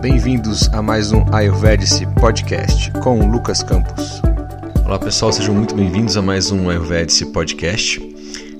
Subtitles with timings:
[0.00, 4.22] bem-vindos a mais um Ayurvedic Podcast com Lucas Campos.
[4.86, 8.00] Olá pessoal, sejam muito bem-vindos a mais um Ayurvedic Podcast.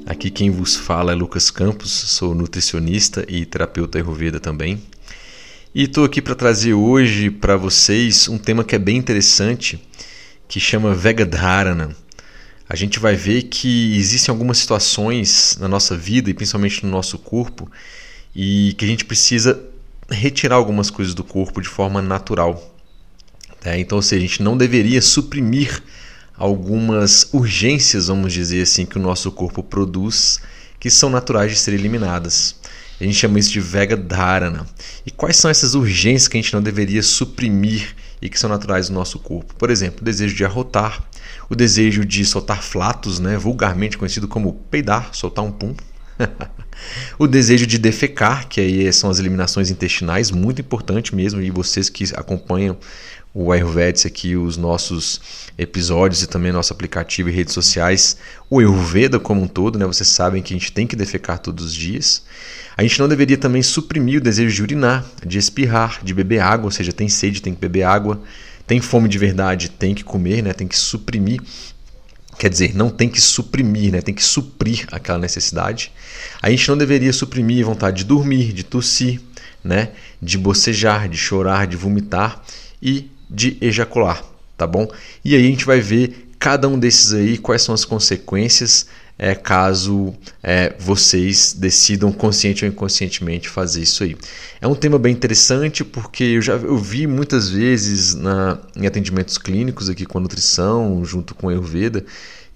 [0.05, 4.83] Aqui quem vos fala é Lucas Campos, sou nutricionista e terapeuta Ayurveda também.
[5.75, 9.83] E estou aqui para trazer hoje para vocês um tema que é bem interessante,
[10.47, 11.97] que chama Vegadharana.
[12.69, 17.17] A gente vai ver que existem algumas situações na nossa vida e principalmente no nosso
[17.19, 17.67] corpo
[18.37, 19.70] e que a gente precisa
[20.11, 22.75] retirar algumas coisas do corpo de forma natural.
[23.61, 23.79] Tá?
[23.79, 25.83] Então, ou seja, a gente não deveria suprimir
[26.37, 30.41] algumas urgências, vamos dizer assim, que o nosso corpo produz,
[30.79, 32.57] que são naturais de serem eliminadas.
[32.99, 34.67] A gente chama isso de Vega Dharana.
[35.07, 38.89] E quais são essas urgências que a gente não deveria suprimir e que são naturais
[38.89, 39.55] do nosso corpo?
[39.55, 41.03] Por exemplo, o desejo de arrotar,
[41.49, 45.75] o desejo de soltar flatos, né, vulgarmente conhecido como peidar, soltar um pum.
[47.19, 51.89] o desejo de defecar, que aí são as eliminações intestinais, muito importante mesmo, e vocês
[51.89, 52.77] que acompanham
[53.33, 55.21] o Ayurvedic aqui, os nossos
[55.57, 58.17] episódios e também nosso aplicativo e redes sociais,
[58.49, 59.87] o Ayurveda como um todo, né?
[59.87, 62.25] Vocês sabem que a gente tem que defecar todos os dias.
[62.77, 66.67] A gente não deveria também suprimir o desejo de urinar, de espirrar, de beber água,
[66.67, 68.21] ou seja, tem sede, tem que beber água,
[68.67, 70.53] tem fome de verdade, tem que comer, né?
[70.53, 71.41] Tem que suprimir
[72.41, 74.01] Quer dizer, não tem que suprimir, né?
[74.01, 75.93] tem que suprir aquela necessidade.
[76.41, 79.21] A gente não deveria suprimir a vontade de dormir, de tossir,
[79.63, 79.91] né?
[80.23, 82.43] de bocejar, de chorar, de vomitar
[82.81, 84.25] e de ejacular,
[84.57, 84.91] tá bom?
[85.23, 88.87] E aí a gente vai ver cada um desses aí, quais são as consequências
[89.23, 94.17] é, caso é, vocês decidam consciente ou inconscientemente fazer isso aí.
[94.63, 99.37] É um tema bem interessante porque eu já eu vi muitas vezes na, em atendimentos
[99.37, 102.03] clínicos aqui com a nutrição, junto com a Ayurveda,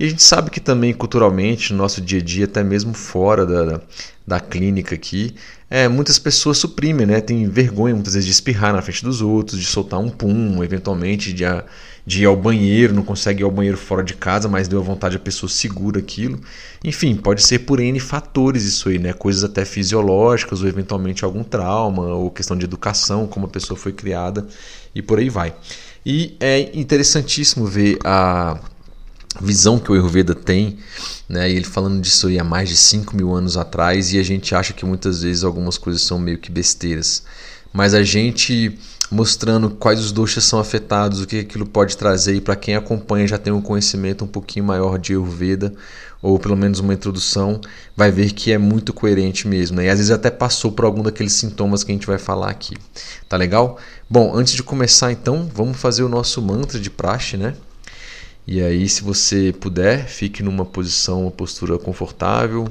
[0.00, 3.44] e a gente sabe que também culturalmente, no nosso dia a dia, até mesmo fora
[3.44, 3.80] da,
[4.26, 5.34] da clínica aqui,
[5.68, 7.20] é, muitas pessoas suprimem, né?
[7.20, 11.32] Tem vergonha muitas vezes de espirrar na frente dos outros, de soltar um pum, eventualmente
[11.32, 11.44] de,
[12.06, 14.82] de ir ao banheiro, não consegue ir ao banheiro fora de casa, mas deu a
[14.82, 16.38] vontade, a pessoa segura aquilo.
[16.82, 19.12] Enfim, pode ser por N fatores isso aí, né?
[19.14, 23.92] Coisas até fisiológicas, ou eventualmente algum trauma, ou questão de educação, como a pessoa foi
[23.92, 24.46] criada,
[24.94, 25.54] e por aí vai.
[26.04, 28.60] E é interessantíssimo ver a
[29.40, 30.76] visão que o Ayurveda tem,
[31.26, 31.50] né?
[31.50, 34.54] E ele falando disso aí há mais de 5 mil anos atrás, e a gente
[34.54, 37.24] acha que muitas vezes algumas coisas são meio que besteiras.
[37.72, 38.78] Mas a gente
[39.10, 43.26] mostrando quais os doshas são afetados, o que aquilo pode trazer, e para quem acompanha
[43.26, 45.74] já tem um conhecimento um pouquinho maior de Ayurveda,
[46.22, 47.60] ou pelo menos uma introdução,
[47.94, 49.76] vai ver que é muito coerente mesmo.
[49.76, 49.86] Né?
[49.86, 52.74] E às vezes até passou por algum daqueles sintomas que a gente vai falar aqui.
[53.28, 53.78] Tá legal?
[54.08, 57.54] Bom, antes de começar então, vamos fazer o nosso mantra de praxe, né?
[58.46, 62.68] E aí, se você puder, fique numa posição, uma postura confortável,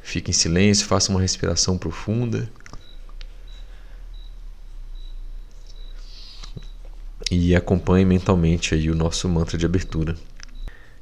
[0.00, 2.48] fique em silêncio, faça uma respiração profunda.
[7.30, 10.16] E acompanhe mentalmente aí o nosso mantra de abertura.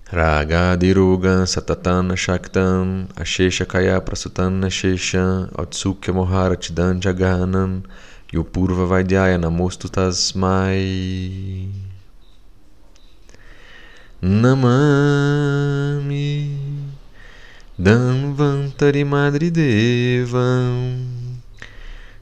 [0.08, 7.82] Ragadirugan satatana shaktam ashesha kaya prasutana shesha otsukya moharatidan jaganam
[8.32, 11.68] yupurva vaidyaya namostu tasmai
[14.22, 14.96] Namami
[17.78, 21.15] Danvantari Madri Devam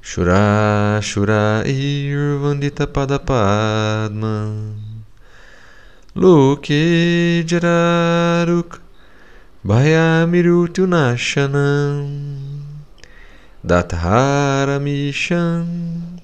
[0.04, 4.74] Shura Shura Irvandita Padapadma
[6.14, 8.80] Loke Jararuk
[9.64, 12.34] Bhayamirutu Nashanam.
[13.66, 16.20] Dathara Misham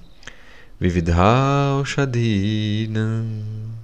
[0.78, 3.78] Vividhau Shadinam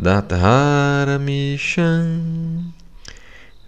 [0.00, 2.72] Datharamisham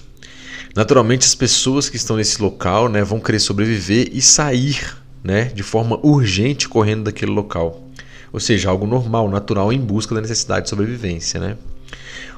[0.75, 4.95] Naturalmente, as pessoas que estão nesse local né, vão querer sobreviver e sair
[5.25, 7.81] né, de forma urgente correndo daquele local.
[8.31, 11.39] Ou seja, algo normal, natural, em busca da necessidade de sobrevivência.
[11.39, 11.57] Né?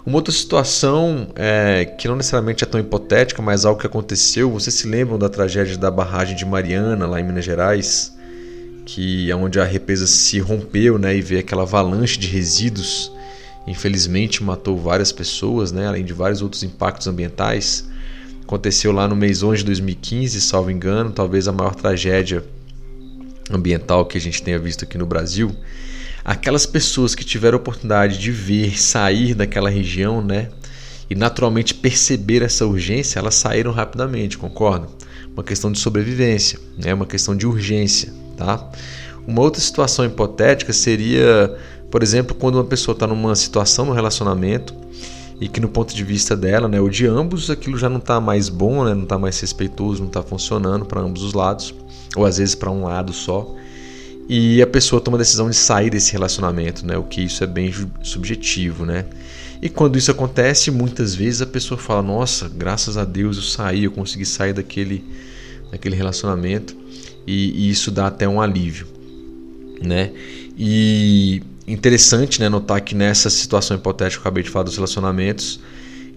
[0.05, 4.49] Uma outra situação é, que não necessariamente é tão hipotética, mas algo que aconteceu.
[4.49, 8.15] Vocês se lembram da tragédia da barragem de Mariana, lá em Minas Gerais?
[8.85, 13.11] Que é onde a represa se rompeu né, e veio aquela avalanche de resíduos
[13.67, 17.85] infelizmente matou várias pessoas, né, além de vários outros impactos ambientais.
[18.41, 22.45] Aconteceu lá no mês 11 de 2015, salvo engano, talvez a maior tragédia
[23.51, 25.55] ambiental que a gente tenha visto aqui no Brasil.
[26.27, 30.49] aquelas pessoas que tiveram oportunidade de ver sair daquela região, né?
[31.09, 34.89] E naturalmente perceber essa urgência, elas saíram rapidamente, concorda?
[35.33, 36.93] Uma questão de sobrevivência, né?
[36.93, 38.69] Uma questão de urgência, tá?
[39.25, 41.55] Uma outra situação hipotética seria,
[41.89, 44.75] por exemplo, quando uma pessoa está numa situação no relacionamento
[45.39, 48.19] e que no ponto de vista dela, né, ou de ambos, aquilo já não está
[48.19, 51.73] mais bom, né, não está mais respeitoso, não está funcionando para ambos os lados,
[52.15, 53.55] ou às vezes para um lado só.
[54.29, 57.47] E a pessoa toma a decisão de sair desse relacionamento, né, o que isso é
[57.47, 57.73] bem
[58.03, 59.05] subjetivo, né?
[59.61, 63.85] E quando isso acontece, muitas vezes a pessoa fala: "Nossa, graças a Deus eu saí,
[63.85, 65.03] eu consegui sair daquele
[65.71, 66.75] daquele relacionamento",
[67.25, 68.87] e, e isso dá até um alívio,
[69.81, 70.11] né?
[70.57, 75.59] E interessante né, notar que nessa situação hipotética que eu acabei de falar dos relacionamentos,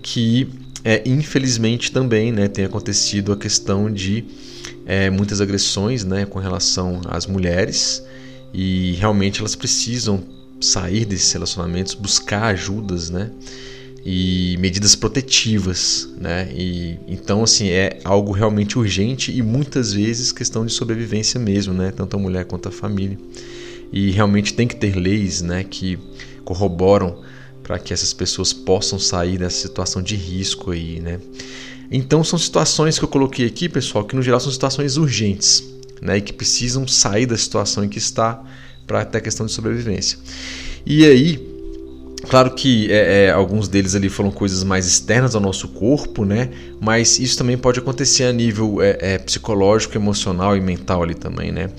[0.02, 0.48] que
[0.84, 4.24] é, infelizmente também né, tem acontecido a questão de
[4.90, 8.02] é, muitas agressões né, com relação às mulheres
[8.52, 10.24] e realmente elas precisam
[10.60, 13.30] sair desses relacionamentos, buscar ajudas, né?
[14.04, 16.50] E medidas protetivas, né?
[16.52, 21.92] E então assim é algo realmente urgente e muitas vezes questão de sobrevivência mesmo, né?
[21.92, 23.16] Tanto a mulher quanto a família
[23.92, 25.98] e realmente tem que ter leis né, que
[26.44, 27.20] corroboram
[27.62, 31.20] para que essas pessoas possam sair dessa situação de risco aí, né?
[31.90, 35.64] Então são situações que eu coloquei aqui, pessoal, que no geral são situações urgentes,
[36.00, 38.42] né, e que precisam sair da situação em que está
[38.86, 40.18] para até a questão de sobrevivência.
[40.86, 41.50] E aí
[42.28, 46.50] Claro que é, é, alguns deles ali foram coisas mais externas ao nosso corpo, né?
[46.78, 51.50] Mas isso também pode acontecer a nível é, é, psicológico, emocional e mental ali também,
[51.50, 51.70] né?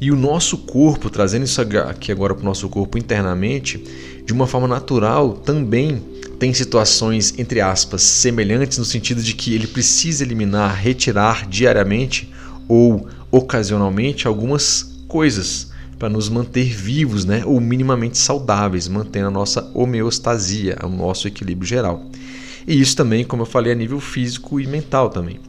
[0.00, 3.82] E o nosso corpo, trazendo isso aqui agora para o nosso corpo internamente,
[4.24, 6.00] de uma forma natural, também
[6.38, 12.32] tem situações, entre aspas, semelhantes no sentido de que ele precisa eliminar, retirar diariamente
[12.68, 19.68] ou ocasionalmente algumas coisas para nos manter vivos, né, ou minimamente saudáveis, mantendo a nossa
[19.74, 22.06] homeostasia, o nosso equilíbrio geral.
[22.66, 25.40] E isso também, como eu falei, a nível físico e mental também.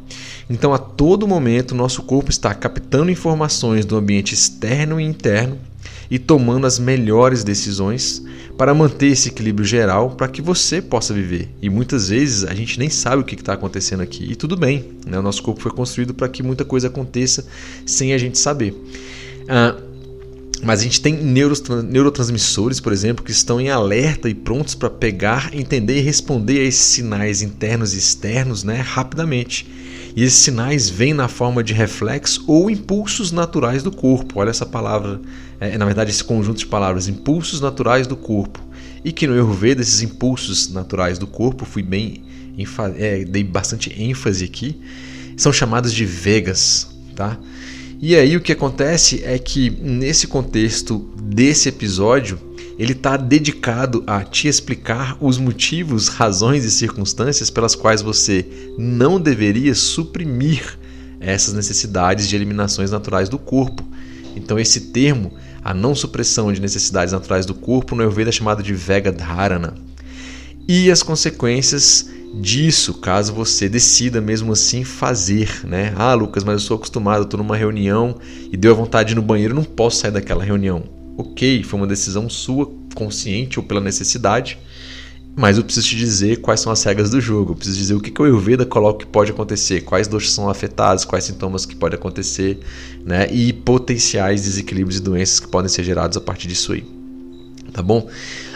[0.49, 5.59] Então, a todo momento, nosso corpo está captando informações do ambiente externo e interno
[6.09, 8.23] e tomando as melhores decisões
[8.57, 11.49] para manter esse equilíbrio geral para que você possa viver.
[11.61, 14.31] E muitas vezes a gente nem sabe o que está acontecendo aqui.
[14.31, 15.19] E tudo bem, né?
[15.19, 17.45] o nosso corpo foi construído para que muita coisa aconteça
[17.85, 18.75] sem a gente saber.
[19.47, 19.75] Ah,
[20.61, 25.51] mas a gente tem neurotransmissores, por exemplo, que estão em alerta e prontos para pegar,
[25.53, 29.65] entender e responder a esses sinais internos e externos né, rapidamente.
[30.15, 34.39] E esses sinais vêm na forma de reflexos ou impulsos naturais do corpo.
[34.39, 35.21] Olha essa palavra,
[35.59, 38.63] é, na verdade, esse conjunto de palavras, impulsos naturais do corpo.
[39.03, 42.23] E que no Ayurveda, esses impulsos naturais do corpo, fui bem,
[42.97, 44.79] é, dei bastante ênfase aqui,
[45.37, 47.37] são chamados de vegas, tá?
[48.01, 52.39] E aí o que acontece é que nesse contexto desse episódio,
[52.77, 58.45] ele está dedicado a te explicar os motivos, razões e circunstâncias pelas quais você
[58.77, 60.79] não deveria suprimir
[61.19, 63.83] essas necessidades de eliminações naturais do corpo.
[64.33, 65.33] Então esse termo,
[65.69, 69.75] a não supressão de necessidades naturais do corpo, no Ayurveda é chamado de Vega Dharana.
[70.67, 72.09] E as consequências
[72.41, 75.93] disso, caso você decida mesmo assim fazer, né?
[75.95, 78.17] Ah, Lucas, mas eu sou acostumado, estou numa reunião
[78.51, 80.85] e deu a vontade de ir no banheiro, não posso sair daquela reunião.
[81.15, 84.57] Ok, foi uma decisão sua, consciente ou pela necessidade,
[85.35, 87.51] mas eu preciso te dizer quais são as regras do jogo.
[87.51, 90.49] Eu preciso dizer o que, que o Ayurveda coloca que pode acontecer, quais doxas são
[90.49, 92.59] afetados, quais sintomas que podem acontecer,
[93.05, 93.27] né?
[93.31, 96.83] E potenciais desequilíbrios e doenças que podem ser gerados a partir disso aí.
[97.71, 98.09] Tá bom?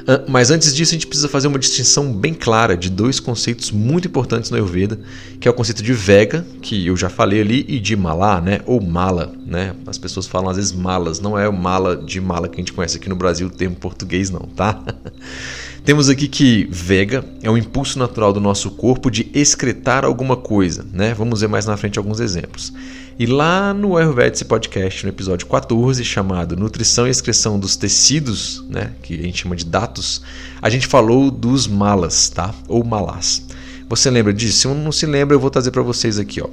[0.07, 3.71] Ah, mas antes disso, a gente precisa fazer uma distinção bem clara de dois conceitos
[3.71, 4.99] muito importantes no Ayurveda,
[5.39, 8.59] que é o conceito de Vega, que eu já falei ali, e de Mala, né?
[8.65, 9.33] ou Mala.
[9.45, 9.75] Né?
[9.87, 12.73] As pessoas falam às vezes malas, não é o mala de mala que a gente
[12.73, 14.83] conhece aqui no Brasil, o termo português não, tá?
[15.83, 20.85] Temos aqui que Vega é um impulso natural do nosso corpo de excretar alguma coisa,
[20.93, 21.13] né?
[21.13, 22.71] Vamos ver mais na frente alguns exemplos.
[23.19, 28.93] E lá no Ayurvedic Podcast, no episódio 14, chamado Nutrição e Excreção dos Tecidos, né,
[29.03, 30.21] que a gente chama de datos,
[30.61, 32.55] a gente falou dos malas, tá?
[32.69, 33.45] Ou malás.
[33.89, 34.59] Você lembra disso?
[34.59, 36.47] Se não se lembra, eu vou trazer para vocês aqui, ó.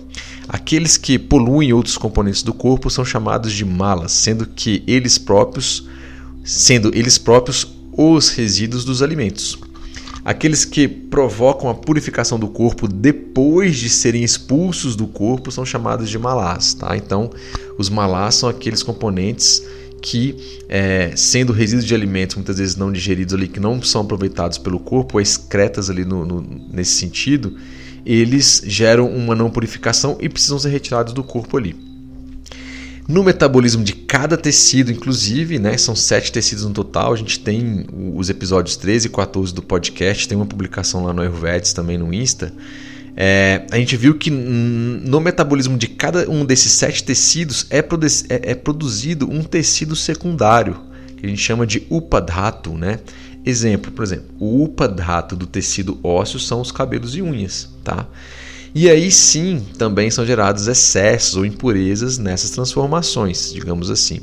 [0.49, 5.89] Aqueles que poluem outros componentes do corpo são chamados de malas, sendo que eles próprios,
[6.43, 9.59] sendo eles próprios os resíduos dos alimentos.
[10.25, 16.11] Aqueles que provocam a purificação do corpo depois de serem expulsos do corpo são chamados
[16.11, 16.75] de malás.
[16.75, 16.97] Tá?
[16.97, 17.31] Então,
[17.79, 19.63] os malás são aqueles componentes
[20.03, 20.37] que,
[20.69, 24.79] é, sendo resíduos de alimentos muitas vezes não digeridos ali, que não são aproveitados pelo
[24.79, 27.57] corpo, ou excretas ali no, no, nesse sentido,
[28.05, 31.90] eles geram uma não purificação e precisam ser retirados do corpo ali.
[33.11, 37.13] No metabolismo de cada tecido, inclusive, né, são sete tecidos no total.
[37.13, 41.21] A gente tem os episódios 13 e 14 do podcast, tem uma publicação lá no
[41.21, 42.55] Ayurvedes também no Insta.
[43.17, 48.07] É, a gente viu que no metabolismo de cada um desses sete tecidos é, produ
[48.29, 50.77] é, é produzido um tecido secundário,
[51.17, 53.01] que a gente chama de upadhatu, né?
[53.45, 58.07] Exemplo, por exemplo, o upadhatu do tecido ósseo são os cabelos e unhas, tá?
[58.73, 64.21] E aí sim também são gerados excessos ou impurezas nessas transformações, digamos assim.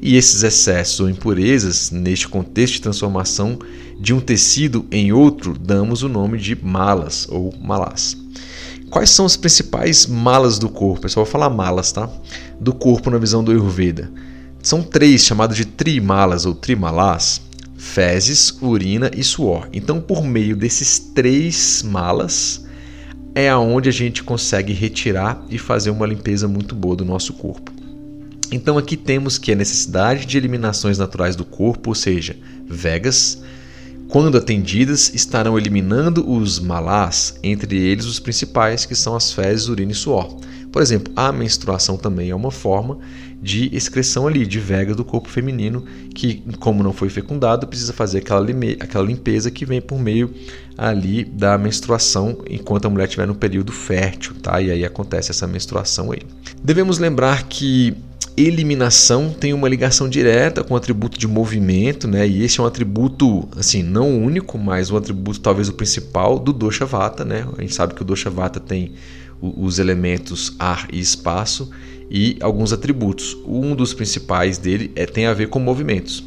[0.00, 3.58] E esses excessos ou impurezas, neste contexto de transformação
[3.98, 8.16] de um tecido em outro, damos o nome de malas ou malás.
[8.88, 11.02] Quais são as principais malas do corpo?
[11.02, 12.08] Pessoal, vou falar malas, tá?
[12.60, 14.10] Do corpo na visão do Ayurveda.
[14.62, 17.40] São três, chamadas de trimalas ou trimalás:
[17.76, 19.68] fezes, urina e suor.
[19.72, 22.64] Então, por meio desses três malas,
[23.38, 27.72] é aonde a gente consegue retirar e fazer uma limpeza muito boa do nosso corpo.
[28.50, 33.40] Então aqui temos que a necessidade de eliminações naturais do corpo, ou seja, vegas,
[34.08, 39.92] quando atendidas, estarão eliminando os malás, entre eles os principais, que são as fezes, urina
[39.92, 40.36] e suor.
[40.72, 42.98] Por exemplo, a menstruação também é uma forma
[43.40, 48.18] de excreção ali, de vega do corpo feminino, que, como não foi fecundado, precisa fazer
[48.18, 48.44] aquela,
[48.80, 50.34] aquela limpeza que vem por meio
[50.76, 54.60] ali da menstruação enquanto a mulher estiver no período fértil, tá?
[54.60, 56.20] E aí acontece essa menstruação aí.
[56.62, 57.96] Devemos lembrar que
[58.36, 62.26] eliminação tem uma ligação direta com o atributo de movimento, né?
[62.26, 66.52] E esse é um atributo, assim, não único, mas um atributo talvez o principal do
[66.52, 67.46] dosha vata, né?
[67.56, 68.92] A gente sabe que o dosha vata tem
[69.40, 71.70] os elementos ar e espaço
[72.10, 73.36] e alguns atributos.
[73.46, 76.24] Um dos principais dele é, tem a ver com movimentos.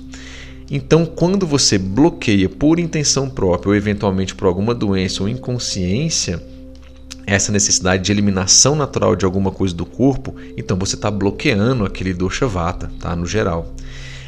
[0.70, 6.42] Então, quando você bloqueia por intenção própria ou eventualmente por alguma doença ou inconsciência
[7.26, 12.14] essa necessidade de eliminação natural de alguma coisa do corpo, então você está bloqueando aquele
[12.14, 13.16] dosha vata, tá?
[13.16, 13.74] No geral.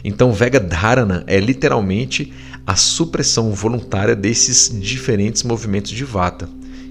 [0.04, 2.32] Então, Vega Dharana é literalmente
[2.68, 6.48] a supressão voluntária desses diferentes movimentos de vata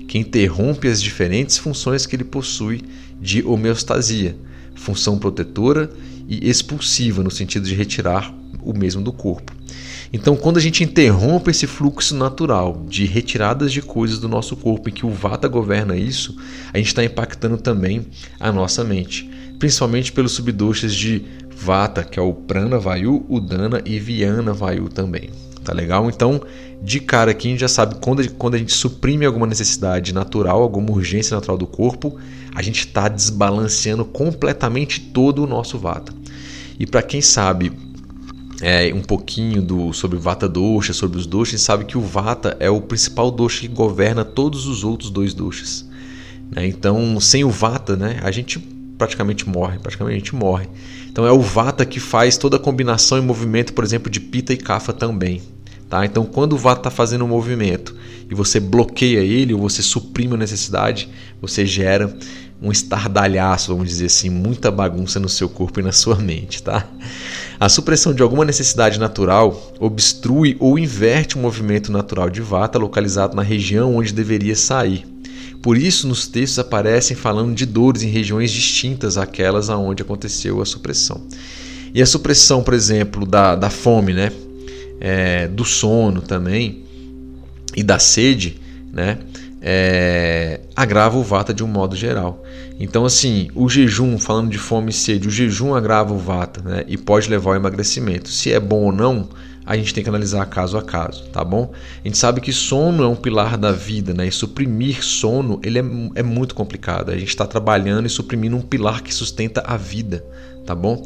[0.09, 2.83] que interrompe as diferentes funções que ele possui
[3.21, 4.37] de homeostasia,
[4.83, 5.91] função protetora
[6.29, 9.53] e expulsiva, no sentido de retirar o mesmo do corpo.
[10.13, 14.89] Então, quando a gente interrompe esse fluxo natural de retiradas de coisas do nosso corpo
[14.89, 16.37] e que o Vata governa isso,
[16.73, 18.07] a gente está impactando também
[18.39, 21.25] a nossa mente, principalmente pelos subdoshas de
[21.57, 25.31] Vata, que é o Prana Vayu, Udana e Vyana Vayu também.
[25.65, 26.09] Tá legal?
[26.09, 26.41] Então,
[26.83, 30.63] de cara aqui a gente já sabe quando, quando a gente suprime alguma necessidade natural,
[30.63, 32.19] alguma urgência natural do corpo,
[32.55, 36.13] a gente está desbalanceando completamente todo o nosso vata.
[36.79, 37.73] E para quem sabe
[38.61, 42.71] é, um pouquinho do, sobre vata dosha, sobre os doshas, sabe que o vata é
[42.71, 45.89] o principal dosha que governa todos os outros dois doshas.
[46.51, 46.67] Né?
[46.67, 48.59] Então, sem o vata, né, a gente
[48.97, 50.69] praticamente morre, praticamente a gente morre.
[51.13, 54.55] Então é o vata que faz toda a combinação e movimento, por exemplo, de pita
[54.55, 55.43] e kapha também.
[55.93, 56.07] Tá?
[56.07, 57.95] Então, quando o Vata está fazendo um movimento
[58.31, 61.07] e você bloqueia ele ou você suprime a necessidade,
[61.39, 62.17] você gera
[62.63, 66.63] um estardalhaço, vamos dizer assim, muita bagunça no seu corpo e na sua mente.
[66.63, 66.89] Tá?
[67.61, 73.37] A supressão de alguma necessidade natural obstrui ou inverte o movimento natural de Vata localizado
[73.37, 75.12] na região onde deveria sair.
[75.63, 80.67] Por isso, nos textos aparecem falando de dores em regiões distintas àquelas aonde aconteceu a
[80.67, 81.23] supressão.
[81.95, 84.33] E a supressão, por exemplo, da, da fome, né?
[85.05, 86.85] é, do sono também
[87.75, 88.61] e da sede,
[88.93, 89.19] né?
[89.61, 92.45] É, agrava o vata de um modo geral.
[92.79, 96.85] Então, assim, o jejum, falando de fome e sede, o jejum agrava o vata né,
[96.87, 98.29] e pode levar ao emagrecimento.
[98.29, 99.29] Se é bom ou não,
[99.65, 101.73] a gente tem que analisar caso a caso, tá bom?
[102.05, 104.27] A gente sabe que sono é um pilar da vida, né?
[104.27, 105.85] E suprimir sono ele é,
[106.17, 107.11] é muito complicado.
[107.11, 110.25] A gente está trabalhando e suprimindo um pilar que sustenta a vida,
[110.67, 111.05] tá bom?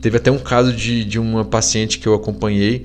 [0.00, 2.84] Teve até um caso de, de uma paciente que eu acompanhei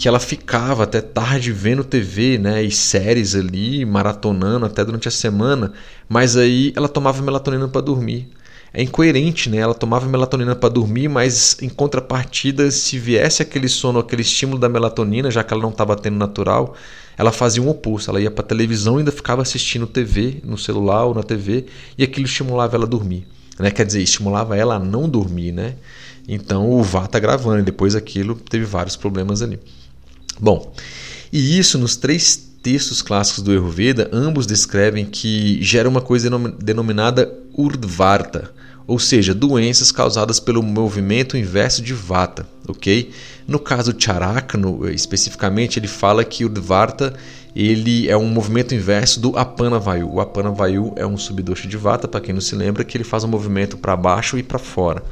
[0.00, 5.10] que ela ficava até tarde vendo TV, né, e séries ali, maratonando até durante a
[5.10, 5.74] semana,
[6.08, 8.30] mas aí ela tomava melatonina para dormir.
[8.72, 9.58] É incoerente, né?
[9.58, 14.68] Ela tomava melatonina para dormir, mas em contrapartida, se viesse aquele sono, aquele estímulo da
[14.68, 16.76] melatonina, já que ela não estava tendo natural,
[17.18, 18.10] ela fazia um oposto.
[18.10, 21.66] Ela ia para televisão e ainda ficava assistindo TV no celular ou na TV,
[21.98, 23.26] e aquilo estimulava ela a dormir.
[23.58, 23.70] Né?
[23.70, 25.74] Quer dizer, estimulava ela a não dormir, né?
[26.28, 29.58] Então o VAR tá gravando e depois aquilo teve vários problemas ali.
[30.40, 30.72] Bom,
[31.32, 37.32] e isso nos três textos clássicos do Ayurveda, ambos descrevem que gera uma coisa denominada
[37.56, 38.52] Urdvarta,
[38.90, 43.12] ou seja, doenças causadas pelo movimento inverso de Vata, ok?
[43.46, 47.14] No caso Charakno, especificamente, ele fala que Urdvarta
[47.54, 50.12] ele é um movimento inverso do Apana Vayu.
[50.12, 53.04] O Apana Vayu é um subdosha de Vata, para quem não se lembra, que ele
[53.04, 55.04] faz um movimento para baixo e para fora.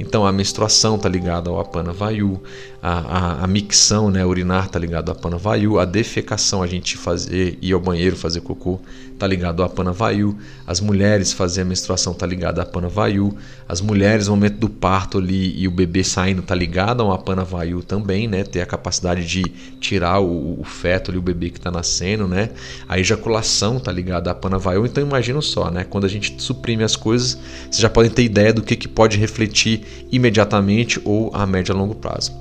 [0.00, 2.42] Então a menstruação está ligada ao apana vayu,
[2.82, 6.96] a, a, a, micção, né, urinar está ligado ao apana vayu, a defecação, a gente
[6.96, 8.80] fazer ir ao banheiro fazer cocô
[9.12, 10.34] está ligado ao apana vayu,
[10.66, 13.36] as mulheres fazer a menstruação está ligado ao apana vayu,
[13.68, 17.44] as mulheres no momento do parto ali e o bebê saindo está ligado ao apana
[17.44, 19.42] vayu também, né, ter a capacidade de
[19.78, 22.48] tirar o, o feto ali, o bebê que está nascendo, né,
[22.88, 26.82] a ejaculação está ligada ao apana vayu, então imagina só, né, quando a gente suprime
[26.82, 31.44] as coisas, vocês já podem ter ideia do que, que pode refletir imediatamente ou a
[31.44, 32.32] médio e longo prazo.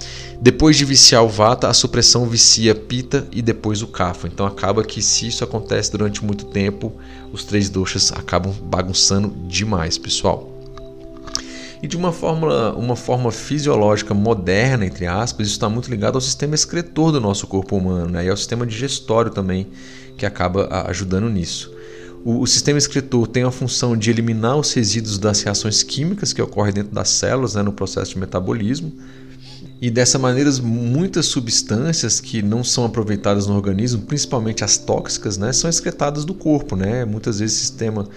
[0.41, 4.27] Depois de viciar o vata, a supressão vicia pita e depois o kapha.
[4.27, 6.93] Então acaba que se isso acontece durante muito tempo,
[7.33, 10.49] os três doshas acabam bagunçando demais, pessoal.
[11.83, 16.21] E de uma forma, uma forma fisiológica moderna, entre aspas, isso está muito ligado ao
[16.21, 18.25] sistema excretor do nosso corpo humano né?
[18.25, 19.67] e ao sistema digestório também,
[20.17, 21.71] que acaba ajudando nisso.
[22.23, 26.41] O, o sistema excretor tem a função de eliminar os resíduos das reações químicas que
[26.41, 28.91] ocorrem dentro das células né, no processo de metabolismo.
[29.81, 35.53] E dessa maneira, muitas substâncias que não são aproveitadas no organismo, principalmente as tóxicas, né,
[35.53, 36.75] são excretadas do corpo.
[36.75, 37.05] Né?
[37.05, 38.07] Muitas vezes o sistema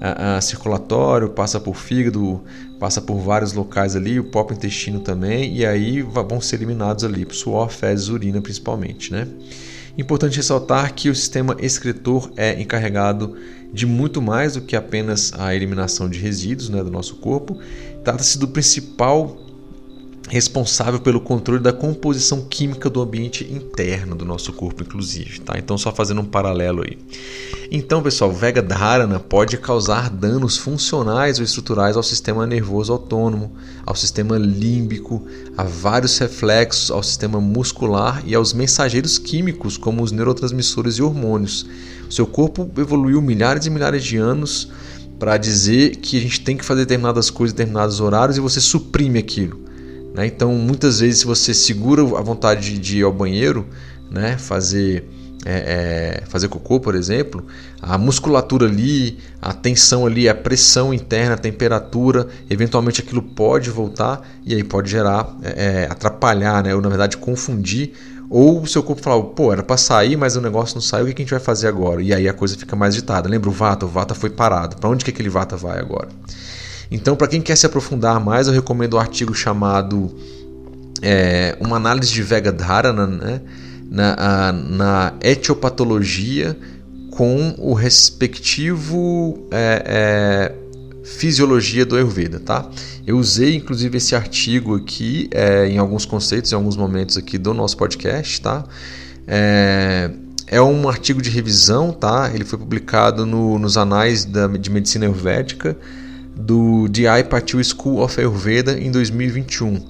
[0.00, 2.40] a, a circulatório passa por fígado,
[2.78, 7.24] passa por vários locais ali, o próprio intestino também, e aí vão ser eliminados ali,
[7.24, 9.12] por suor, fezes, urina principalmente.
[9.12, 9.26] Né?
[9.96, 13.36] Importante ressaltar que o sistema excretor é encarregado
[13.72, 17.58] de muito mais do que apenas a eliminação de resíduos né, do nosso corpo.
[18.04, 19.36] Trata-se do principal
[20.28, 25.40] responsável pelo controle da composição química do ambiente interno do nosso corpo, inclusive.
[25.40, 25.58] Tá?
[25.58, 26.98] Então, só fazendo um paralelo aí.
[27.70, 33.52] Então, pessoal, Vega Dharana pode causar danos funcionais ou estruturais ao sistema nervoso autônomo,
[33.84, 40.12] ao sistema límbico, a vários reflexos, ao sistema muscular e aos mensageiros químicos, como os
[40.12, 41.66] neurotransmissores e hormônios.
[42.08, 44.70] O seu corpo evoluiu milhares e milhares de anos
[45.18, 48.60] para dizer que a gente tem que fazer determinadas coisas em determinados horários e você
[48.60, 49.67] suprime aquilo.
[50.18, 50.26] Né?
[50.26, 53.68] Então, muitas vezes, se você segura a vontade de ir ao banheiro,
[54.10, 54.36] né?
[54.36, 55.08] fazer,
[55.46, 57.46] é, é, fazer cocô, por exemplo,
[57.80, 64.28] a musculatura ali, a tensão ali, a pressão interna, a temperatura, eventualmente aquilo pode voltar
[64.44, 66.74] e aí pode gerar, é, é atrapalhar, né?
[66.74, 67.92] ou na verdade confundir
[68.28, 71.06] ou o seu corpo fala, pô, era para sair, mas o negócio não saiu, o
[71.06, 72.02] que a gente vai fazer agora?
[72.02, 73.28] E aí a coisa fica mais agitada.
[73.28, 73.86] Lembra o Vata?
[73.86, 74.76] O Vata foi parado.
[74.76, 76.08] Para onde que aquele Vata vai agora?
[76.90, 80.14] Então, para quem quer se aprofundar mais, eu recomendo o um artigo chamado
[81.02, 83.40] é, Uma Análise de Vega Dharana né,
[83.90, 86.56] na, a, na etiopatologia
[87.10, 90.54] com o respectivo é, é,
[91.04, 92.70] fisiologia do Ayurveda, tá?
[93.06, 97.52] Eu usei inclusive esse artigo aqui é, em alguns conceitos, em alguns momentos aqui do
[97.52, 98.64] nosso podcast, tá?
[99.26, 100.10] É,
[100.46, 102.30] é um artigo de revisão, tá?
[102.32, 105.76] Ele foi publicado no, nos anais da, de medicina ayurvédica
[106.38, 109.80] do DI Patil School of Ayurveda em 2021.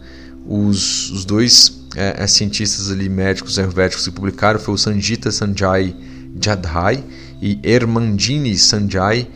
[0.47, 5.95] Os, os dois é, é, cientistas ali, médicos ayurvédicos que publicaram foi o Sanjita Sanjay
[6.41, 7.05] Jadhai
[7.41, 9.29] e Hermandini Sanjay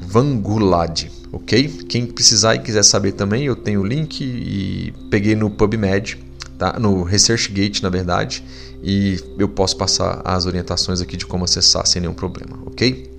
[0.00, 1.68] Vangulad, ok?
[1.88, 6.18] Quem precisar e quiser saber também, eu tenho o link e peguei no PubMed,
[6.58, 6.78] tá?
[6.78, 8.44] no ResearchGate, na verdade,
[8.82, 13.13] e eu posso passar as orientações aqui de como acessar sem nenhum problema, ok?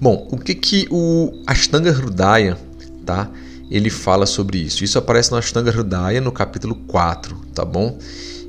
[0.00, 2.56] Bom, o que que o Ashtanga Hridaya,
[3.04, 3.30] tá?
[3.70, 4.82] Ele fala sobre isso.
[4.82, 7.98] Isso aparece no Ashtanga Hridaya no capítulo 4, tá bom?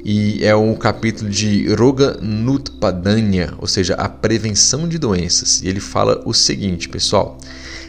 [0.03, 5.61] E é um capítulo de Roga Nutpadanya, ou seja, a prevenção de doenças.
[5.61, 7.37] E ele fala o seguinte, pessoal: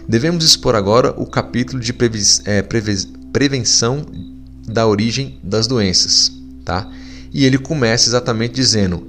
[0.09, 1.95] devemos expor agora o capítulo de
[2.45, 2.63] é,
[3.33, 4.05] prevenção
[4.67, 6.33] da origem das doenças,
[6.65, 6.91] tá?
[7.33, 9.07] E ele começa exatamente dizendo: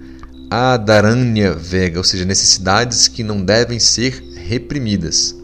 [0.49, 5.35] Adaranya Vega, ou seja, necessidades que não devem ser reprimidas.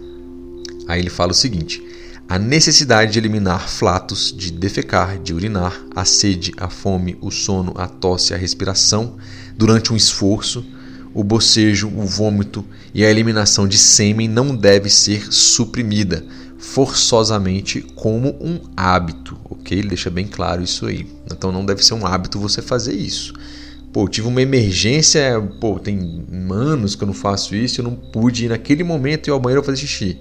[0.88, 1.81] Aí ele fala o seguinte:
[2.27, 7.73] a necessidade de eliminar flatos, de defecar, de urinar, a sede, a fome, o sono,
[7.75, 9.17] a tosse, a respiração
[9.55, 10.65] durante um esforço,
[11.13, 16.25] o bocejo, o vômito e a eliminação de sêmen não deve ser suprimida
[16.59, 19.79] forçosamente como um hábito, ok?
[19.79, 21.07] Ele deixa bem claro isso aí.
[21.31, 23.33] Então não deve ser um hábito você fazer isso.
[23.91, 28.45] Pô, tive uma emergência, pô, tem anos que eu não faço isso, eu não pude
[28.45, 30.19] ir naquele momento ir ao banheiro fazer xixi.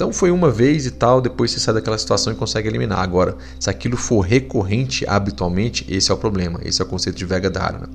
[0.00, 3.00] Então foi uma vez e tal, depois você sai daquela situação e consegue eliminar.
[3.00, 6.58] Agora, se aquilo for recorrente habitualmente, esse é o problema.
[6.64, 7.86] Esse é o conceito de Vega Dharana.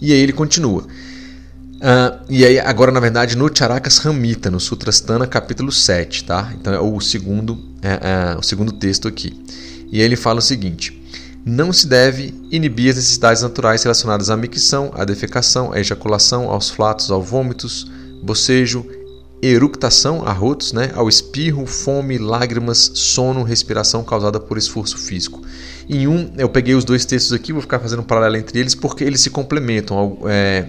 [0.00, 0.82] E aí ele continua.
[0.82, 6.52] Uh, e aí, agora, na verdade, no Charakas Ramita, no Sutrastana, capítulo 7, tá?
[6.54, 9.44] Então é o segundo, é, é, o segundo texto aqui.
[9.90, 11.02] E aí ele fala o seguinte:
[11.44, 16.70] não se deve inibir as necessidades naturais relacionadas à micção, à defecação, à ejaculação, aos
[16.70, 17.90] flatos, aos vômitos,
[18.22, 18.84] bocejo,
[19.40, 25.40] eructação, arrotos, né, ao espirro, fome, lágrimas, sono, respiração causada por esforço físico.
[25.88, 28.74] Em um, eu peguei os dois textos aqui, vou ficar fazendo um paralelo entre eles
[28.74, 30.18] porque eles se complementam.
[30.26, 30.66] É,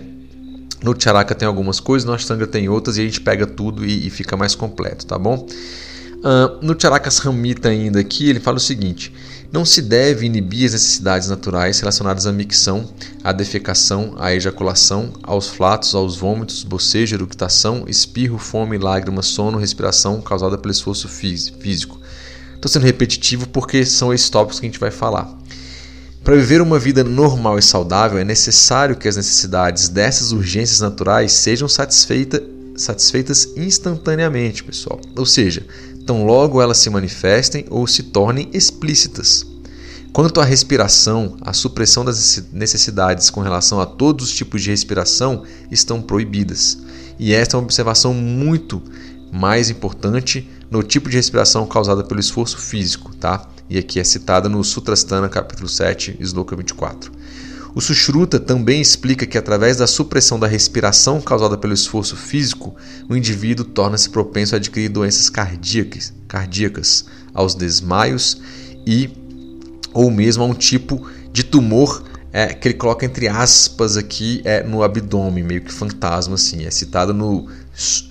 [0.83, 4.07] no Charaka tem algumas coisas, no Ashtanga tem outras e a gente pega tudo e,
[4.07, 5.45] e fica mais completo, tá bom?
[6.19, 9.13] Uh, no Charakas Ramita ainda aqui, ele fala o seguinte:
[9.51, 12.87] não se deve inibir as necessidades naturais relacionadas à micção,
[13.23, 20.21] à defecação, à ejaculação, aos flatos, aos vômitos, bocejo, eructação, espirro, fome, lágrimas, sono, respiração
[20.21, 21.99] causada pelo esforço físico.
[22.53, 25.39] Estou sendo repetitivo porque são esses tópicos que a gente vai falar.
[26.23, 31.31] Para viver uma vida normal e saudável, é necessário que as necessidades dessas urgências naturais
[31.31, 32.43] sejam satisfeita,
[32.75, 34.99] satisfeitas instantaneamente, pessoal.
[35.15, 35.65] Ou seja,
[36.09, 39.45] tão logo elas se manifestem ou se tornem explícitas.
[40.11, 45.43] Quanto à respiração, a supressão das necessidades com relação a todos os tipos de respiração
[45.69, 46.79] estão proibidas.
[47.19, 48.81] E esta é uma observação muito
[49.31, 53.47] mais importante no tipo de respiração causada pelo esforço físico, tá?
[53.69, 57.11] E aqui é citada no Sutrasthana, capítulo 7, sloka 24.
[57.73, 62.75] O Sushruta também explica que através da supressão da respiração causada pelo esforço físico,
[63.07, 68.41] o indivíduo torna-se propenso a adquirir doenças cardíacas, cardíacas, aos desmaios
[68.85, 69.09] e
[69.93, 74.63] ou mesmo a um tipo de tumor é, que ele coloca entre aspas aqui é,
[74.63, 76.65] no abdômen, meio que fantasma assim.
[76.65, 77.47] É citado no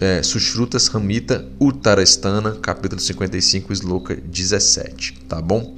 [0.00, 5.76] é, Sushrutas Ramita Uttarastana, capítulo 55, sloka 17, tá bom?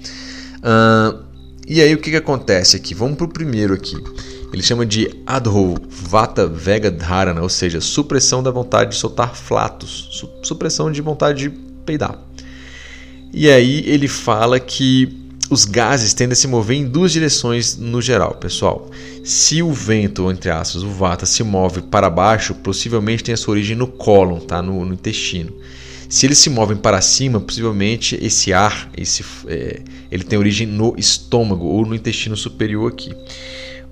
[0.58, 1.29] Uh,
[1.72, 2.94] e aí o que, que acontece aqui?
[2.94, 3.96] Vamos para o primeiro aqui.
[4.52, 10.08] Ele chama de Adho Vata Vega Dharana, ou seja, supressão da vontade de soltar flatos,
[10.10, 11.50] su supressão de vontade de
[11.86, 12.18] peidar.
[13.32, 15.16] E aí ele fala que
[15.48, 18.90] os gases tendem a se mover em duas direções no geral, pessoal.
[19.22, 23.52] Se o vento, entre aspas, o vata, se move para baixo, possivelmente tem a sua
[23.52, 24.60] origem no cólon, tá?
[24.60, 25.52] no, no intestino.
[26.10, 30.92] Se eles se movem para cima, possivelmente esse ar, esse, é, ele tem origem no
[30.98, 33.14] estômago ou no intestino superior aqui.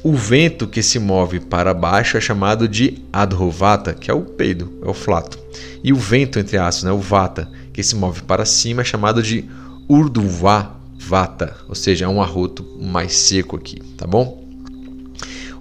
[0.02, 4.80] O vento que se move para baixo é chamado de adhovata, que é o peido,
[4.84, 5.38] é o flato.
[5.82, 9.22] E o vento, entre aspas, né, o vata, que se move para cima, é chamado
[9.22, 9.44] de
[9.88, 10.76] urdhva
[11.68, 14.44] ou seja, é um arroto mais seco aqui, tá bom?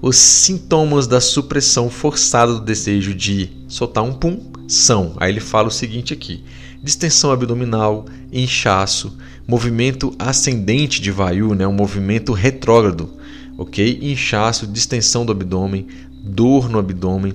[0.02, 5.68] Os sintomas da supressão forçada do desejo de soltar um pum são, aí ele fala
[5.68, 6.44] o seguinte aqui:
[6.84, 13.10] distensão abdominal, inchaço, movimento ascendente de vayu, né, um movimento retrógrado,
[13.58, 14.00] ok?
[14.02, 15.88] Inchaço, distensão do abdômen,
[16.22, 17.34] dor no abdômen,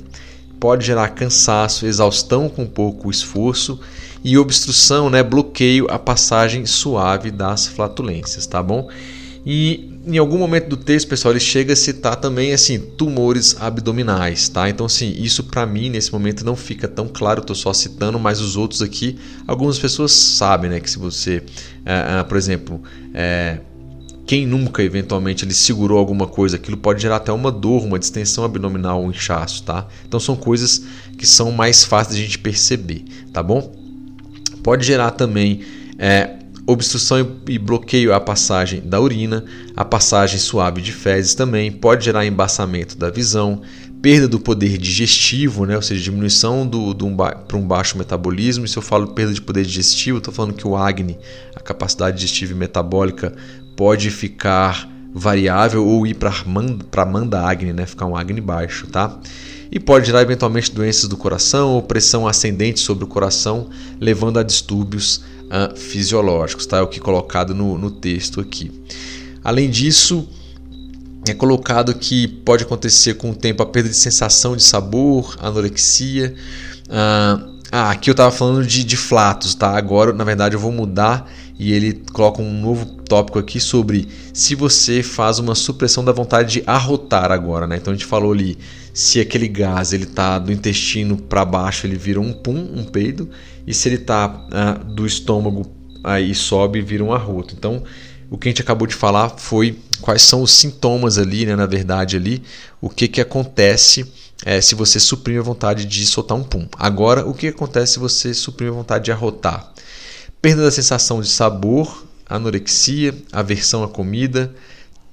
[0.60, 3.80] pode gerar cansaço, exaustão com pouco esforço
[4.22, 8.88] e obstrução, né, bloqueio a passagem suave das flatulências, tá bom?
[9.44, 14.48] E em algum momento do texto, pessoal, ele chega a citar também assim tumores abdominais,
[14.48, 14.68] tá?
[14.68, 17.42] Então, assim, isso para mim nesse momento não fica tão claro.
[17.42, 20.80] Tô só citando, mas os outros aqui, algumas pessoas sabem, né?
[20.80, 21.42] Que se você,
[21.84, 22.82] é, é, por exemplo,
[23.14, 23.58] é,
[24.26, 28.44] quem nunca eventualmente ele segurou alguma coisa, aquilo pode gerar até uma dor, uma distensão
[28.44, 29.86] abdominal, um inchaço, tá?
[30.06, 30.84] Então são coisas
[31.18, 33.74] que são mais fáceis de a gente perceber, tá bom?
[34.62, 35.62] Pode gerar também
[35.98, 39.44] é, obstrução e bloqueio à passagem da urina,
[39.76, 43.62] a passagem suave de fezes também pode gerar embaçamento da visão,
[44.00, 45.76] perda do poder digestivo, né?
[45.76, 48.64] ou seja, diminuição do, do um para um baixo metabolismo.
[48.64, 51.18] E se eu falo perda de poder digestivo, estou falando que o Agni,
[51.54, 53.34] a capacidade digestiva e metabólica,
[53.76, 57.86] pode ficar variável ou ir para a manda Agni, né?
[57.86, 58.86] ficar um Agni baixo.
[58.86, 59.18] Tá?
[59.74, 64.42] e pode gerar eventualmente doenças do coração ou pressão ascendente sobre o coração, levando a
[64.42, 66.78] distúrbios uh, fisiológicos, tá?
[66.78, 68.72] É o que é colocado no, no texto aqui.
[69.44, 70.26] Além disso,
[71.28, 76.34] é colocado que pode acontecer com o tempo a perda de sensação de sabor, anorexia.
[76.86, 79.76] Uh, ah, aqui eu estava falando de, de flatos, tá?
[79.76, 84.54] Agora, na verdade, eu vou mudar e ele coloca um novo tópico aqui sobre se
[84.54, 87.76] você faz uma supressão da vontade de arrotar agora, né?
[87.76, 88.58] Então a gente falou ali
[88.92, 93.30] se aquele gás ele tá do intestino para baixo ele vira um pum, um peido,
[93.66, 95.66] e se ele tá ah, do estômago
[96.02, 97.54] aí sobe vira um arroto.
[97.56, 97.82] Então
[98.30, 101.66] o que a gente acabou de falar foi quais são os sintomas ali, né, na
[101.66, 102.42] verdade ali,
[102.80, 104.10] o que que acontece
[104.44, 106.66] é, se você suprime a vontade de soltar um pum.
[106.76, 109.72] Agora, o que acontece se você suprime a vontade de arrotar?
[110.40, 114.52] Perda da sensação de sabor, anorexia, aversão à comida,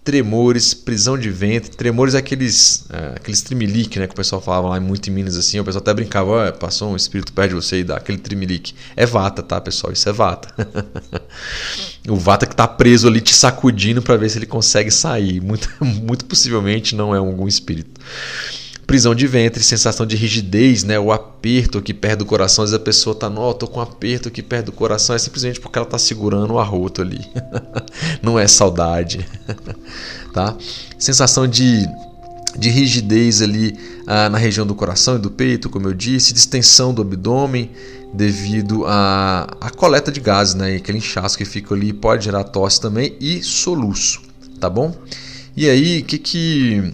[0.09, 1.69] tremores, prisão de ventre.
[1.69, 4.07] Tremores é aqueles, é, aqueles trimelique, né?
[4.07, 5.59] Que o pessoal falava lá muito em Minas assim.
[5.59, 8.73] O pessoal até brincava, passou um espírito perto de você e dá aquele trimelique.
[8.95, 9.93] É vata, tá, pessoal?
[9.93, 10.51] Isso é vata.
[12.09, 15.39] o vata que tá preso ali te sacudindo para ver se ele consegue sair.
[15.39, 18.01] Muito, muito possivelmente não é algum espírito.
[18.89, 20.99] Prisão de ventre, sensação de rigidez, né?
[20.99, 22.63] O aperto aqui perto do coração.
[22.63, 25.15] Às vezes a pessoa tá, não, tô com um aperto aqui perto do coração.
[25.15, 27.23] É simplesmente porque ela tá segurando o arroto ali.
[28.23, 29.23] não é saudade,
[30.33, 30.57] tá?
[30.97, 31.87] Sensação de
[32.57, 36.91] de rigidez ali ah, na região do coração e do peito, como eu disse, distensão
[36.91, 37.69] do abdômen
[38.11, 40.75] devido à, à coleta de gases, né?
[40.75, 44.19] aquele inchaço que fica ali pode gerar tosse também e soluço,
[44.59, 44.95] tá bom?
[45.55, 46.91] E aí, o que que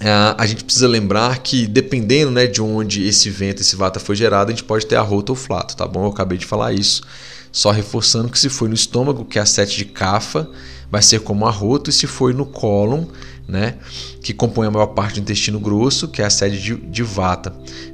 [0.00, 4.50] a gente precisa lembrar que dependendo né, de onde esse vento, esse vata foi gerado,
[4.50, 6.04] a gente pode ter arroto ou flato, tá bom?
[6.04, 7.02] Eu acabei de falar isso.
[7.50, 10.48] Só reforçando que se foi no estômago, que é a sete de cafa,
[10.90, 13.06] vai ser como arroto, e se foi no cólon,
[13.48, 13.76] né,
[14.22, 17.50] que compõe a maior parte do intestino grosso, que é a sede de, de vata,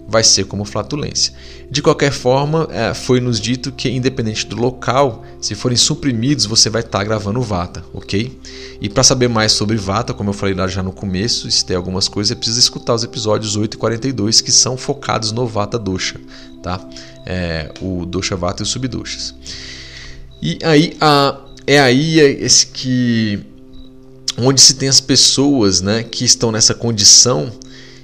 [0.09, 1.33] vai ser como flatulência.
[1.71, 6.69] De qualquer forma, é, foi nos dito que, independente do local, se forem suprimidos, você
[6.69, 8.37] vai estar tá gravando vata, ok?
[8.81, 11.77] E para saber mais sobre vata, como eu falei lá já no começo, se tem
[11.77, 15.79] algumas coisas, você precisa escutar os episódios 8 e 42 que são focados no vata
[15.79, 16.21] dosha,
[16.63, 16.85] tá?
[17.25, 19.35] É, o dosha vata e os subdoshas.
[20.43, 23.54] E aí, a, é aí esse que
[24.37, 27.53] onde se tem as pessoas né, que estão nessa condição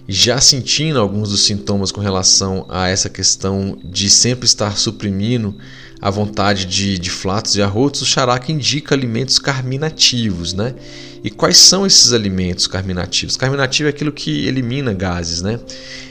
[0.09, 5.55] já sentindo alguns dos sintomas com relação a essa questão de sempre estar suprimindo
[6.00, 10.74] a vontade de, de flatos e arrotos, o charaka indica alimentos carminativos, né?
[11.22, 13.36] E quais são esses alimentos carminativos?
[13.36, 15.60] Carminativo é aquilo que elimina gases, né?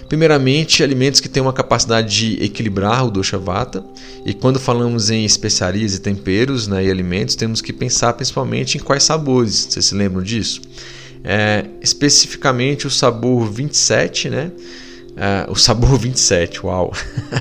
[0.08, 3.84] Primeiramente, alimentos que têm uma capacidade de equilibrar o dosha vata.
[4.25, 8.82] E quando falamos em especiarias e temperos né, e alimentos, temos que pensar principalmente em
[8.82, 9.67] quais sabores.
[9.69, 10.62] Vocês se lembram disso?
[11.23, 14.52] É, especificamente o sabor 27, né?
[15.22, 16.94] É, o sabor 27, uau!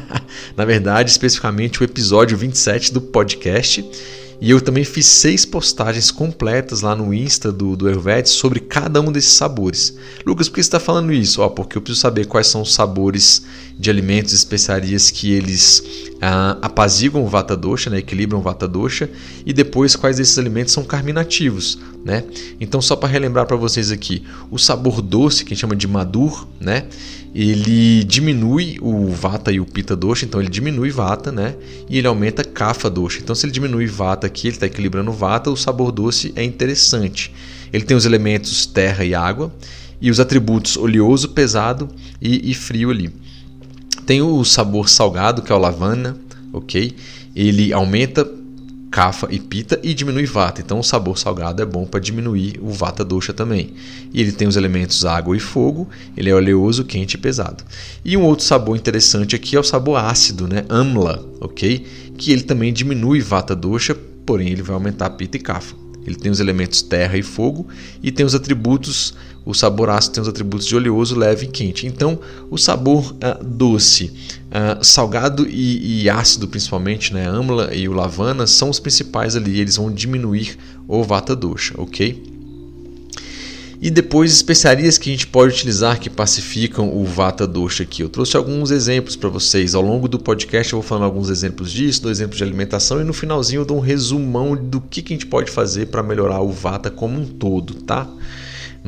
[0.57, 3.89] Na verdade, especificamente o episódio 27 do podcast
[4.41, 9.01] e eu também fiz seis postagens completas lá no Insta do, do Ayurveda sobre cada
[9.01, 9.97] um desses sabores.
[10.25, 11.43] Lucas, por que você está falando isso?
[11.43, 13.45] Ó, porque eu preciso saber quais são os sabores
[13.77, 15.83] de alimentos e especiarias que eles
[16.23, 19.11] ah, apaziguam o Vata Dosha, né, equilibram o Vata Dosha,
[19.45, 21.77] e depois quais desses alimentos são carminativos.
[22.05, 22.23] Né?
[22.61, 25.89] Então, só para relembrar para vocês aqui, o sabor doce, que a gente chama de
[25.89, 26.87] Madur, né?
[27.35, 31.55] Ele diminui o vata e o pita dosha, então ele diminui vata, né?
[31.89, 33.21] E ele aumenta kapha dosha.
[33.21, 37.33] Então se ele diminui vata aqui, ele está equilibrando vata, o sabor doce é interessante.
[37.73, 39.53] Ele tem os elementos terra e água
[40.01, 41.89] e os atributos oleoso, pesado
[42.21, 43.13] e, e frio ali.
[44.07, 46.17] Tem o sabor salgado, que é o lavana,
[46.53, 46.95] ok?
[47.37, 48.29] Ele aumenta
[48.91, 50.61] Kapha e Pita e diminui Vata.
[50.61, 53.75] Então o sabor salgado é bom para diminuir o Vata Dosha também.
[54.13, 57.65] E ele tem os elementos água e fogo, ele é oleoso, quente e pesado.
[58.05, 60.65] E um outro sabor interessante aqui é o sabor ácido, né?
[60.69, 61.87] Amla, ok?
[62.17, 63.95] Que ele também diminui Vata Dosha,
[64.27, 65.89] porém ele vai aumentar Pita e Kapha.
[66.07, 67.69] Ele tem os elementos terra e fogo
[68.03, 69.15] e tem os atributos,
[69.49, 71.87] o sabor ácido tem os atributos de oleoso, leve e quente.
[71.87, 72.19] Então,
[72.51, 74.13] o sabor uh, doce,
[74.49, 79.59] uh, salgado e, e, ácido principalmente, né, amla e o lavana são os principais ali,
[79.59, 82.23] eles vão diminuir o vata dosha, ok?
[83.81, 88.03] E depois especiarias que a gente pode utilizar que pacificam o Vata Dosha aqui.
[88.03, 89.73] Eu trouxe alguns exemplos para vocês.
[89.73, 93.05] Ao longo do podcast eu vou falando alguns exemplos disso, dois exemplos de alimentação e
[93.05, 96.41] no finalzinho eu dou um resumão do que, que a gente pode fazer para melhorar
[96.41, 98.09] o Vata como um todo, tá?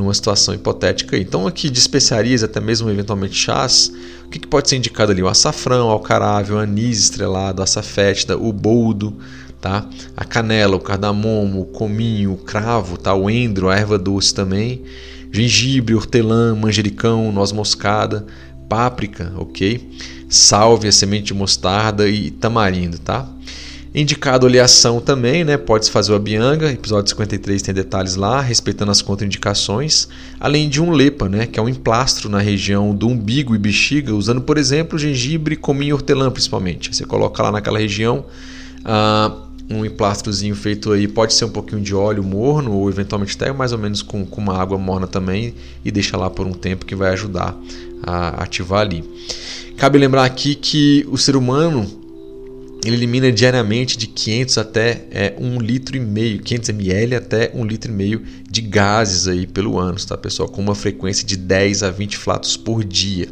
[0.00, 1.18] Numa situação hipotética.
[1.18, 3.92] Então aqui de especiarias, até mesmo eventualmente chás,
[4.24, 5.22] o que, que pode ser indicado ali?
[5.22, 9.14] O açafrão, o alcarável, o anis estrelado, a açafétida, o boldo,
[9.60, 9.86] tá?
[10.16, 13.14] A canela, o cardamomo, o cominho, o cravo, tá?
[13.14, 14.82] O endro, a erva doce também,
[15.30, 18.24] gengibre, hortelã, manjericão, noz moscada,
[18.70, 19.86] páprica, ok?
[20.30, 23.28] Sálvia, semente de mostarda e tamarindo, tá?
[23.92, 25.56] Indicado oleação também, né?
[25.56, 30.06] Pode-se fazer o abianga, episódio 53 tem detalhes lá, respeitando as contraindicações,
[30.38, 31.44] além de um lepa, né?
[31.44, 35.90] Que é um emplastro na região do umbigo e bexiga, usando, por exemplo, gengibre, cominho
[35.90, 36.94] e hortelã, principalmente.
[36.94, 38.26] Você coloca lá naquela região.
[38.84, 39.36] Ah,
[39.68, 43.72] um emplastrozinho feito aí pode ser um pouquinho de óleo morno ou eventualmente até mais
[43.72, 46.96] ou menos com, com uma água morna também e deixa lá por um tempo que
[46.96, 47.56] vai ajudar
[48.02, 49.04] a ativar ali.
[49.76, 51.99] Cabe lembrar aqui que o ser humano
[52.84, 57.64] ele elimina diariamente de 500 até é, 1 litro e meio, 500 ml até 1
[57.64, 60.48] litro e meio de gases aí pelo ano, tá pessoal?
[60.48, 63.28] Com uma frequência de 10 a 20 flatos por dia.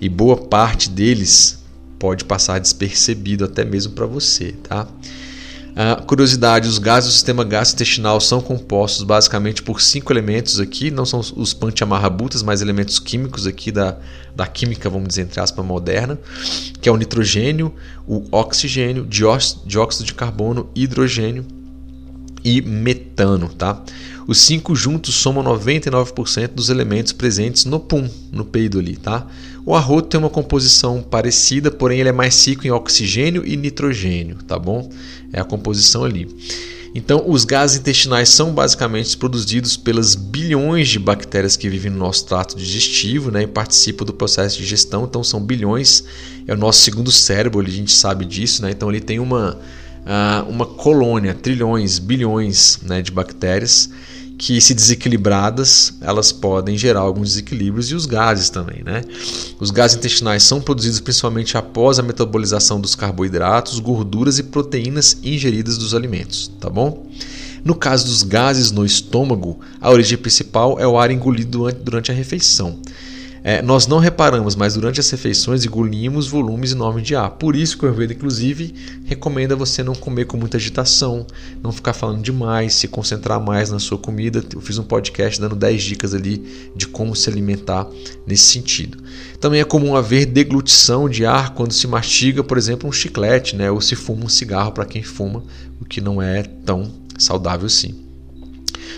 [0.00, 1.58] E boa parte deles
[1.98, 4.88] pode passar despercebido até mesmo para você, tá?
[5.76, 11.04] Uh, curiosidade: os gases do sistema gastrointestinal são compostos basicamente por cinco elementos aqui, não
[11.04, 13.98] são os panchamahabhutas, mas elementos químicos aqui da,
[14.34, 16.18] da química, vamos dizer, entre aspas, moderna,
[16.80, 17.74] que é o nitrogênio,
[18.06, 21.44] o oxigênio, dióxido de carbono, hidrogênio
[22.46, 23.82] e metano, tá?
[24.24, 29.26] Os cinco juntos somam 99% dos elementos presentes no pum, no peido ali, tá?
[29.64, 34.36] O arroto tem uma composição parecida, porém ele é mais rico em oxigênio e nitrogênio,
[34.46, 34.88] tá bom?
[35.32, 36.28] É a composição ali.
[36.94, 42.26] Então, os gases intestinais são basicamente produzidos pelas bilhões de bactérias que vivem no nosso
[42.26, 45.04] trato digestivo né, e participam do processo de digestão.
[45.04, 46.04] Então, são bilhões,
[46.46, 48.62] é o nosso segundo cérebro, a gente sabe disso.
[48.62, 48.70] Né?
[48.70, 49.58] Então, ele tem uma,
[50.06, 53.90] ah, uma colônia, trilhões, bilhões né, de bactérias
[54.38, 58.82] que, se desequilibradas, elas podem gerar alguns desequilíbrios e os gases também.
[58.84, 59.02] Né?
[59.58, 65.78] Os gases intestinais são produzidos principalmente após a metabolização dos carboidratos, gorduras e proteínas ingeridas
[65.78, 66.50] dos alimentos.
[66.60, 67.06] Tá bom?
[67.64, 72.14] No caso dos gases no estômago, a origem principal é o ar engolido durante a
[72.14, 72.78] refeição.
[73.48, 77.30] É, nós não reparamos, mas durante as refeições engolimos volumes enormes de ar.
[77.30, 81.24] Por isso que o Ayurveda, inclusive, recomenda você não comer com muita agitação,
[81.62, 84.42] não ficar falando demais, se concentrar mais na sua comida.
[84.52, 87.86] Eu fiz um podcast dando 10 dicas ali de como se alimentar
[88.26, 88.98] nesse sentido.
[89.38, 93.70] Também é comum haver deglutição de ar quando se mastiga, por exemplo, um chiclete, né?
[93.70, 95.44] ou se fuma um cigarro para quem fuma,
[95.80, 98.05] o que não é tão saudável assim.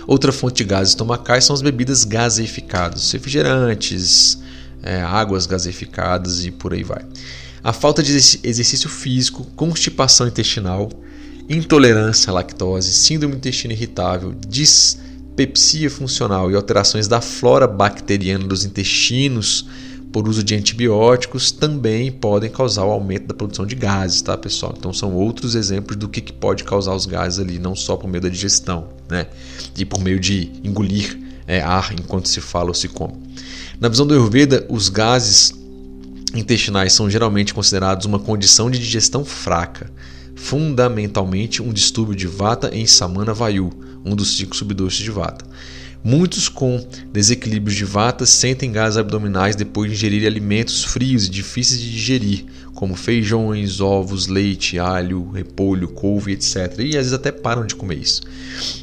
[0.06, 4.38] Outra fonte de gases estomacais são as bebidas gaseificadas, refrigerantes,
[4.82, 7.04] é, águas gaseificadas e por aí vai.
[7.62, 10.88] A falta de exercício físico, constipação intestinal,
[11.48, 18.64] intolerância à lactose, síndrome do intestino irritável, dispepsia funcional e alterações da flora bacteriana dos
[18.64, 19.66] intestinos
[20.12, 24.74] por uso de antibióticos também podem causar o aumento da produção de gases, tá, pessoal?
[24.76, 28.22] Então são outros exemplos do que, pode causar os gases ali, não só por meio
[28.22, 29.26] da digestão, né?
[29.76, 33.14] E por meio de engolir é, ar enquanto se fala ou se come.
[33.80, 35.54] Na visão do Ayurveda, os gases
[36.34, 39.90] intestinais são geralmente considerados uma condição de digestão fraca,
[40.34, 43.70] fundamentalmente um distúrbio de Vata em Samana Vayu,
[44.04, 45.44] um dos cinco subdoxes de Vata.
[46.08, 51.78] Muitos com desequilíbrios de vata sentem gases abdominais depois de ingerir alimentos frios e difíceis
[51.78, 56.78] de digerir, como feijões, ovos, leite, alho, repolho, couve, etc.
[56.78, 58.22] E às vezes até param de comer isso.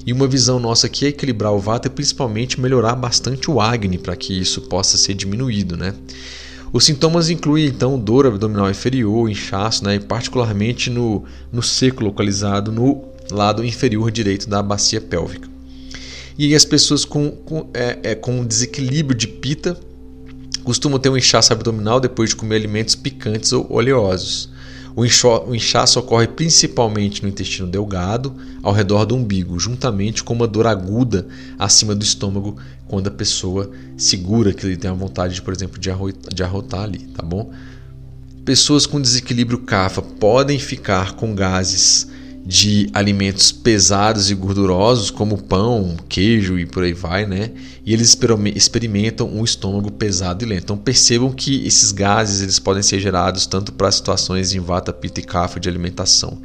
[0.06, 3.98] E uma visão nossa aqui é equilibrar o vata e principalmente melhorar bastante o Agni
[3.98, 5.96] para que isso possa ser diminuído, né?
[6.72, 12.72] Os sintomas incluem então dor abdominal inferior, inchaço, né, e particularmente no, no seco localizado
[12.72, 15.55] no lado inferior direito da bacia pélvica.
[16.38, 19.80] E as pessoas com, com, é, é, com desequilíbrio de pita
[20.64, 24.50] costumam ter um inchaço abdominal depois de comer alimentos picantes ou oleosos.
[24.96, 30.48] O, o inchaço ocorre principalmente no intestino delgado, ao redor do umbigo, juntamente com uma
[30.48, 31.28] dor aguda
[31.60, 35.80] acima do estômago quando a pessoa segura que ele tem a vontade, de, por exemplo,
[35.80, 35.90] de,
[36.34, 37.52] de arrotar ali, tá bom?
[38.46, 42.08] Pessoas com desequilíbrio CAFA podem ficar com gases
[42.46, 47.52] de alimentos pesados e gordurosos, como pão, queijo e por aí vai, né?
[47.84, 48.16] E eles
[48.56, 50.64] experimentam um estômago pesado e lento.
[50.64, 55.20] Então percebam que esses gases eles podem ser gerados tanto para situações em vata, pita
[55.20, 56.40] e kapha de alimentação.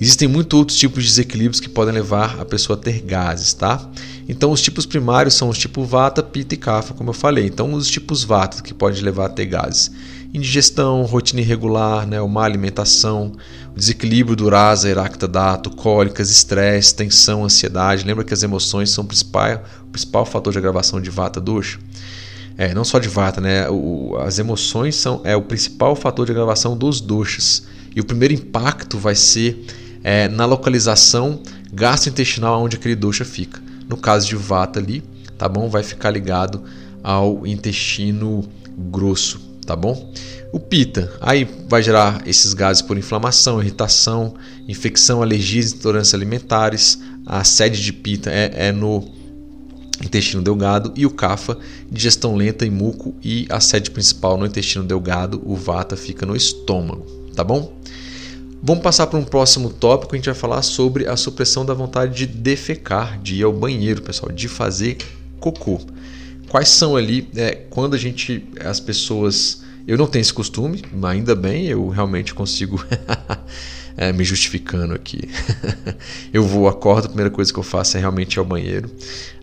[0.00, 3.88] Existem muitos outros tipos de desequilíbrios que podem levar a pessoa a ter gases, tá?
[4.28, 7.46] Então os tipos primários são os tipos vata, pita e kapha, como eu falei.
[7.46, 9.90] Então os tipos vata que podem levar a ter gases
[10.32, 13.32] indigestão, rotina irregular, né, uma alimentação,
[13.74, 14.88] desequilíbrio do rasa,
[15.28, 18.04] dato, cólicas, estresse, tensão, ansiedade.
[18.04, 21.78] Lembra que as emoções são o principal, o principal fator de agravação de vata dosha?
[22.56, 23.68] É, não só de vata, né?
[23.70, 27.62] O, as emoções são é o principal fator de agravação dos doshas.
[27.94, 29.64] E o primeiro impacto vai ser
[30.08, 33.60] é, na localização gastrointestinal onde aquele dosha fica.
[33.86, 35.04] No caso de vata ali,
[35.36, 35.68] tá bom?
[35.68, 36.64] Vai ficar ligado
[37.02, 38.48] ao intestino
[38.90, 40.10] grosso tá bom?
[40.50, 44.32] O pita, aí vai gerar esses gases por inflamação, irritação,
[44.66, 46.98] infecção, alergias intolerâncias alimentares.
[47.26, 49.04] A sede de pita é, é no
[50.02, 51.58] intestino delgado e o kapha,
[51.92, 56.34] digestão lenta e muco e a sede principal no intestino delgado, o vata fica no
[56.34, 57.04] estômago,
[57.36, 57.77] tá bom?
[58.62, 62.14] Vamos passar para um próximo tópico, a gente vai falar sobre a supressão da vontade
[62.14, 64.98] de defecar, de ir ao banheiro, pessoal, de fazer
[65.38, 65.80] cocô
[66.48, 69.62] quais são ali, é, quando a gente, as pessoas.
[69.86, 72.84] Eu não tenho esse costume, ainda bem, eu realmente consigo
[73.98, 75.28] é, me justificando aqui.
[76.32, 78.88] eu vou, acordo, a primeira coisa que eu faço é realmente ir ao banheiro.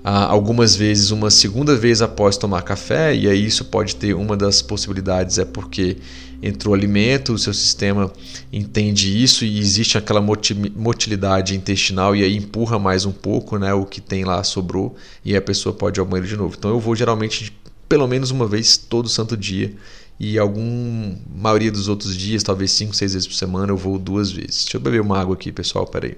[0.01, 4.37] Ah, algumas vezes, uma segunda vez após tomar café, e aí isso pode ter uma
[4.37, 5.97] das possibilidades, é porque
[6.41, 8.11] entrou alimento, o seu sistema
[8.51, 13.85] entende isso e existe aquela motilidade intestinal e aí empurra mais um pouco né, o
[13.85, 16.55] que tem lá sobrou e a pessoa pode ir ao banheiro de novo.
[16.57, 17.51] Então eu vou geralmente
[17.89, 19.73] pelo menos uma vez todo santo dia
[20.19, 24.31] e algum maioria dos outros dias, talvez 5, 6 vezes por semana, eu vou duas
[24.31, 24.63] vezes.
[24.63, 26.17] Deixa eu beber uma água aqui, pessoal, peraí.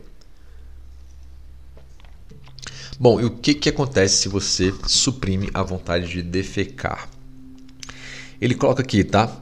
[2.99, 7.07] Bom, e o que, que acontece se você suprime a vontade de defecar?
[8.39, 9.35] Ele coloca aqui, tá?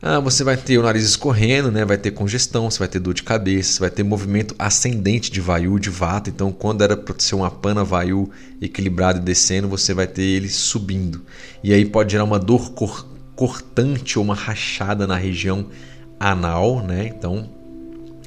[0.00, 1.84] Ah, você vai ter o nariz escorrendo, né?
[1.84, 5.40] vai ter congestão, você vai ter dor de cabeça, você vai ter movimento ascendente de
[5.40, 6.30] vaiu, de vata.
[6.30, 8.30] Então, quando era para ser uma pana vaiu
[8.60, 11.22] equilibrado e descendo, você vai ter ele subindo.
[11.62, 15.66] E aí pode gerar uma dor cor cortante ou uma rachada na região
[16.18, 17.06] anal, né?
[17.06, 17.48] Então,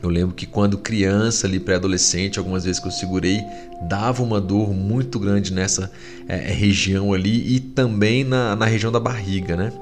[0.01, 3.41] eu lembro que quando criança, ali pré-adolescente, algumas vezes que eu segurei,
[3.81, 5.91] dava uma dor muito grande nessa
[6.27, 9.73] é, região ali e também na, na região da barriga, né?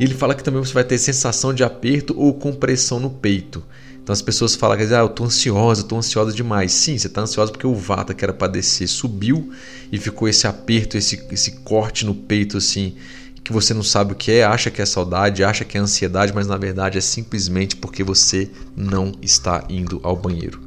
[0.00, 3.62] E ele fala que também você vai ter sensação de aperto ou compressão no peito.
[4.02, 6.72] Então as pessoas falam que ah, eu tô ansiosa, tô ansiosa demais.
[6.72, 9.52] Sim, você está ansiosa porque o vata que era para descer subiu
[9.92, 12.96] e ficou esse aperto, esse, esse corte no peito assim
[13.44, 16.32] que você não sabe o que é, acha que é saudade, acha que é ansiedade,
[16.34, 20.60] mas na verdade é simplesmente porque você não está indo ao banheiro.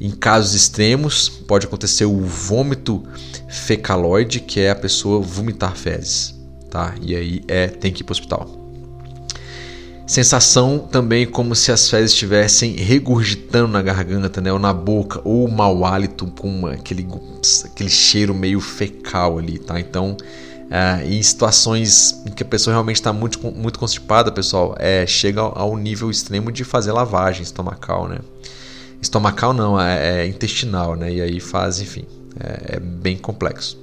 [0.00, 3.02] Em casos extremos, pode acontecer o vômito
[3.48, 6.34] fecaloide, que é a pessoa vomitar fezes,
[6.70, 6.94] tá?
[7.00, 8.66] E aí é tem que ir para o hospital.
[10.06, 15.48] Sensação também como se as fezes estivessem regurgitando na garganta, né, ou na boca, ou
[15.48, 17.08] mau hálito com aquele,
[17.64, 19.80] aquele cheiro meio fecal ali, tá?
[19.80, 20.16] Então,
[20.70, 25.40] é, em situações em que a pessoa realmente está muito, muito constipada, pessoal, é, chega
[25.40, 28.18] ao nível extremo de fazer lavagem estomacal, né?
[29.00, 31.12] Estomacal não, é, é intestinal, né?
[31.12, 32.04] E aí faz, enfim,
[32.40, 33.78] é, é bem complexo.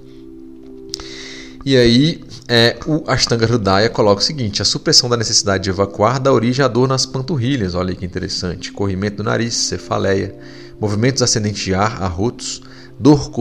[1.66, 6.20] E aí, é, o Ashtanga Hridaya coloca o seguinte: a supressão da necessidade de evacuar
[6.20, 10.36] dá origem à dor nas panturrilhas, olha que interessante, corrimento do nariz, cefaleia,
[10.80, 12.62] movimentos ascendentes de ar, arrotos,
[13.00, 13.32] dor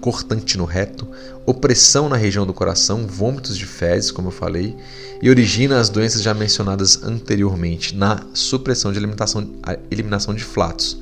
[0.00, 1.06] cortante no reto,
[1.46, 4.76] opressão na região do coração, vômitos de fezes, como eu falei,
[5.22, 9.48] e origina as doenças já mencionadas anteriormente na supressão de eliminação,
[9.90, 10.98] eliminação de flatos.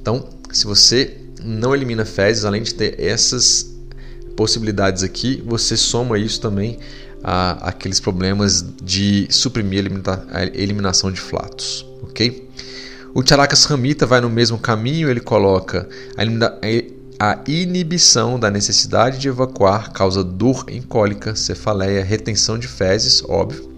[0.00, 3.74] Então, se você não elimina fezes, além de ter essas
[4.36, 6.78] possibilidades aqui, você soma isso também
[7.22, 9.84] a aqueles problemas de suprimir
[10.30, 12.48] a eliminação de flatos, ok?
[13.14, 16.22] O Charakas Ramita vai no mesmo caminho, ele coloca a
[17.20, 23.68] a inibição da necessidade de evacuar causa dor em cólica, cefaleia, retenção de fezes, óbvio,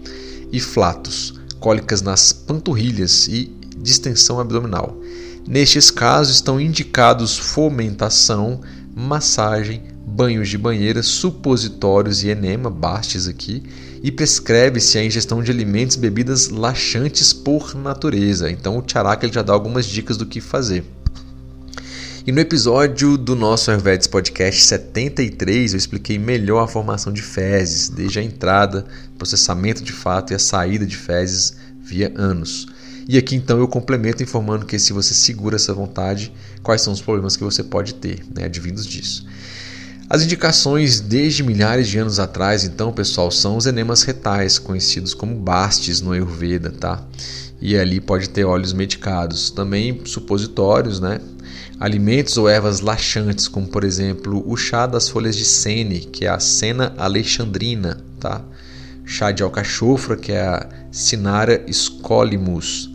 [0.51, 4.95] e flatos, cólicas nas panturrilhas e distensão abdominal.
[5.47, 8.61] Nestes casos estão indicados fomentação,
[8.95, 13.63] massagem, banhos de banheira, supositórios e enema, bastes aqui,
[14.03, 18.51] e prescreve-se a ingestão de alimentos e bebidas laxantes por natureza.
[18.51, 20.85] Então o Charaka ele já dá algumas dicas do que fazer.
[22.23, 27.89] E no episódio do nosso Ayurvedics Podcast 73, eu expliquei melhor a formação de fezes,
[27.89, 28.85] desde a entrada,
[29.17, 32.67] processamento de fato e a saída de fezes via ânus.
[33.09, 37.01] E aqui então eu complemento informando que se você segura essa vontade, quais são os
[37.01, 39.25] problemas que você pode ter, né, advindos disso.
[40.07, 45.33] As indicações desde milhares de anos atrás, então, pessoal, são os enemas retais, conhecidos como
[45.33, 47.03] bastes no Ayurveda, tá?
[47.59, 51.19] E ali pode ter óleos medicados, também supositórios, né?
[51.81, 56.29] Alimentos ou ervas laxantes, como por exemplo o chá das folhas de sene, que é
[56.29, 58.43] a Sena alexandrina, tá?
[59.03, 62.91] chá de alcachofra, que é a Cinara scolimus.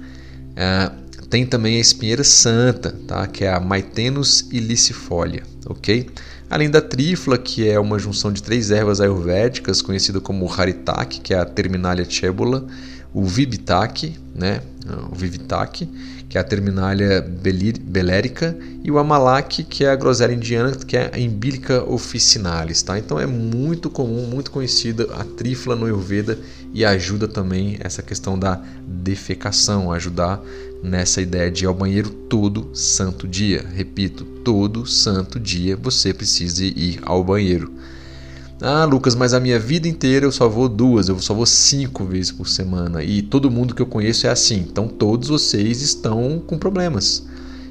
[0.54, 0.92] É,
[1.28, 3.26] tem também a espinheira santa, tá?
[3.26, 6.08] que é a Maitenus ilicifolia, ok?
[6.48, 11.34] Além da trífla, que é uma junção de três ervas ayurvédicas, conhecida como Haritak, que
[11.34, 12.64] é a Terminalia chebula,
[13.12, 14.62] o Vibitak, né?
[15.10, 15.88] o Vivitak,
[16.36, 21.10] que é a Terminalia belérica, e o Amalak, que é a groselha indiana, que é
[21.10, 22.82] a Imbilica officinalis.
[22.82, 22.98] Tá?
[22.98, 26.38] Então é muito comum, muito conhecida a trífla no Ayurveda
[26.74, 30.42] e ajuda também essa questão da defecação, ajudar
[30.82, 33.64] nessa ideia de ir ao banheiro todo santo dia.
[33.74, 37.72] Repito, todo santo dia você precisa ir ao banheiro.
[38.60, 42.04] Ah, Lucas, mas a minha vida inteira eu só vou duas, eu só vou cinco
[42.04, 43.02] vezes por semana.
[43.02, 44.64] E todo mundo que eu conheço é assim.
[44.68, 47.26] Então todos vocês estão com problemas.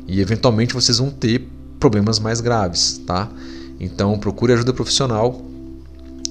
[0.07, 1.47] E eventualmente vocês vão ter
[1.79, 3.29] problemas mais graves, tá?
[3.79, 5.41] Então procure ajuda profissional.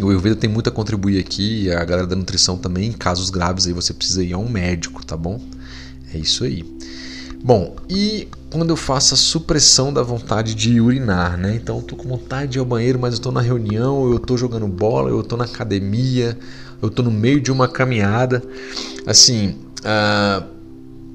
[0.00, 2.88] O Ayurveda tem muito a contribuir aqui, a galera da nutrição também.
[2.88, 5.40] Em casos graves aí você precisa ir a um médico, tá bom?
[6.12, 6.64] É isso aí.
[7.42, 11.56] Bom, e quando eu faço a supressão da vontade de urinar, né?
[11.56, 14.18] Então eu tô com vontade de ir ao banheiro, mas eu tô na reunião, eu
[14.20, 16.38] tô jogando bola, eu tô na academia,
[16.80, 18.40] eu tô no meio de uma caminhada.
[19.04, 20.46] Assim, uh, ah,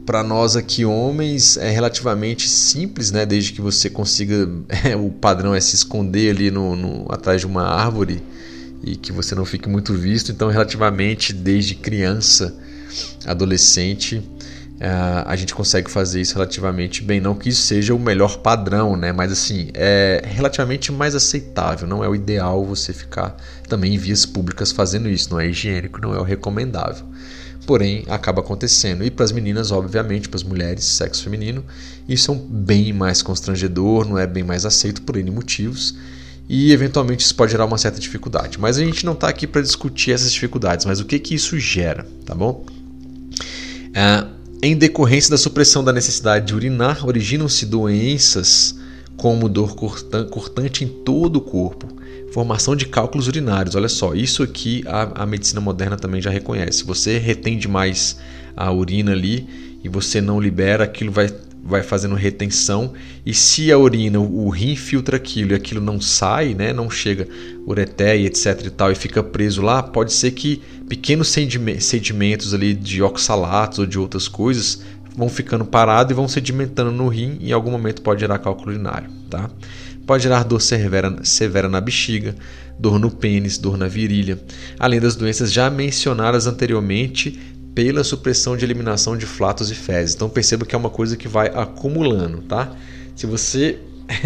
[0.05, 3.25] para nós aqui homens é relativamente simples, né?
[3.25, 4.49] Desde que você consiga,
[4.83, 8.21] é, o padrão é se esconder ali no, no, atrás de uma árvore
[8.83, 10.29] e que você não fique muito visto.
[10.29, 12.53] Então, relativamente desde criança,
[13.25, 14.21] adolescente,
[15.25, 17.19] a gente consegue fazer isso relativamente bem.
[17.19, 19.11] Não que isso seja o melhor padrão, né?
[19.11, 21.87] Mas assim, é relativamente mais aceitável.
[21.87, 23.35] Não é o ideal você ficar
[23.67, 25.31] também em vias públicas fazendo isso.
[25.31, 27.05] Não é higiênico, não é o recomendável.
[27.67, 29.03] Porém, acaba acontecendo.
[29.03, 31.63] E para as meninas, obviamente, para as mulheres, sexo feminino,
[32.07, 35.95] isso é um bem mais constrangedor, não é bem mais aceito por N motivos.
[36.47, 38.57] E eventualmente isso pode gerar uma certa dificuldade.
[38.59, 41.59] Mas a gente não está aqui para discutir essas dificuldades, mas o que, que isso
[41.59, 42.65] gera, tá bom?
[43.89, 48.75] Uh, em decorrência da supressão da necessidade de urinar, originam-se doenças
[49.15, 51.87] como dor cortante em todo o corpo,
[52.31, 53.75] formação de cálculos urinários.
[53.75, 56.83] Olha só, isso aqui a, a medicina moderna também já reconhece.
[56.83, 58.17] Você retém demais
[58.55, 59.47] a urina ali
[59.83, 61.29] e você não libera, aquilo vai
[61.63, 62.93] vai fazendo retenção
[63.25, 67.27] e se a urina, o rim filtra aquilo e aquilo não sai, né, não chega
[67.67, 73.03] ureteia, etc e tal e fica preso lá, pode ser que pequenos sedimentos ali de
[73.03, 74.81] oxalatos ou de outras coisas
[75.15, 78.71] vão ficando parados e vão sedimentando no rim e em algum momento pode gerar cálculo
[78.71, 79.49] urinário, tá?
[80.07, 82.35] Pode gerar dor severa, severa na bexiga,
[82.79, 84.39] dor no pênis, dor na virilha,
[84.79, 87.37] além das doenças já mencionadas anteriormente
[87.79, 90.13] pela supressão de eliminação de flatos e fezes.
[90.13, 92.75] Então perceba que é uma coisa que vai acumulando, tá?
[93.15, 93.79] Se você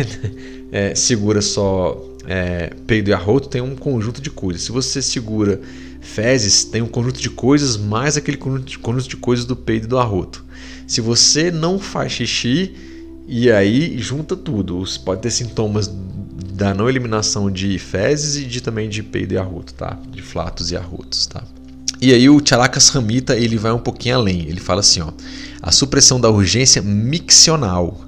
[0.74, 4.64] é, segura só é, peido e arroto, tem um conjunto de coisas.
[4.64, 5.62] Se você segura
[6.01, 9.99] fezes, tem um conjunto de coisas mais aquele conjunto de coisas do peido e do
[9.99, 10.43] arroto.
[10.88, 12.74] Se você não faz xixi,
[13.28, 14.84] e aí junta tudo.
[15.06, 19.76] Pode ter sintomas da não eliminação de fezes e de também de peido e arroto,
[19.76, 19.99] tá?
[20.10, 21.43] De flatos e arrotos, tá?
[22.04, 24.41] E aí o Chalakas Ramita ele vai um pouquinho além.
[24.41, 25.14] Ele fala assim, ó,
[25.62, 28.01] a supressão da urgência miccional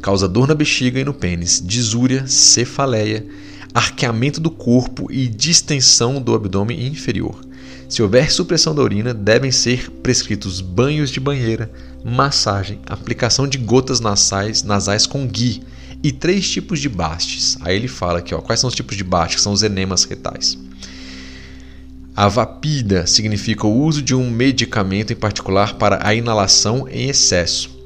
[0.00, 3.26] causa dor na bexiga e no pênis, disúria, cefaleia,
[3.74, 7.40] arqueamento do corpo e distensão do abdômen inferior.
[7.88, 11.68] Se houver supressão da urina, devem ser prescritos banhos de banheira,
[12.04, 15.64] massagem, aplicação de gotas nasais, nasais com gui
[16.00, 17.58] e três tipos de bastes.
[17.62, 19.42] Aí ele fala aqui, ó, quais são os tipos de bastes?
[19.42, 20.56] São os enemas retais.
[22.16, 27.76] A vapida significa o uso de um medicamento em particular para a inalação em excesso.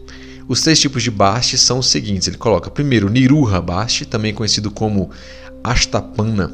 [0.47, 4.70] Os três tipos de baste são os seguintes: ele coloca primeiro Niruha baste, também conhecido
[4.70, 5.11] como
[5.64, 6.53] Astapana.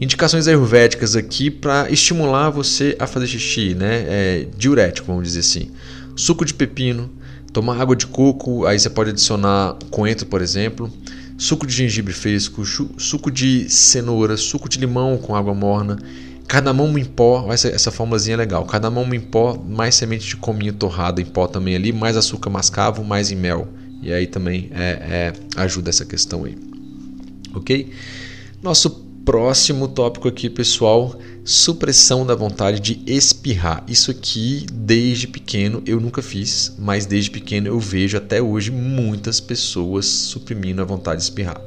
[0.01, 4.03] Indicações ayurvédicas aqui para estimular você a fazer xixi, né?
[4.05, 5.71] É, diurético, vamos dizer assim.
[6.15, 7.09] Suco de pepino,
[7.53, 10.91] tomar água de coco, aí você pode adicionar coentro, por exemplo,
[11.37, 15.99] suco de gengibre fresco, suco de cenoura, suco de limão com água morna,
[16.47, 20.73] cardamomo em pó, essa, essa formulazinha é legal, cardamomo em pó, mais semente de cominho
[20.73, 23.67] torrado em pó também ali, mais açúcar mascavo, mais em mel,
[24.01, 26.57] e aí também é, é, ajuda essa questão aí,
[27.53, 27.91] ok?
[28.63, 33.81] Nosso Próximo tópico aqui, pessoal, supressão da vontade de espirrar.
[33.87, 39.39] Isso aqui, desde pequeno, eu nunca fiz, mas desde pequeno eu vejo até hoje muitas
[39.39, 41.61] pessoas suprimindo a vontade de espirrar.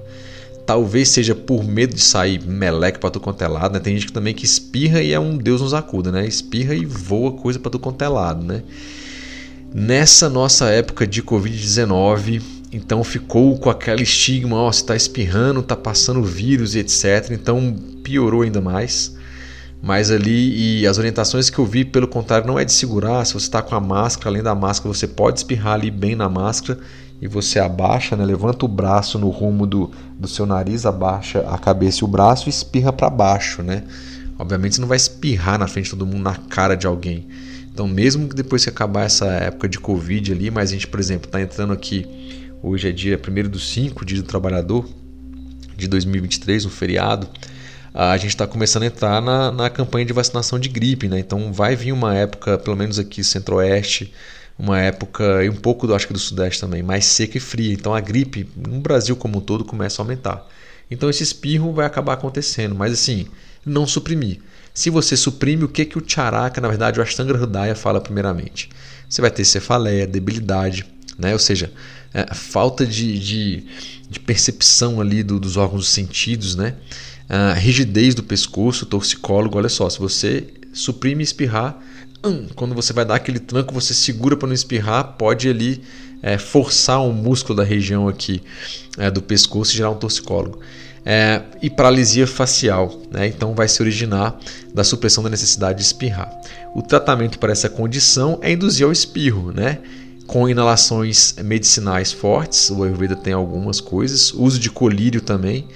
[0.66, 3.80] Talvez seja por medo de sair meleque para tu quanto é né?
[3.80, 6.26] Tem gente que também que espirra e é um Deus nos acuda, né?
[6.26, 8.62] Espirra e voa coisa para tu quanto é né?
[9.72, 12.42] Nessa nossa época de Covid-19,
[12.76, 17.30] então ficou com aquele estigma, ó, você está espirrando, está passando vírus e etc.
[17.30, 17.74] Então
[18.04, 19.16] piorou ainda mais.
[19.82, 23.24] Mas ali, e as orientações que eu vi, pelo contrário, não é de segurar.
[23.24, 26.28] Se você está com a máscara, além da máscara, você pode espirrar ali bem na
[26.28, 26.78] máscara
[27.20, 28.24] e você abaixa, né?
[28.24, 32.48] levanta o braço no rumo do, do seu nariz, abaixa a cabeça e o braço
[32.48, 33.62] e espirra para baixo.
[33.62, 33.84] Né?
[34.38, 37.26] Obviamente você não vai espirrar na frente de todo mundo, na cara de alguém.
[37.72, 40.98] Então, mesmo que depois que acabar essa época de Covid ali, mas a gente, por
[40.98, 42.25] exemplo, está entrando aqui
[42.62, 44.88] Hoje é dia 1 do 5, dia do trabalhador
[45.76, 47.28] de 2023, um feriado.
[47.92, 51.18] a gente está começando a entrar na, na campanha de vacinação de gripe, né?
[51.18, 54.12] Então vai vir uma época, pelo menos aqui centro-oeste,
[54.58, 57.74] uma época, e um pouco do, acho que do sudeste também, mais seca e fria.
[57.74, 60.48] Então a gripe no Brasil como um todo começa a aumentar.
[60.90, 63.26] Então esse espirro vai acabar acontecendo, mas assim,
[63.64, 64.40] não suprimir.
[64.72, 68.70] Se você suprime, o que, que o Charaka, na verdade o Ashtanga Hridaya fala primeiramente?
[69.08, 70.86] Você vai ter cefaleia, debilidade,
[71.18, 71.32] né?
[71.32, 71.72] ou seja,
[72.16, 73.64] é, falta de, de,
[74.08, 76.74] de, percepção ali do, dos órgãos dos sentidos, né?
[77.28, 81.78] A rigidez do pescoço, torcicólogo, olha só, se você suprime espirrar,
[82.24, 85.82] hum, quando você vai dar aquele tranco, você segura para não espirrar, pode ali
[86.22, 88.40] é, forçar um músculo da região aqui
[88.96, 90.60] é, do pescoço e gerar um torcicólogo.
[91.04, 93.26] É, e paralisia facial, né?
[93.26, 94.38] então vai se originar
[94.74, 96.30] da supressão da necessidade de espirrar.
[96.74, 99.78] O tratamento para essa condição é induzir ao espirro, né?
[100.26, 105.68] Com inalações medicinais fortes, o Ayurveda tem algumas coisas, uso de colírio também,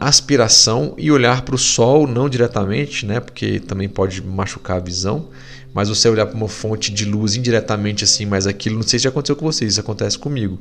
[0.00, 5.28] aspiração e olhar para o sol, não diretamente, né, porque também pode machucar a visão,
[5.72, 9.04] mas você olhar para uma fonte de luz indiretamente assim, mas aquilo, não sei se
[9.04, 10.58] já aconteceu com vocês, isso acontece comigo.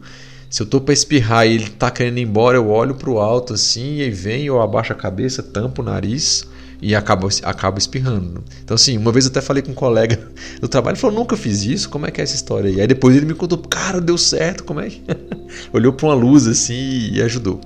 [0.49, 3.19] Se eu estou para espirrar e ele está querendo ir embora, eu olho para o
[3.19, 6.45] alto assim, e vem, eu abaixo a cabeça, tampo o nariz,
[6.81, 8.43] e acaba, acaba espirrando.
[8.63, 10.19] Então, assim, uma vez eu até falei com um colega
[10.59, 12.81] do trabalho, ele falou: nunca fiz isso, como é que é essa história aí?
[12.81, 15.01] Aí depois ele me contou: cara, deu certo, como é que.
[15.71, 17.61] Olhou para uma luz assim e ajudou.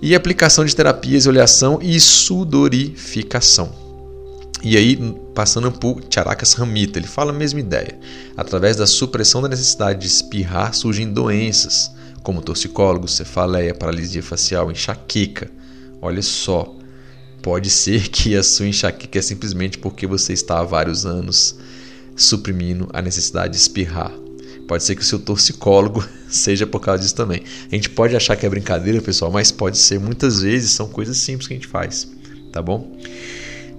[0.00, 3.86] E aplicação de terapias, oleação e sudorificação.
[4.62, 4.96] E aí,
[5.34, 7.98] passando por Charakas Ramita, ele fala a mesma ideia.
[8.36, 11.90] Através da supressão da necessidade de espirrar, surgem doenças,
[12.22, 15.50] como torcicólogos, cefaleia, paralisia facial, enxaqueca.
[16.02, 16.74] Olha só,
[17.46, 21.54] Pode ser que a sua enxaqueca é simplesmente porque você está há vários anos
[22.16, 24.10] suprimindo a necessidade de espirrar.
[24.66, 27.44] Pode ser que o seu torcicólogo seja por causa disso também.
[27.70, 30.00] A gente pode achar que é brincadeira, pessoal, mas pode ser.
[30.00, 32.08] Muitas vezes são coisas simples que a gente faz,
[32.50, 32.98] tá bom?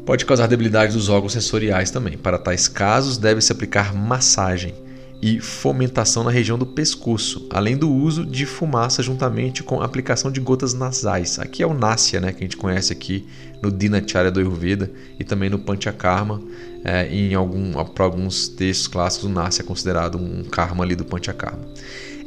[0.06, 2.18] Pode causar debilidade dos órgãos sensoriais também.
[2.18, 4.74] Para tais casos, deve-se aplicar massagem
[5.22, 10.40] e fomentação na região do pescoço, além do uso de fumaça juntamente com aplicação de
[10.40, 11.40] gotas nasais.
[11.40, 13.26] Aqui é o Nasya, né, que a gente conhece aqui
[13.62, 16.42] no Dinacharya do Ayurveda e também no Panchakarma.
[16.84, 21.04] É, em algum, para alguns textos clássicos, o Nasya é considerado um karma ali do
[21.04, 21.66] Panchakarma.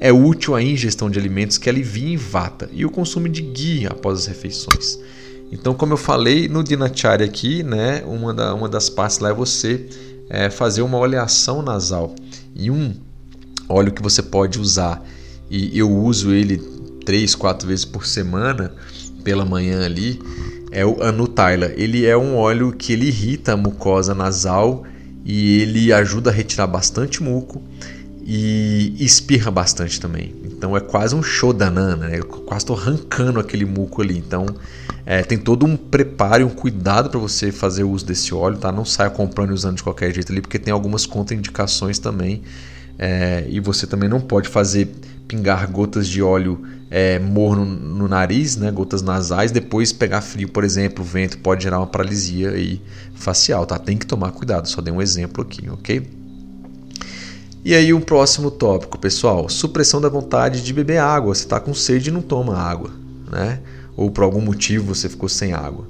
[0.00, 4.18] É útil a ingestão de alimentos que aliviem vata e o consumo de ghee após
[4.18, 4.98] as refeições.
[5.52, 9.34] Então, como eu falei no Dinacharya aqui, né, uma, da, uma das partes lá é
[9.34, 9.86] você
[10.28, 12.14] é, fazer uma oleação nasal.
[12.54, 12.94] E um
[13.68, 15.04] óleo que você pode usar,
[15.50, 16.58] e eu uso ele
[17.04, 18.72] três, quatro vezes por semana,
[19.24, 20.20] pela manhã ali,
[20.70, 21.72] é o Anutaila.
[21.76, 24.84] Ele é um óleo que ele irrita a mucosa nasal
[25.24, 27.62] e ele ajuda a retirar bastante muco
[28.22, 30.34] e espirra bastante também.
[30.60, 32.18] Então é quase um shodanana, né?
[32.18, 34.18] Eu quase estou arrancando aquele muco ali.
[34.18, 34.44] Então
[35.06, 38.70] é, tem todo um preparo e um cuidado para você fazer uso desse óleo, tá?
[38.70, 42.42] Não saia comprando e usando de qualquer jeito ali, porque tem algumas contraindicações também.
[42.98, 44.94] É, e você também não pode fazer
[45.26, 50.62] pingar gotas de óleo é, morno no nariz, né, gotas nasais, depois pegar frio, por
[50.62, 52.82] exemplo, o vento pode gerar uma paralisia aí
[53.14, 53.78] facial, tá?
[53.78, 56.19] Tem que tomar cuidado, só dei um exemplo aqui, ok?
[57.64, 61.34] E aí um próximo tópico, pessoal, supressão da vontade de beber água.
[61.34, 62.90] Você está com sede e não toma água,
[63.30, 63.60] né?
[63.96, 65.86] Ou por algum motivo você ficou sem água.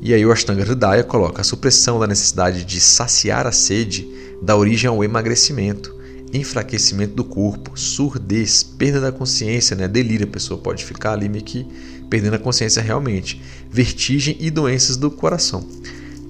[0.00, 4.08] E aí o Ashtanga Hridaya coloca a supressão da necessidade de saciar a sede
[4.40, 5.94] dá origem ao emagrecimento,
[6.32, 9.86] enfraquecimento do corpo, surdez, perda da consciência, né?
[9.86, 11.66] delírio, a pessoa pode ficar ali meio que
[12.08, 13.40] perdendo a consciência realmente,
[13.70, 15.66] vertigem e doenças do coração.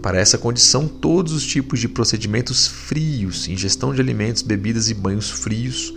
[0.03, 5.31] Para essa condição, todos os tipos de procedimentos frios, ingestão de alimentos, bebidas e banhos
[5.31, 5.95] frios,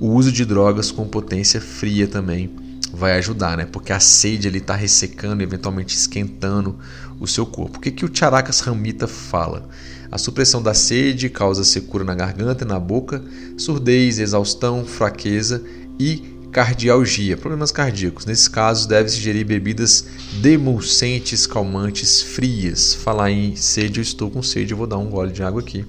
[0.00, 2.50] o uso de drogas com potência fria também
[2.92, 3.66] vai ajudar, né?
[3.66, 6.78] Porque a sede ele está ressecando, eventualmente esquentando
[7.20, 7.78] o seu corpo.
[7.78, 9.68] O que, que o Charakas Ramita fala?
[10.10, 13.22] A supressão da sede causa secura na garganta e na boca,
[13.56, 15.62] surdez, exaustão, fraqueza
[15.98, 18.26] e cardialgia, problemas cardíacos.
[18.26, 20.04] Nesses casos, deve-se ingerir bebidas
[20.42, 22.94] demulcentes, calmantes, frias.
[22.94, 25.84] Falar em sede, eu estou com sede, eu vou dar um gole de água aqui,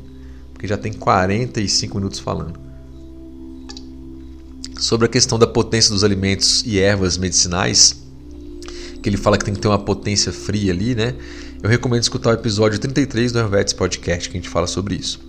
[0.54, 2.58] porque já tem 45 minutos falando.
[4.80, 8.02] Sobre a questão da potência dos alimentos e ervas medicinais,
[9.02, 11.14] que ele fala que tem que ter uma potência fria ali, né?
[11.64, 15.22] Eu recomendo escutar o episódio 33 do Hervetes Podcast, que a gente fala sobre isso.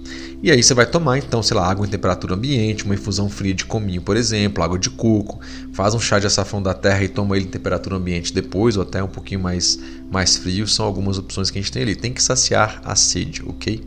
[0.43, 3.55] E aí você vai tomar, então, sei lá, água em temperatura ambiente, uma infusão fria
[3.55, 5.39] de cominho, por exemplo, água de coco,
[5.73, 8.83] faz um chá de açafrão da terra e toma ele em temperatura ambiente depois, ou
[8.83, 9.79] até um pouquinho mais,
[10.11, 11.95] mais frio, são algumas opções que a gente tem ali.
[11.95, 13.81] Tem que saciar a sede, ok?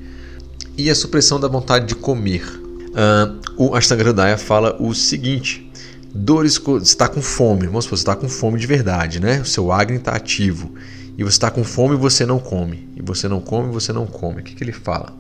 [0.77, 2.45] E a supressão da vontade de comer.
[2.47, 5.69] Uh, o Ashtanga fala o seguinte:
[6.15, 9.41] dores, está com fome, vamos supor, você está com fome de verdade, né?
[9.41, 10.71] O seu Agni está ativo
[11.17, 12.87] e você está com fome e você não come.
[12.95, 14.41] E você não come e você não come.
[14.41, 15.17] O que, que ele fala?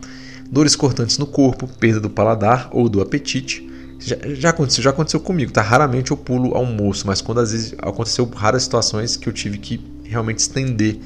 [0.49, 3.67] Dores cortantes no corpo, perda do paladar ou do apetite.
[3.99, 5.63] Já, já, aconteceu, já aconteceu comigo, tá?
[5.63, 9.83] Raramente eu pulo almoço, mas quando às vezes aconteceu raras situações que eu tive que
[10.03, 10.99] realmente estender.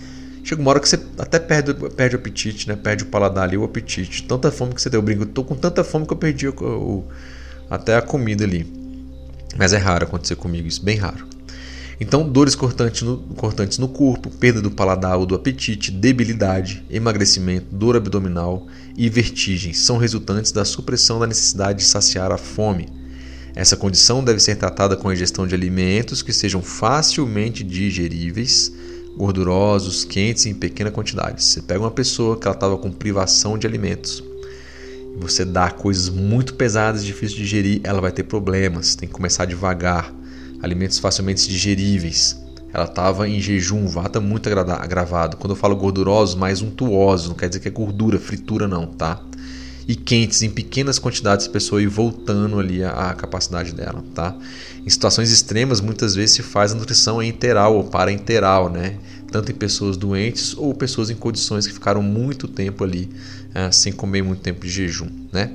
[0.43, 2.75] Chega uma hora que você até perde, perde o apetite, né?
[2.75, 4.23] Perde o paladar ali, o apetite.
[4.23, 4.97] Tanta fome que você deu.
[4.97, 7.07] Eu brinco, eu tô com tanta fome que eu perdi o, o,
[7.69, 8.67] até a comida ali.
[9.57, 11.25] Mas é raro acontecer comigo isso, bem raro.
[12.01, 17.67] Então, dores cortantes no, cortantes no corpo, perda do paladar ou do apetite, debilidade, emagrecimento,
[17.71, 18.65] dor abdominal
[18.97, 22.89] e vertigens são resultantes da supressão da necessidade de saciar a fome.
[23.53, 28.73] Essa condição deve ser tratada com a ingestão de alimentos que sejam facilmente digeríveis,
[29.15, 31.43] gordurosos, quentes e em pequena quantidade.
[31.43, 34.23] Você pega uma pessoa que ela estava com privação de alimentos,
[35.19, 38.95] você dá coisas muito pesadas, difíceis de digerir, ela vai ter problemas.
[38.95, 40.11] Tem que começar devagar
[40.61, 42.41] alimentos facilmente digeríveis.
[42.73, 45.35] Ela estava em jejum, vata muito agravado.
[45.37, 49.21] Quando eu falo gordurosos, mais untuosos, não quer dizer que é gordura, fritura não, tá?
[49.87, 54.33] E quentes em pequenas quantidades, a pessoa ir voltando ali a, a capacidade dela, tá?
[54.85, 58.97] Em situações extremas, muitas vezes se faz a nutrição enteral ou parenteral, né?
[59.29, 63.09] Tanto em pessoas doentes ou pessoas em condições que ficaram muito tempo ali
[63.49, 65.51] uh, sem comer muito tempo de jejum, né?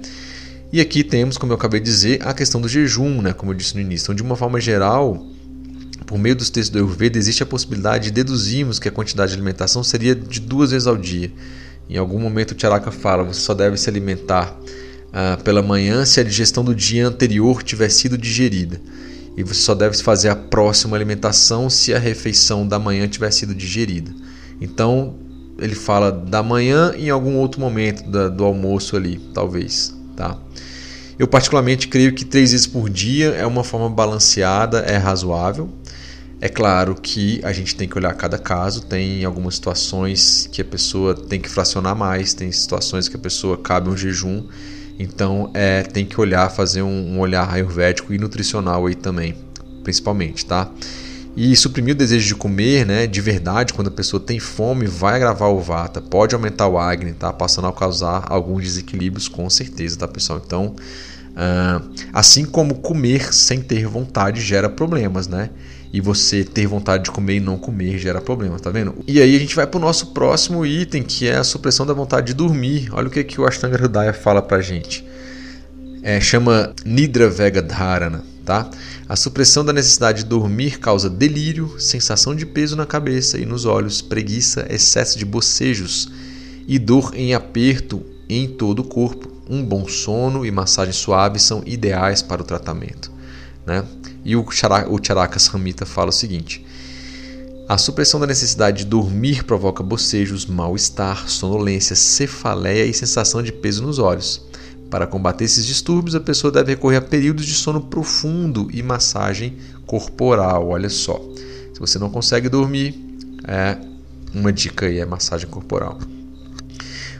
[0.73, 3.57] E aqui temos, como eu acabei de dizer, a questão do jejum, né, como eu
[3.57, 4.07] disse no início.
[4.07, 5.25] Então, de uma forma geral,
[6.07, 9.37] por meio dos textos do Ayurveda, existe a possibilidade de deduzirmos que a quantidade de
[9.37, 11.33] alimentação seria de duas vezes ao dia.
[11.89, 14.57] Em algum momento o Charaka fala, você só deve se alimentar
[15.13, 18.81] ah, pela manhã se a digestão do dia anterior tiver sido digerida.
[19.37, 23.55] E você só deve fazer a próxima alimentação se a refeição da manhã tiver sido
[23.55, 24.11] digerida.
[24.61, 25.15] Então,
[25.59, 29.95] ele fala da manhã em algum outro momento do almoço ali, talvez.
[30.17, 30.39] Tá?
[31.19, 35.71] Eu particularmente creio que três vezes por dia é uma forma balanceada, é razoável.
[36.39, 40.65] É claro que a gente tem que olhar cada caso, tem algumas situações que a
[40.65, 44.47] pessoa tem que fracionar mais, tem situações que a pessoa cabe um jejum,
[44.99, 49.35] então é, tem que olhar, fazer um, um olhar ayurvédico e nutricional aí também,
[49.83, 50.71] principalmente, tá?
[51.37, 55.17] E suprimir o desejo de comer, né, de verdade, quando a pessoa tem fome, vai
[55.17, 57.31] agravar o vata, pode aumentar o agni, tá?
[57.31, 60.41] Passando a causar alguns desequilíbrios, com certeza, tá, pessoal?
[60.45, 60.75] Então,
[61.33, 65.51] uh, assim como comer sem ter vontade gera problemas, né?
[65.93, 68.95] E você ter vontade de comer e não comer gera problema, tá vendo?
[69.07, 71.93] E aí a gente vai para o nosso próximo item, que é a supressão da
[71.93, 72.89] vontade de dormir.
[72.93, 75.07] Olha o que, que o Ashtanga Hridaya fala pra gente.
[76.03, 78.71] É, chama Nidra Vega Dharana Tá?
[79.09, 83.65] A supressão da necessidade de dormir causa delírio, sensação de peso na cabeça e nos
[83.65, 86.09] olhos, preguiça, excesso de bocejos
[86.65, 89.33] e dor em aperto em todo o corpo.
[89.51, 93.11] Um bom sono e massagem suave são ideais para o tratamento.
[93.67, 93.85] Né?
[94.25, 96.65] E o, Charaka Samhita fala o seguinte:
[97.69, 103.83] a supressão da necessidade de dormir provoca bocejos, mal-estar, sonolência, cefaleia e sensação de peso
[103.83, 104.47] nos olhos.
[104.91, 109.57] Para combater esses distúrbios, a pessoa deve recorrer a períodos de sono profundo e massagem
[109.85, 110.69] corporal.
[110.69, 111.21] Olha só,
[111.75, 112.95] se você não consegue dormir,
[113.47, 113.77] é
[114.33, 115.99] uma dica aí é massagem corporal.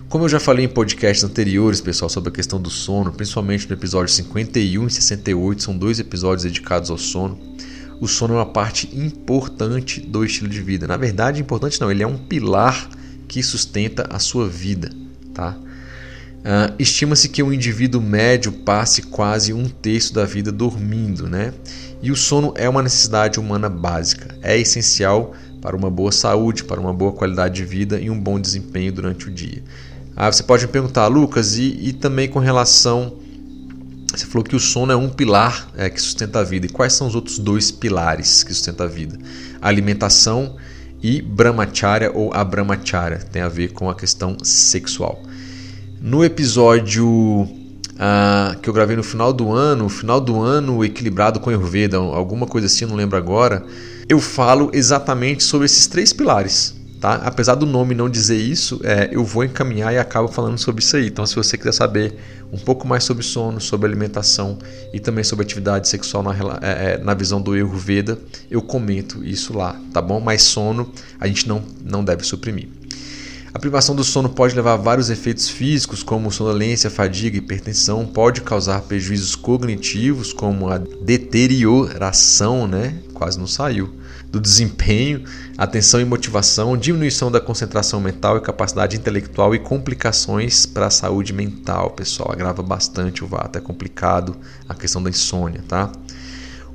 [0.09, 3.75] Como eu já falei em podcasts anteriores, pessoal, sobre a questão do sono, principalmente no
[3.75, 7.37] episódio 51 e 68, são dois episódios dedicados ao sono.
[8.01, 10.87] O sono é uma parte importante do estilo de vida.
[10.87, 12.89] Na verdade, importante não, ele é um pilar
[13.27, 14.91] que sustenta a sua vida,
[15.35, 15.59] tá?
[16.47, 21.53] Uh, Estima-se que o um indivíduo médio passe quase um terço da vida dormindo, né?
[22.01, 24.33] E o sono é uma necessidade humana básica.
[24.41, 28.39] É essencial para uma boa saúde, para uma boa qualidade de vida e um bom
[28.39, 29.61] desempenho durante o dia.
[30.15, 33.17] Ah, você pode me perguntar, Lucas, e, e também com relação.
[34.15, 36.67] Você falou que o sono é um pilar é, que sustenta a vida.
[36.67, 39.19] E quais são os outros dois pilares que sustentam a vida?
[39.61, 40.55] Alimentação
[41.03, 43.19] e brahmacharya ou abramacharya.
[43.19, 45.21] Tem a ver com a questão sexual.
[46.07, 51.51] No episódio uh, que eu gravei no final do ano, final do ano equilibrado com
[51.51, 53.67] Ayurveda, alguma coisa assim, não lembro agora,
[54.09, 56.77] eu falo exatamente sobre esses três pilares.
[57.01, 57.15] Tá?
[57.25, 60.97] Apesar do nome não dizer isso, é, eu vou encaminhar e acabo falando sobre isso
[60.97, 61.09] aí.
[61.09, 62.15] Então, se você quiser saber
[62.53, 64.61] um pouco mais sobre sono, sobre alimentação
[64.93, 66.33] e também sobre atividade sexual na,
[66.63, 68.17] é, é, na visão do Ayurveda,
[68.49, 70.21] eu comento isso lá, tá bom?
[70.21, 70.89] Mas sono
[71.19, 72.76] a gente não, não deve suprimir.
[73.57, 78.05] A privação do sono pode levar a vários efeitos físicos, como sonolência, fadiga e hipertensão,
[78.05, 82.99] pode causar prejuízos cognitivos, como a deterioração, né?
[83.15, 83.95] quase não saiu,
[84.31, 85.25] do desempenho,
[85.57, 91.33] atenção e motivação, diminuição da concentração mental e capacidade intelectual e complicações para a saúde
[91.33, 92.33] mental, pessoal.
[92.33, 94.37] Agrava bastante o vata, é complicado
[94.69, 95.91] a questão da insônia, tá?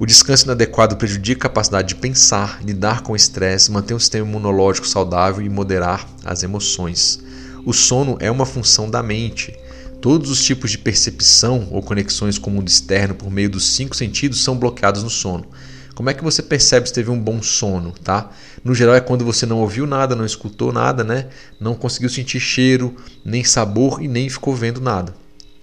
[0.01, 4.27] O descanso inadequado prejudica a capacidade de pensar, lidar com o estresse, manter um sistema
[4.27, 7.19] imunológico saudável e moderar as emoções.
[7.67, 9.55] O sono é uma função da mente.
[10.01, 13.95] Todos os tipos de percepção ou conexões com o mundo externo por meio dos cinco
[13.95, 15.45] sentidos são bloqueados no sono.
[15.93, 18.31] Como é que você percebe se teve um bom sono, tá?
[18.63, 21.27] No geral é quando você não ouviu nada, não escutou nada, né?
[21.59, 25.13] Não conseguiu sentir cheiro, nem sabor e nem ficou vendo nada.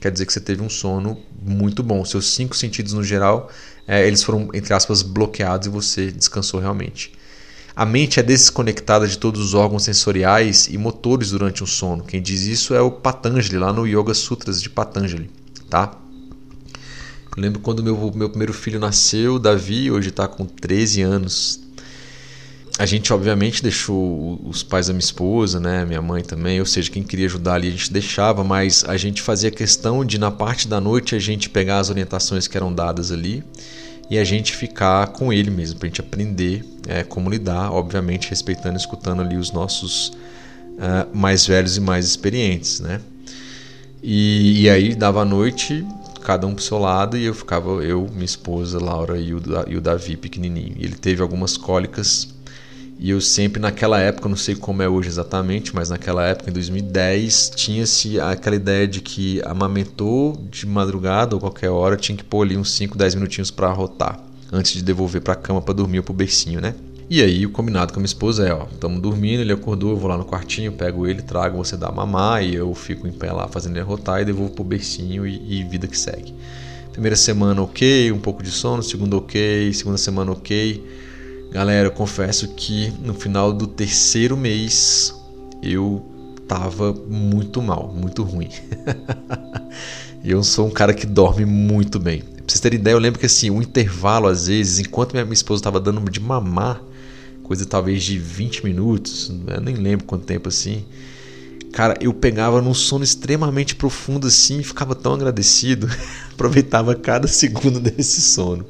[0.01, 2.05] Quer dizer que você teve um sono muito bom.
[2.05, 3.51] Seus cinco sentidos no geral,
[3.89, 7.11] é, eles foram entre aspas bloqueados e você descansou realmente.
[7.75, 12.05] A mente é desconectada de todos os órgãos sensoriais e motores durante o sono.
[12.05, 15.31] Quem diz isso é o Patanjali, lá no Yoga Sutras de Patanjali.
[15.71, 15.93] Tá?
[17.37, 21.61] Eu lembro quando meu, meu primeiro filho nasceu, Davi, hoje está com 13 anos.
[22.79, 26.89] A gente, obviamente, deixou os pais da minha esposa, né, minha mãe também, ou seja,
[26.89, 30.69] quem queria ajudar ali a gente deixava, mas a gente fazia questão de, na parte
[30.69, 33.43] da noite, a gente pegar as orientações que eram dadas ali
[34.09, 38.31] e a gente ficar com ele mesmo, para a gente aprender é, como lidar, obviamente
[38.31, 43.01] respeitando e escutando ali os nossos uh, mais velhos e mais experientes, né?
[44.01, 45.85] E, e, aí dava a noite,
[46.23, 49.77] cada um pro seu lado, e eu ficava, eu, minha esposa, Laura e o, e
[49.77, 50.77] o Davi pequenininho.
[50.79, 52.29] E ele teve algumas cólicas
[52.99, 56.53] e eu sempre, naquela época, não sei como é hoje exatamente, mas naquela época, em
[56.53, 62.43] 2010, tinha-se aquela ideia de que amamentou de madrugada ou qualquer hora, tinha que pôr
[62.43, 64.21] ali uns 5, 10 minutinhos para rotar,
[64.53, 66.75] antes de devolver para a cama para dormir ou pro bercinho, né?
[67.09, 69.97] E aí o combinado com a minha esposa é, ó, estamos dormindo, ele acordou, eu
[69.97, 73.33] vou lá no quartinho, pego ele, trago, você dá mamar e eu fico em pé
[73.33, 76.35] lá fazendo ele rotar e devolvo pro bercinho e, e vida que segue.
[76.93, 80.85] Primeira semana ok, um pouco de sono, segunda ok, segunda semana ok,
[81.51, 85.15] Galera, eu confesso que no final do terceiro mês
[85.63, 86.05] eu
[86.47, 88.51] tava muito mal, muito ruim.
[90.23, 92.21] eu sou um cara que dorme muito bem.
[92.21, 95.61] Pra vocês terem ideia, eu lembro que assim, um intervalo às vezes, enquanto minha esposa
[95.61, 96.83] estava dando de mamar,
[97.43, 100.85] coisa talvez de 20 minutos, eu nem lembro quanto tempo assim.
[101.73, 105.89] Cara, eu pegava num sono extremamente profundo assim, ficava tão agradecido,
[106.31, 108.67] aproveitava cada segundo desse sono.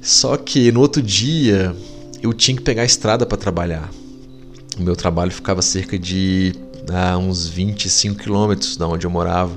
[0.00, 1.74] Só que no outro dia
[2.22, 3.90] eu tinha que pegar a estrada para trabalhar.
[4.78, 6.54] O meu trabalho ficava cerca de
[6.88, 9.52] ah, uns 25 quilômetros da onde eu morava.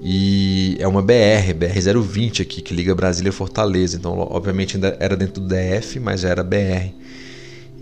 [0.00, 3.96] E é uma BR, BR-020 aqui, que liga Brasília a Fortaleza.
[3.96, 6.92] Então, obviamente, ainda era dentro do DF, mas já era BR.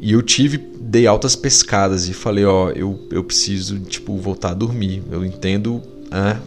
[0.00, 4.54] E eu tive, dei altas pescadas e falei, ó, eu, eu preciso, tipo, voltar a
[4.54, 5.02] dormir.
[5.10, 6.38] Eu entendo ah,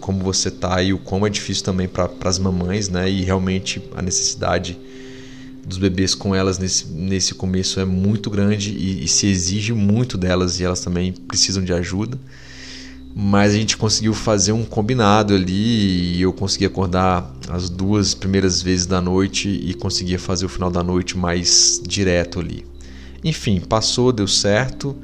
[0.00, 3.10] como você tá e o como é difícil também para as mamães, né?
[3.10, 4.78] E realmente a necessidade
[5.66, 10.16] dos bebês com elas nesse, nesse começo é muito grande e, e, se exige muito
[10.16, 12.18] delas e elas também precisam de ajuda.
[13.18, 18.62] Mas a gente conseguiu fazer um combinado ali e eu consegui acordar as duas primeiras
[18.62, 22.64] vezes da noite e conseguia fazer o final da noite mais direto ali.
[23.24, 24.94] Enfim, passou, deu certo,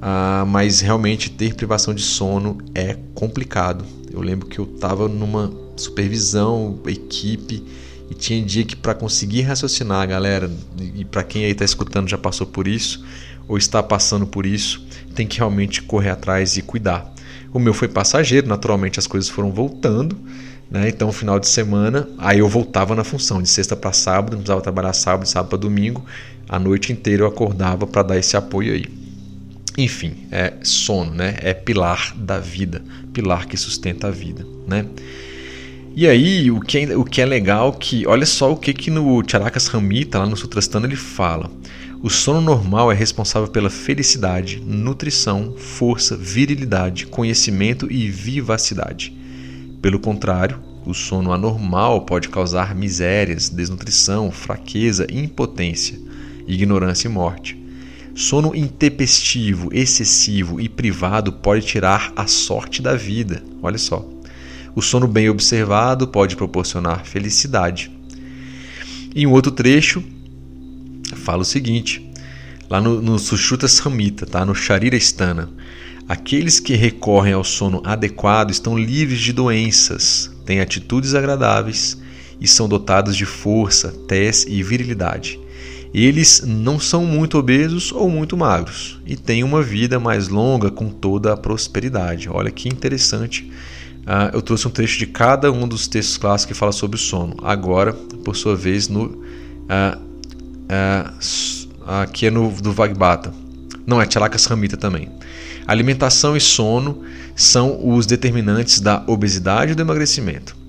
[0.00, 5.52] uh, mas realmente ter privação de sono é complicado eu lembro que eu estava numa
[5.76, 7.64] supervisão, equipe,
[8.10, 10.50] e tinha dia que para conseguir raciocinar, galera,
[10.94, 13.04] e para quem aí está escutando já passou por isso,
[13.46, 14.84] ou está passando por isso,
[15.14, 17.12] tem que realmente correr atrás e cuidar.
[17.52, 20.16] O meu foi passageiro, naturalmente as coisas foram voltando,
[20.68, 20.88] né?
[20.88, 24.60] Então, final de semana, aí eu voltava na função de sexta para sábado, não precisava
[24.60, 26.04] trabalhar sábado, sábado para domingo,
[26.48, 29.09] a noite inteira eu acordava para dar esse apoio aí.
[29.80, 31.36] Enfim, é sono, né?
[31.40, 32.82] É pilar da vida,
[33.14, 34.84] pilar que sustenta a vida, né?
[35.96, 38.90] E aí, o que é, o que é legal que, olha só o que que
[38.90, 41.50] no Charakas Ramita, lá no Sutrastana, ele fala.
[42.02, 49.16] O sono normal é responsável pela felicidade, nutrição, força, virilidade, conhecimento e vivacidade.
[49.80, 55.98] Pelo contrário, o sono anormal pode causar misérias, desnutrição, fraqueza, impotência,
[56.46, 57.59] ignorância e morte.
[58.14, 63.42] Sono intempestivo, excessivo e privado pode tirar a sorte da vida.
[63.62, 64.06] Olha só.
[64.74, 67.90] O sono bem observado pode proporcionar felicidade.
[69.14, 70.02] Em um outro trecho,
[71.16, 72.08] fala o seguinte,
[72.68, 74.44] lá no, no Sushruta Samhita, tá?
[74.44, 75.50] no Sharira Stana.
[76.08, 82.00] Aqueles que recorrem ao sono adequado estão livres de doenças, têm atitudes agradáveis
[82.40, 85.38] e são dotados de força, tez e virilidade
[85.92, 90.88] eles não são muito obesos ou muito magros e têm uma vida mais longa com
[90.88, 92.28] toda a prosperidade.
[92.28, 93.50] Olha que interessante.
[94.00, 96.98] Uh, eu trouxe um trecho de cada um dos textos clássicos que fala sobre o
[96.98, 97.36] sono.
[97.42, 100.00] Agora, por sua vez, no uh,
[100.68, 103.34] uh, aqui é no do Vagbata.
[103.86, 105.08] Não é Chalakas Ramita também.
[105.66, 107.02] Alimentação e sono
[107.34, 110.59] são os determinantes da obesidade e do emagrecimento.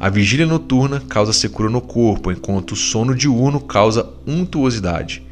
[0.00, 5.22] A vigília noturna causa secura no corpo, enquanto o sono diurno causa untuosidade.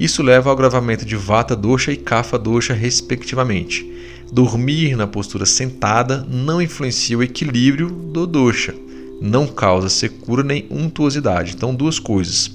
[0.00, 3.86] Isso leva ao agravamento de vata dosha e kapha dosha, respectivamente.
[4.32, 8.74] Dormir na postura sentada não influencia o equilíbrio do dosha,
[9.20, 11.52] não causa secura nem untuosidade.
[11.54, 12.50] Então, duas coisas.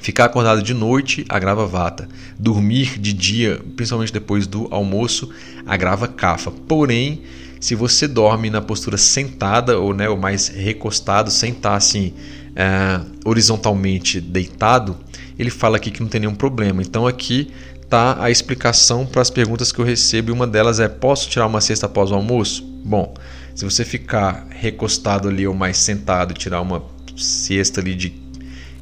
[0.00, 2.06] Ficar acordado de noite agrava vata.
[2.38, 5.30] Dormir de dia, principalmente depois do almoço,
[5.64, 6.50] agrava kapha.
[6.50, 7.22] Porém,
[7.64, 12.12] se você dorme na postura sentada ou, né, mais recostado, sem estar assim
[12.54, 14.94] é, horizontalmente deitado,
[15.38, 16.82] ele fala aqui que não tem nenhum problema.
[16.82, 17.50] Então aqui
[17.80, 21.46] está a explicação para as perguntas que eu recebo e uma delas é: posso tirar
[21.46, 22.62] uma cesta após o almoço?
[22.84, 23.14] Bom,
[23.54, 26.84] se você ficar recostado ali ou mais sentado tirar uma
[27.16, 28.12] cesta ali de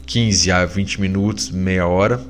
[0.06, 2.20] 15 a 20 minutos, meia hora,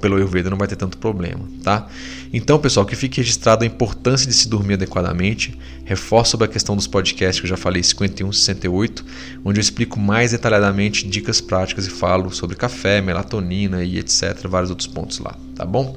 [0.00, 1.88] pelo Ayurveda não vai ter tanto problema, tá?
[2.32, 5.58] Então, pessoal, que fique registrado a importância de se dormir adequadamente.
[5.86, 9.04] Reforço sobre a questão dos podcasts que eu já falei, 51 68,
[9.44, 14.68] onde eu explico mais detalhadamente dicas práticas e falo sobre café, melatonina e etc, vários
[14.68, 15.96] outros pontos lá, tá bom?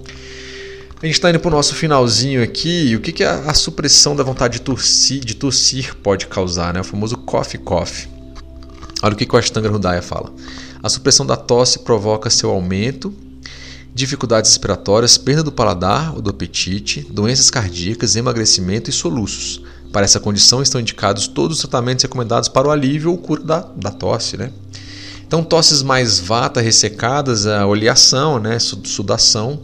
[1.02, 2.96] A gente está indo para o nosso finalzinho aqui.
[2.96, 6.74] O que, que a, a, supressão da vontade de tossir, de tossir pode causar?
[6.74, 6.82] Né?
[6.82, 8.08] O famoso coffee cough.
[9.02, 10.32] Olha o que, que o Ashtanga Hridaya fala.
[10.84, 13.14] A supressão da tosse provoca seu aumento
[13.94, 19.62] dificuldades respiratórias, perda do paladar ou do apetite, doenças cardíacas, emagrecimento e soluços.
[19.92, 23.60] Para essa condição estão indicados todos os tratamentos recomendados para o alívio ou cura da,
[23.76, 24.38] da tosse.
[24.38, 24.52] Né?
[25.26, 28.58] Então, tosses mais vata, ressecadas, a oleação, né?
[28.60, 29.60] sudação,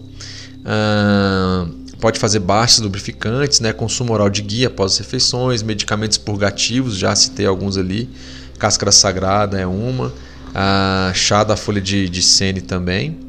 [0.63, 1.67] ah,
[1.99, 3.73] pode fazer baixos lubrificantes, né?
[3.73, 8.09] consumo oral de guia após as refeições, medicamentos purgativos, já citei alguns ali,
[8.57, 10.13] cáscara sagrada é uma,
[10.53, 13.24] ah, chá da folha de, de sene também.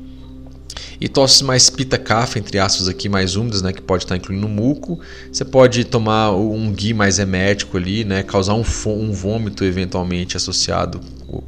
[1.00, 4.98] E tosses mais pita-cafa, entre aspas aqui, mais úmidas, né, que pode estar incluindo muco.
[5.30, 11.00] Você pode tomar um ghee mais emético ali, né, causar um, um vômito eventualmente associado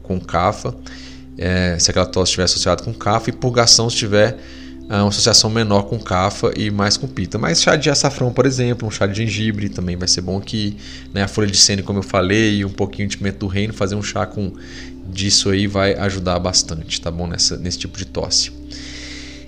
[0.03, 0.75] com cafa,
[1.37, 4.39] é, se aquela tosse estiver associada com cafa, e purgação se tiver
[4.89, 7.37] ah, uma associação menor com cafa e mais com pita.
[7.37, 10.79] Mas chá de açafrão, por exemplo, um chá de gengibre também vai ser bom aqui.
[11.13, 11.23] Né?
[11.23, 13.97] A folha de sene, como eu falei, e um pouquinho de pimenta do reino, fazer
[13.97, 14.53] um chá com
[15.11, 17.27] disso aí vai ajudar bastante, tá bom?
[17.27, 18.51] Nessa, nesse tipo de tosse.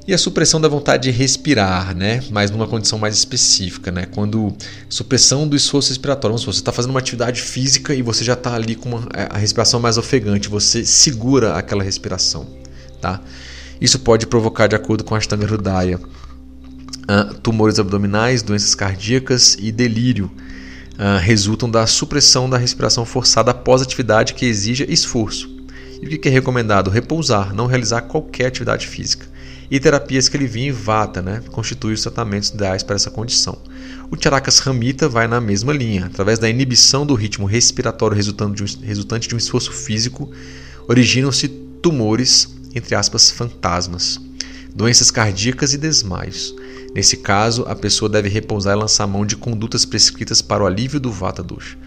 [0.07, 2.23] E a supressão da vontade de respirar, né?
[2.31, 4.07] mas numa condição mais específica, né?
[4.07, 4.55] quando
[4.89, 6.33] supressão do esforço respiratório.
[6.33, 9.09] Vamos supor, você está fazendo uma atividade física e você já está ali com uma,
[9.15, 12.47] é, a respiração mais ofegante, você segura aquela respiração.
[13.01, 13.21] Tá?
[13.81, 19.71] Isso pode provocar, de acordo com a Ashtanga Hridaya, uh, tumores abdominais, doenças cardíacas e
[19.71, 20.31] delírio.
[20.95, 25.49] Uh, resultam da supressão da respiração forçada após atividade que exija esforço.
[26.03, 26.91] E o que é recomendado?
[26.91, 29.27] Repousar, não realizar qualquer atividade física
[29.71, 33.57] e terapias que ele vinha em vata, né, constituem os tratamentos ideais para essa condição.
[34.11, 38.65] O Charakas Ramita vai na mesma linha, através da inibição do ritmo respiratório resultante de
[38.65, 40.31] um, resultante de um esforço físico,
[40.89, 44.21] originam-se tumores, entre aspas, fantasmas,
[44.75, 46.53] doenças cardíacas e desmaios.
[46.93, 50.99] Nesse caso, a pessoa deve repousar e lançar mão de condutas prescritas para o alívio
[50.99, 51.79] do Vata Dosha.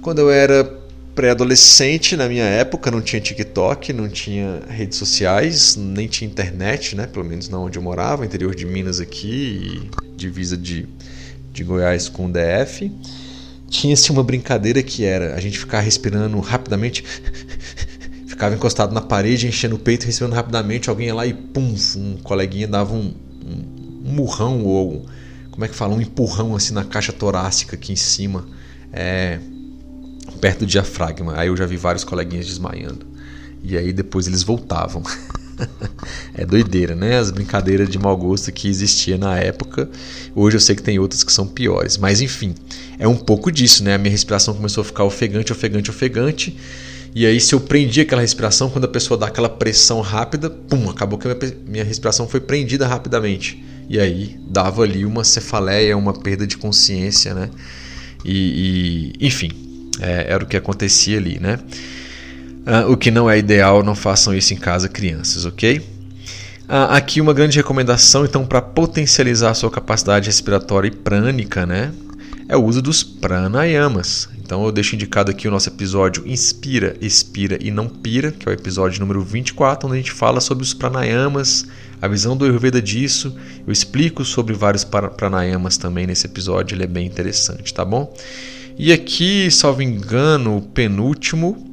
[0.00, 0.81] Quando eu era
[1.14, 7.06] pré-adolescente na minha época, não tinha TikTok, não tinha redes sociais, nem tinha internet, né?
[7.06, 10.88] Pelo menos não onde eu morava, interior de Minas aqui, divisa de,
[11.52, 12.90] de Goiás com o DF.
[13.68, 17.04] Tinha-se uma brincadeira que era a gente ficar respirando rapidamente,
[18.26, 22.16] ficava encostado na parede, enchendo o peito, respirando rapidamente, alguém ia lá e pum, um
[22.22, 25.06] coleguinha dava um, um, um murrão ou
[25.50, 28.46] como é que fala, um empurrão assim na caixa torácica aqui em cima.
[28.90, 29.38] É,
[30.42, 31.34] perto do diafragma.
[31.38, 33.06] Aí eu já vi vários coleguinhas desmaiando.
[33.62, 35.00] E aí depois eles voltavam.
[36.34, 37.16] é doideira, né?
[37.16, 39.88] As brincadeiras de mau gosto que existia na época.
[40.34, 41.96] Hoje eu sei que tem outras que são piores.
[41.96, 42.56] Mas enfim,
[42.98, 43.94] é um pouco disso, né?
[43.94, 46.58] A minha respiração começou a ficar ofegante, ofegante, ofegante.
[47.14, 50.90] E aí, se eu prendi aquela respiração, quando a pessoa dá aquela pressão rápida, pum,
[50.90, 51.36] acabou que a
[51.68, 53.62] minha respiração foi prendida rapidamente.
[53.88, 57.50] E aí dava ali uma cefaleia, uma perda de consciência, né?
[58.24, 61.58] E, e enfim, é, era o que acontecia ali, né?
[62.64, 65.82] Ah, o que não é ideal, não façam isso em casa, crianças, ok?
[66.68, 71.92] Ah, aqui uma grande recomendação, então, para potencializar a sua capacidade respiratória e prânica, né?
[72.48, 74.28] É o uso dos pranayamas.
[74.52, 78.52] Então eu deixo indicado aqui o nosso episódio Inspira, Expira e Não Pira, que é
[78.52, 81.66] o episódio número 24, onde a gente fala sobre os pranayamas,
[82.02, 83.34] a visão do Ayurveda disso.
[83.66, 88.14] Eu explico sobre vários pranayamas também nesse episódio, ele é bem interessante, tá bom?
[88.78, 91.68] E aqui, salvo engano, o penúltimo.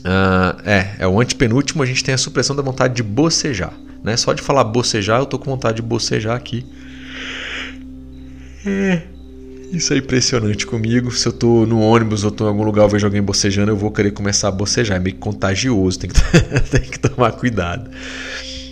[0.00, 3.72] Uh, é, é o antepenúltimo, a gente tem a supressão da vontade de bocejar.
[4.02, 4.16] Né?
[4.16, 6.64] Só de falar bocejar, eu tô com vontade de bocejar aqui.
[8.64, 9.02] É.
[9.72, 11.12] Isso é impressionante comigo.
[11.12, 13.76] Se eu tô no ônibus ou tô em algum lugar, eu vejo alguém bocejando, eu
[13.76, 14.96] vou querer começar a bocejar.
[14.96, 16.20] É meio contagioso, tem que,
[16.70, 17.88] tem que tomar cuidado.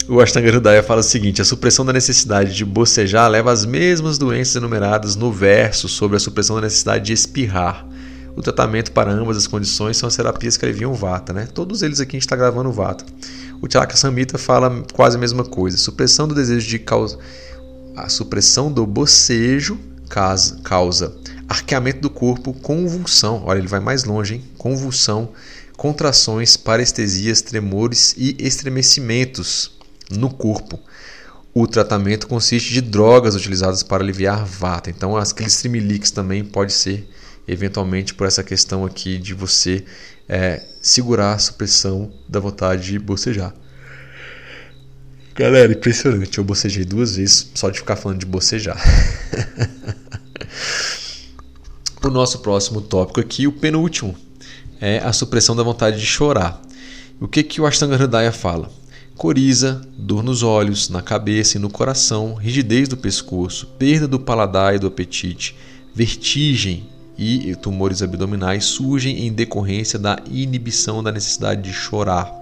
[0.08, 4.16] O Ashtanga Hridaya fala o seguinte: a supressão da necessidade de bocejar leva às mesmas
[4.16, 7.86] doenças enumeradas no verso sobre a supressão da necessidade de espirrar.
[8.34, 11.46] O tratamento para ambas as condições são as terapias que aliviam Vata, né?
[11.52, 13.04] Todos eles aqui a gente está gravando Vata.
[13.60, 17.18] O Charaka Samhita fala quase a mesma coisa: supressão do desejo de causa.
[17.94, 19.78] A supressão do bocejo
[20.08, 23.42] causa, causa arqueamento do corpo, convulsão.
[23.44, 24.44] Olha, ele vai mais longe, hein?
[24.56, 25.30] Convulsão,
[25.76, 29.77] contrações, parestesias, tremores e estremecimentos
[30.10, 30.78] no corpo.
[31.54, 34.90] O tratamento consiste de drogas utilizadas para aliviar vata.
[34.90, 37.08] Então, aqueles trimilix também pode ser
[37.46, 39.84] eventualmente por essa questão aqui de você
[40.28, 43.54] é, segurar a supressão da vontade de bocejar.
[45.34, 46.38] Galera, impressionante.
[46.38, 48.76] Eu bocejei duas vezes só de ficar falando de bocejar.
[52.04, 54.16] o nosso próximo tópico aqui, o penúltimo,
[54.80, 56.60] é a supressão da vontade de chorar.
[57.20, 58.70] O que, que o Ashtanga Hridaya fala?
[59.18, 64.76] Coriza, dor nos olhos, na cabeça e no coração, rigidez do pescoço, perda do paladar
[64.76, 65.56] e do apetite,
[65.92, 66.86] vertigem
[67.18, 72.32] e tumores abdominais surgem em decorrência da inibição da necessidade de chorar.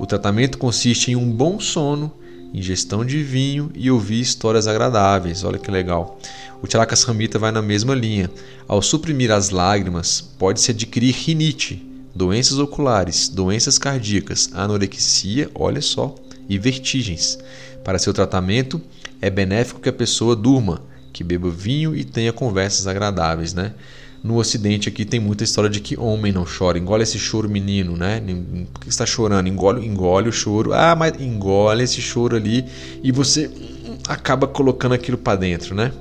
[0.00, 2.10] O tratamento consiste em um bom sono,
[2.54, 5.44] ingestão de vinho e ouvir histórias agradáveis.
[5.44, 6.18] Olha que legal.
[6.62, 6.96] O Charaka
[7.38, 8.30] vai na mesma linha.
[8.66, 11.86] Ao suprimir as lágrimas, pode-se adquirir rinite,
[12.18, 16.16] doenças oculares, doenças cardíacas, anorexia, olha só,
[16.48, 17.38] e vertigens.
[17.84, 18.80] Para seu tratamento,
[19.22, 23.72] é benéfico que a pessoa durma, que beba vinho e tenha conversas agradáveis, né?
[24.20, 26.76] No Ocidente aqui tem muita história de que homem não chora.
[26.76, 28.20] Engole esse choro, menino, né?
[28.74, 29.46] Por que está chorando?
[29.46, 30.72] Engole, engole o choro.
[30.74, 32.64] Ah, mas engole esse choro ali
[33.00, 33.48] e você
[34.08, 35.92] acaba colocando aquilo para dentro, né?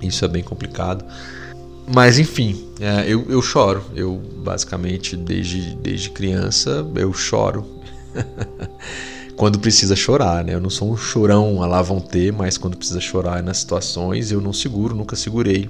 [0.00, 1.04] Isso é bem complicado.
[1.94, 3.84] Mas enfim, é, eu, eu choro.
[3.94, 7.66] Eu basicamente desde, desde criança eu choro.
[9.36, 10.54] quando precisa chorar, né?
[10.54, 14.32] Eu não sou um chorão a lá vão ter, mas quando precisa chorar nas situações
[14.32, 15.68] eu não seguro, nunca segurei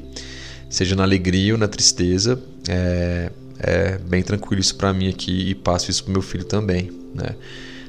[0.69, 5.55] seja na alegria ou na tristeza, é, é bem tranquilo isso para mim aqui e
[5.55, 7.35] passo isso para meu filho também, né?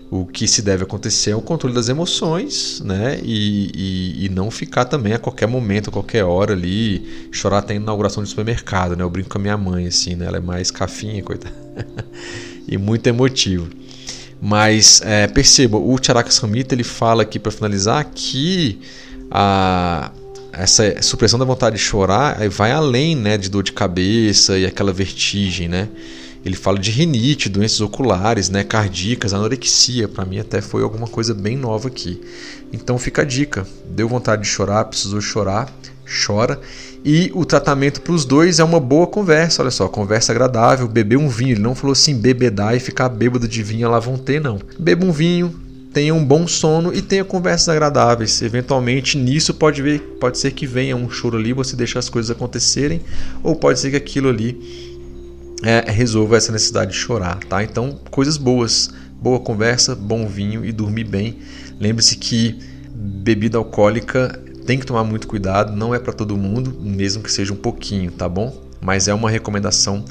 [0.10, 3.20] O que se deve acontecer é o controle das emoções, né?
[3.22, 7.74] E, e, e, não ficar também a qualquer momento, a qualquer hora ali, chorar até
[7.74, 9.04] a inauguração de supermercado, né?
[9.04, 10.26] Eu brinco com a minha mãe, assim, né?
[10.26, 11.54] Ela é mais cafinha, coitada.
[12.66, 13.68] e muito emotivo.
[14.42, 18.80] Mas é, perceba, o Charaka Samhita ele fala aqui para finalizar que
[19.30, 20.12] a,
[20.54, 24.94] essa supressão da vontade de chorar vai além né, de dor de cabeça e aquela
[24.94, 25.90] vertigem, né?
[26.46, 30.08] Ele fala de rinite, doenças oculares, né, cardíacas, anorexia.
[30.08, 32.22] Para mim até foi alguma coisa bem nova aqui.
[32.72, 33.66] Então fica a dica.
[33.90, 35.72] Deu vontade de chorar, precisou chorar,
[36.26, 36.60] chora.
[37.04, 39.62] E o tratamento para os dois é uma boa conversa.
[39.62, 41.54] Olha só, conversa agradável, beber um vinho.
[41.54, 44.60] Ele não falou assim, bebedar e ficar bêbado de vinho lá vão ter, não.
[44.80, 45.54] Beba um vinho,
[45.94, 48.42] tenha um bom sono e tenha conversas agradáveis.
[48.42, 52.30] Eventualmente, nisso pode, ver, pode ser que venha um choro ali, você deixa as coisas
[52.30, 53.02] acontecerem,
[53.44, 54.87] ou pode ser que aquilo ali
[55.64, 57.64] é, resolva essa necessidade de chorar, tá?
[57.64, 58.90] Então, coisas boas,
[59.22, 61.40] boa conversa, bom vinho e dormir bem.
[61.80, 62.60] Lembre-se que
[62.94, 67.54] bebida alcoólica tem que tomar muito cuidado, não é para todo mundo, mesmo que seja
[67.54, 68.66] um pouquinho, tá bom?
[68.82, 70.06] Mas é uma recomendação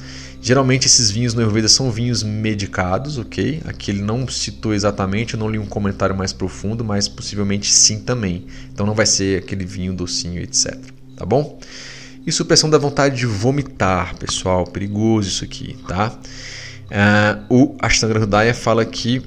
[0.46, 3.60] Geralmente esses vinhos no Ayurveda são vinhos medicados, ok?
[3.64, 7.98] Aqui ele não citou exatamente, eu não li um comentário mais profundo, mas possivelmente sim
[7.98, 8.46] também.
[8.72, 10.78] Então não vai ser aquele vinho docinho, etc.
[11.16, 11.58] Tá bom?
[12.26, 16.18] E supressão da vontade de vomitar, pessoal, perigoso isso aqui, tá?
[17.50, 19.22] Uh, o Ashtanga Hridaya fala que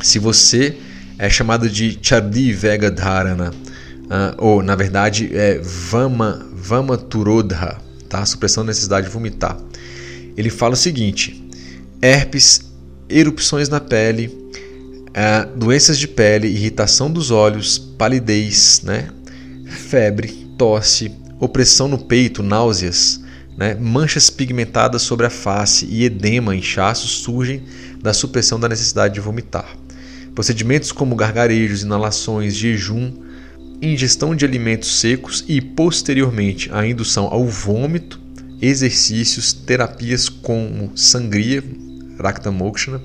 [0.00, 0.78] se você
[1.18, 7.76] é chamado de Chardi Vega Dharana, uh, ou na verdade é Vama, Vama Turodha,
[8.08, 8.24] tá?
[8.24, 9.56] Supressão da necessidade de vomitar
[10.38, 11.44] ele fala o seguinte:
[12.00, 12.70] herpes,
[13.08, 14.32] erupções na pele,
[15.12, 19.08] é, doenças de pele, irritação dos olhos, palidez, né?
[19.66, 23.20] febre, tosse, opressão no peito, náuseas,
[23.56, 23.74] né?
[23.74, 27.62] manchas pigmentadas sobre a face e edema, inchaços surgem
[28.00, 29.76] da supressão da necessidade de vomitar.
[30.34, 33.12] Procedimentos como gargarejos, inalações, jejum,
[33.82, 38.20] ingestão de alimentos secos e, posteriormente, a indução ao vômito
[38.60, 41.62] exercícios, terapias como sangria,
[42.18, 43.00] Rakta Mokshana,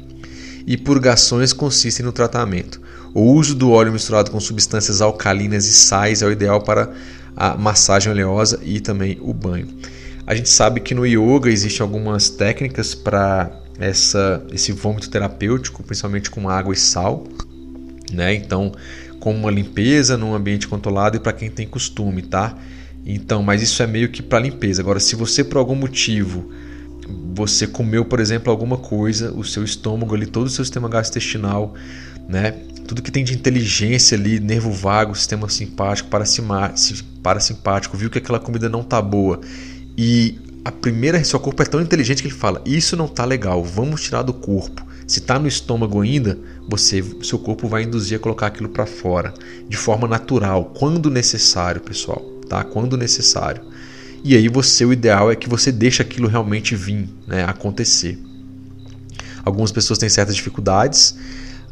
[0.65, 2.81] e purgações consistem no tratamento.
[3.13, 6.91] O uso do óleo misturado com substâncias alcalinas e sais é o ideal para
[7.35, 9.67] a massagem oleosa e também o banho.
[10.25, 16.29] A gente sabe que no yoga existem algumas técnicas para essa esse vômito terapêutico, principalmente
[16.29, 17.25] com água e sal,
[18.11, 18.33] né?
[18.33, 18.71] Então,
[19.19, 22.57] com uma limpeza num ambiente controlado e para quem tem costume, tá?
[23.05, 24.81] Então, mas isso é meio que para limpeza.
[24.81, 26.49] Agora, se você por algum motivo
[27.35, 31.73] você comeu, por exemplo, alguma coisa, o seu estômago ali, todo o seu sistema gastrointestinal,
[32.27, 32.55] né?
[32.87, 36.09] Tudo que tem de inteligência ali, nervo vago, sistema simpático,
[37.21, 39.39] parasimpático, viu que aquela comida não tá boa
[39.97, 43.63] e a primeira, seu corpo é tão inteligente que ele fala: "Isso não tá legal,
[43.63, 44.85] vamos tirar do corpo".
[45.05, 46.37] Se está no estômago ainda,
[46.69, 49.33] você, seu corpo vai induzir a colocar aquilo para fora
[49.67, 52.63] de forma natural, quando necessário, pessoal, tá?
[52.63, 53.61] Quando necessário.
[54.23, 58.17] E aí você, o ideal é que você deixe aquilo realmente vir, né, acontecer.
[59.43, 61.17] Algumas pessoas têm certas dificuldades.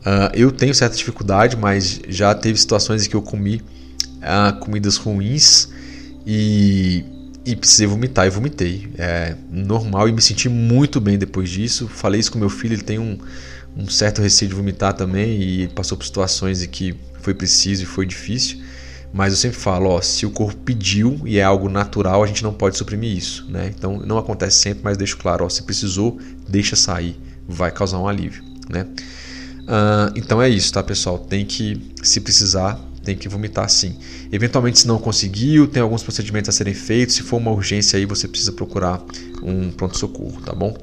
[0.02, 3.62] Uh, eu tenho certa dificuldade, mas já teve situações em que eu comi
[4.18, 5.70] uh, comidas ruins
[6.26, 7.06] e
[7.46, 8.88] e precisei vomitar e vomitei.
[8.98, 11.88] É normal e me senti muito bem depois disso.
[11.88, 13.18] Falei isso com meu filho, ele tem um,
[13.76, 17.86] um certo receio de vomitar também e passou por situações em que foi preciso e
[17.86, 18.60] foi difícil.
[19.14, 22.44] Mas eu sempre falo, ó, se o corpo pediu e é algo natural, a gente
[22.44, 23.70] não pode suprimir isso, né?
[23.76, 26.18] Então não acontece sempre, mas deixo claro, ó, se precisou,
[26.48, 28.88] deixa sair, vai causar um alívio, né?
[29.62, 31.18] Uh, então é isso, tá, pessoal?
[31.18, 33.96] Tem que, se precisar, tem que vomitar sim.
[34.32, 37.16] Eventualmente, se não conseguiu, tem alguns procedimentos a serem feitos.
[37.16, 39.02] Se for uma urgência aí, você precisa procurar
[39.42, 40.76] um pronto-socorro, tá bom?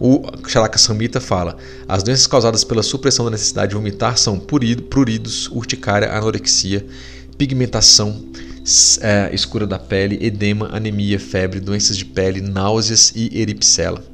[0.00, 1.56] O Charaka Samhita fala:
[1.88, 6.86] as doenças causadas pela supressão da necessidade de vomitar são pruridos, urticária, anorexia,
[7.36, 8.24] pigmentação
[9.00, 14.04] é, escura da pele, edema, anemia, febre, doenças de pele, náuseas e eripsela.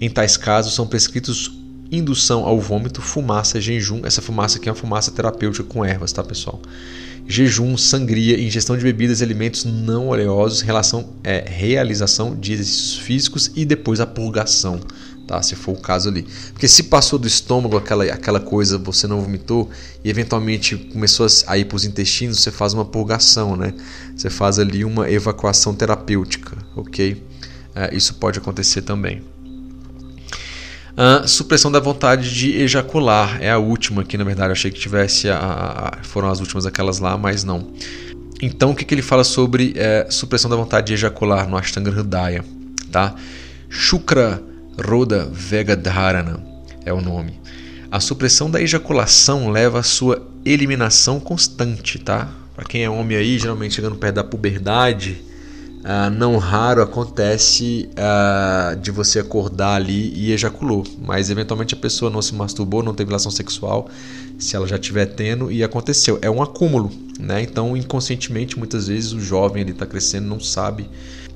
[0.00, 1.61] Em tais casos, são prescritos
[1.92, 4.00] indução ao vômito, fumaça, jejum.
[4.04, 6.60] Essa fumaça aqui é uma fumaça terapêutica com ervas, tá, pessoal?
[7.28, 13.52] Jejum, sangria, ingestão de bebidas e alimentos não oleosos, relação, é, realização de exercícios físicos
[13.54, 14.80] e depois a purgação,
[15.26, 15.40] tá?
[15.42, 16.26] Se for o caso ali.
[16.52, 19.70] Porque se passou do estômago aquela, aquela coisa, você não vomitou
[20.02, 23.74] e eventualmente começou a ir para os intestinos, você faz uma purgação, né?
[24.16, 27.22] Você faz ali uma evacuação terapêutica, ok?
[27.74, 29.22] É, isso pode acontecer também.
[30.96, 34.48] A supressão da vontade de ejacular é a última aqui, na verdade.
[34.48, 37.72] Eu achei que tivesse a, a, foram as últimas aquelas lá, mas não.
[38.42, 41.90] Então, o que, que ele fala sobre é, supressão da vontade de ejacular no Ashtanga
[41.90, 42.44] Hridaya?
[42.90, 43.14] Tá?
[43.70, 44.42] Shukra
[44.84, 46.44] Roda Vegadharana
[46.84, 47.40] é o nome.
[47.90, 52.28] A supressão da ejaculação leva à sua eliminação constante, tá?
[52.54, 55.22] Para quem é homem aí, geralmente chegando perto da puberdade,
[55.82, 62.08] Uh, não raro acontece uh, de você acordar ali e ejaculou, mas eventualmente a pessoa
[62.08, 63.90] não se masturbou, não teve relação sexual,
[64.38, 66.20] se ela já estiver tendo e aconteceu.
[66.22, 66.88] É um acúmulo,
[67.18, 67.42] né?
[67.42, 70.88] Então, inconscientemente, muitas vezes o jovem ele está crescendo, não sabe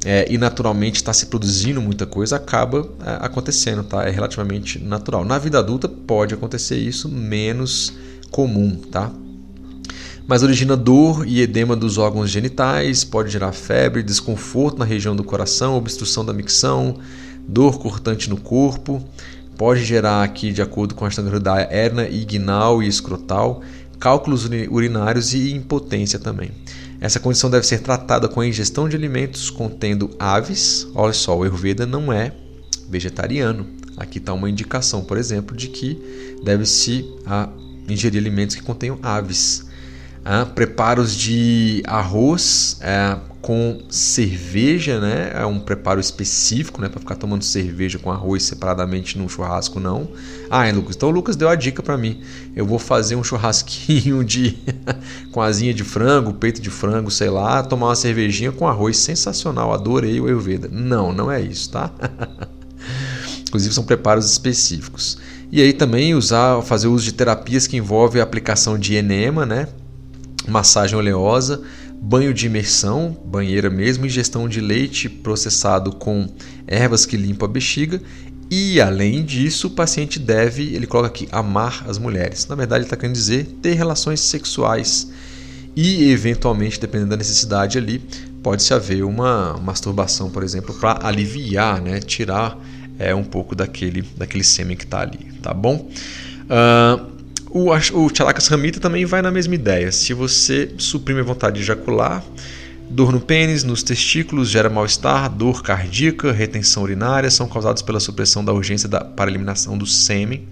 [0.04, 4.04] é, e naturalmente está se produzindo muita coisa, acaba é, acontecendo, tá?
[4.06, 5.24] É relativamente natural.
[5.24, 7.92] Na vida adulta pode acontecer isso, menos
[8.30, 9.10] comum, tá?
[10.26, 15.22] Mas origina dor e edema dos órgãos genitais, pode gerar febre, desconforto na região do
[15.22, 16.98] coração, obstrução da micção,
[17.46, 19.02] dor cortante no corpo,
[19.56, 23.62] pode gerar aqui, de acordo com a Hridaya, hernia inguinal e escrotal,
[24.00, 26.50] cálculos urinários e impotência também.
[27.00, 30.88] Essa condição deve ser tratada com a ingestão de alimentos contendo aves.
[30.94, 32.32] Olha só, o Ayurveda não é
[32.88, 33.66] vegetariano.
[33.96, 37.04] Aqui está uma indicação, por exemplo, de que deve-se
[37.88, 39.66] ingerir alimentos que contenham aves
[40.54, 45.30] preparos de arroz é, com cerveja, né?
[45.32, 46.88] É um preparo específico, né?
[46.88, 50.08] Para ficar tomando cerveja com arroz separadamente num churrasco, não.
[50.50, 50.96] Ah, Lucas.
[50.96, 52.22] Então o Lucas deu a dica para mim.
[52.56, 54.58] Eu vou fazer um churrasquinho de
[55.30, 58.96] com asinha de frango, peito de frango, sei lá, tomar uma cervejinha com arroz.
[58.96, 60.68] Sensacional, adorei o Ayurveda.
[60.68, 61.92] Não, não é isso, tá?
[63.46, 65.18] Inclusive são preparos específicos.
[65.52, 69.68] E aí também usar, fazer uso de terapias que envolvem a aplicação de enema, né?
[70.46, 71.62] Massagem oleosa,
[72.00, 76.28] banho de imersão, banheira mesmo, ingestão de leite processado com
[76.66, 78.00] ervas que limpam a bexiga
[78.50, 82.46] e além disso, o paciente deve, ele coloca aqui, amar as mulheres.
[82.46, 85.10] Na verdade, ele está querendo dizer ter relações sexuais.
[85.74, 87.98] E, eventualmente, dependendo da necessidade ali,
[88.42, 92.56] pode-se haver uma masturbação, por exemplo, para aliviar, né, tirar
[92.98, 95.90] é, um pouco daquele, daquele sêmen que está ali, tá bom?
[96.44, 97.15] Uh,
[97.56, 99.90] o, o Chalakas Ramita também vai na mesma ideia.
[99.90, 102.22] Se você suprime a vontade de ejacular,
[102.90, 108.44] dor no pênis, nos testículos, gera mal-estar, dor cardíaca, retenção urinária, são causados pela supressão
[108.44, 110.46] da urgência da, para eliminação do sêmen.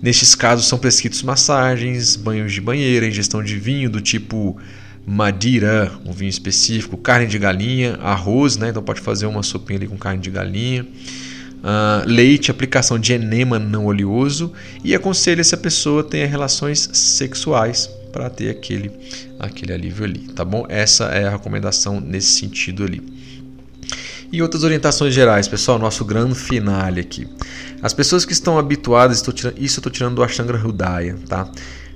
[0.00, 4.56] Nestes casos são prescritos massagens, banhos de banheira, ingestão de vinho do tipo
[5.04, 8.68] Madeira, um vinho específico, carne de galinha, arroz, né?
[8.68, 10.86] Então pode fazer uma sopinha ali com carne de galinha
[11.62, 14.52] uh, leite, aplicação de enema não oleoso
[14.84, 17.88] e aconselha se a pessoa tenha relações sexuais.
[18.12, 18.90] para ter aquele,
[19.38, 20.66] aquele alívio ali, tá bom?
[20.68, 23.00] Essa é a recomendação nesse sentido ali.
[24.30, 27.26] E outras orientações gerais, pessoal, nosso grande finale aqui.
[27.82, 31.50] As pessoas que estão habituadas, tirando, isso eu estou tirando do Ashtanga Hridaya, tá?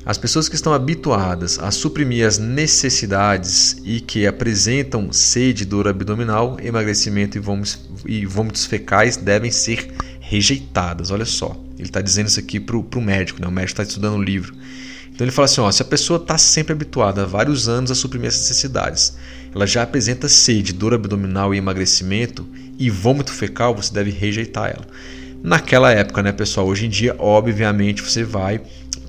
[0.06, 6.56] As pessoas que estão habituadas a suprimir as necessidades e que apresentam sede, dor abdominal,
[6.62, 7.36] emagrecimento
[8.06, 11.10] e vômitos, fecais devem ser rejeitadas.
[11.10, 13.48] Olha só, ele está dizendo isso aqui para o médico, né?
[13.48, 14.54] o médico está estudando o livro.
[15.12, 17.94] Então ele fala assim: ó, se a pessoa está sempre habituada há vários anos a
[17.96, 19.16] suprimir essas necessidades,
[19.52, 22.46] ela já apresenta sede, dor abdominal e emagrecimento
[22.78, 24.86] e vômito fecal, você deve rejeitar ela.
[25.42, 26.66] Naquela época, né, pessoal?
[26.66, 28.60] Hoje em dia, obviamente, você vai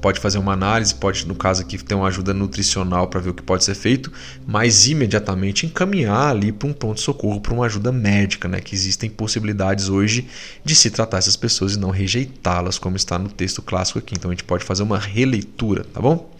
[0.01, 3.33] pode fazer uma análise, pode, no caso aqui, ter uma ajuda nutricional para ver o
[3.33, 4.11] que pode ser feito,
[4.45, 8.59] mas imediatamente encaminhar ali para um pronto-socorro, para uma ajuda médica, né?
[8.59, 10.27] Que existem possibilidades hoje
[10.63, 14.15] de se tratar essas pessoas e não rejeitá-las, como está no texto clássico aqui.
[14.15, 16.31] Então a gente pode fazer uma releitura, tá bom?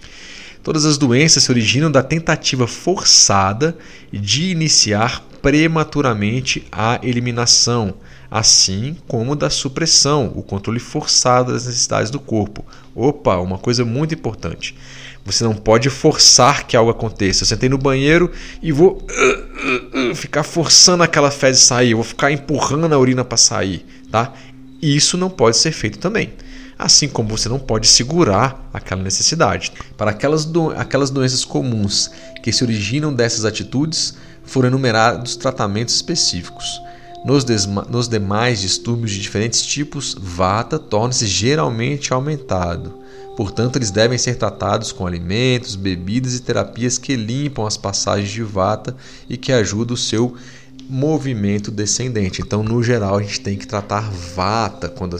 [0.64, 3.78] Todas as doenças se originam da tentativa forçada
[4.12, 7.94] de iniciar prematuramente a eliminação,
[8.30, 12.66] assim como da supressão, o controle forçado das necessidades do corpo.
[13.00, 14.76] Opa, uma coisa muito importante.
[15.24, 17.44] Você não pode forçar que algo aconteça.
[17.44, 21.98] Eu sentei no banheiro e vou uh, uh, uh, ficar forçando aquela fezes sair, eu
[21.98, 24.34] vou ficar empurrando a urina para sair, tá?
[24.82, 26.34] Isso não pode ser feito também.
[26.80, 29.74] Assim como você não pode segurar aquela necessidade.
[29.96, 30.72] Para aquelas, do...
[30.72, 32.10] aquelas doenças comuns
[32.42, 36.82] que se originam dessas atitudes, foram enumerados tratamentos específicos.
[37.28, 37.46] Nos,
[37.90, 43.00] nos demais distúrbios de diferentes tipos, vata torna-se geralmente aumentado.
[43.36, 48.42] Portanto, eles devem ser tratados com alimentos, bebidas e terapias que limpam as passagens de
[48.42, 48.96] vata
[49.28, 50.38] e que ajudam o seu
[50.90, 52.42] movimento descendente.
[52.42, 55.18] Então, no geral, a gente tem que tratar vata quando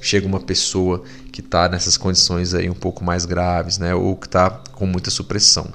[0.00, 1.02] chega uma pessoa
[1.32, 5.10] que está nessas condições aí um pouco mais graves, né, ou que está com muita
[5.10, 5.66] supressão.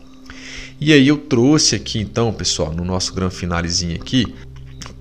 [0.81, 4.33] E aí eu trouxe aqui então, pessoal, no nosso grande finalezinho aqui,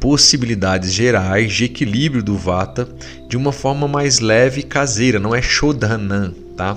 [0.01, 2.89] possibilidades gerais de equilíbrio do Vata
[3.29, 6.77] de uma forma mais leve e caseira, não é Shodhanan, tá?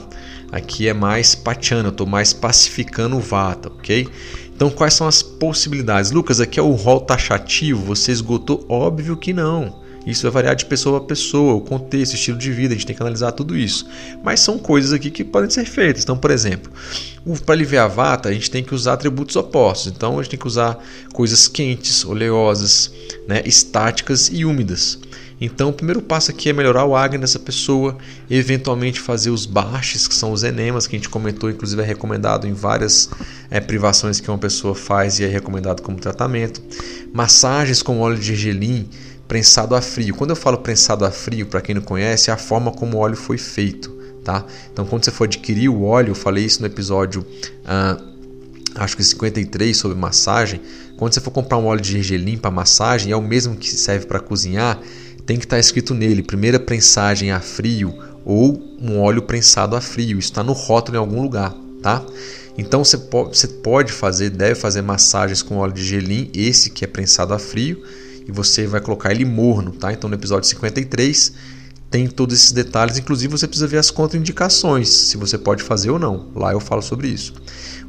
[0.52, 4.08] Aqui é mais Pachana, eu estou mais pacificando o Vata, ok?
[4.54, 6.12] Então, quais são as possibilidades?
[6.12, 8.66] Lucas, aqui é o rol taxativo, você esgotou?
[8.70, 9.81] Óbvio que não.
[10.06, 12.88] Isso vai variar de pessoa para pessoa, o contexto, o estilo de vida, a gente
[12.88, 13.88] tem que analisar tudo isso.
[14.24, 16.04] Mas são coisas aqui que podem ser feitas.
[16.04, 16.72] Então, por exemplo,
[17.46, 19.94] para aliviar a vata, a gente tem que usar atributos opostos.
[19.96, 20.78] Então, a gente tem que usar
[21.14, 22.92] coisas quentes, oleosas,
[23.28, 24.98] né, estáticas e úmidas.
[25.44, 27.98] Então, o primeiro passo aqui é melhorar o Agni dessa pessoa,
[28.30, 32.48] eventualmente fazer os baixes, que são os enemas, que a gente comentou, inclusive é recomendado
[32.48, 33.10] em várias
[33.50, 36.62] é, privações que uma pessoa faz e é recomendado como tratamento.
[37.12, 38.88] Massagens com óleo de gergelim,
[39.32, 40.14] prensado a frio.
[40.14, 43.00] Quando eu falo prensado a frio, para quem não conhece, é a forma como o
[43.00, 43.90] óleo foi feito.
[44.26, 44.46] Tá?
[44.74, 48.04] Então, quando você for adquirir o óleo, eu falei isso no episódio, uh,
[48.76, 50.60] acho que 53, sobre massagem.
[50.98, 54.06] Quando você for comprar um óleo de gergelim para massagem, é o mesmo que serve
[54.06, 54.78] para cozinhar,
[55.26, 57.94] tem que estar tá escrito nele: primeira prensagem a frio
[58.26, 60.20] ou um óleo prensado a frio.
[60.20, 61.56] Isso está no rótulo em algum lugar.
[61.82, 62.06] Tá?
[62.58, 62.98] Então você
[63.64, 67.82] pode fazer, deve fazer massagens com óleo de gelim, esse que é prensado a frio,
[68.28, 69.92] e você vai colocar ele morno, tá?
[69.92, 71.34] Então no episódio 53
[71.92, 76.00] tem todos esses detalhes, inclusive você precisa ver as contraindicações, se você pode fazer ou
[76.00, 76.32] não.
[76.34, 77.34] Lá eu falo sobre isso.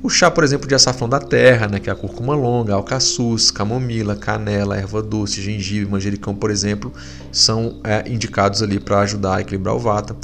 [0.02, 3.52] O chá, por exemplo, de açafrão da terra, né, que é a cúrcuma longa, alcaçuz,
[3.52, 6.92] camomila, canela, erva doce, gengibre, manjericão, por exemplo,
[7.30, 10.16] são é, indicados ali para ajudar a equilibrar o vata.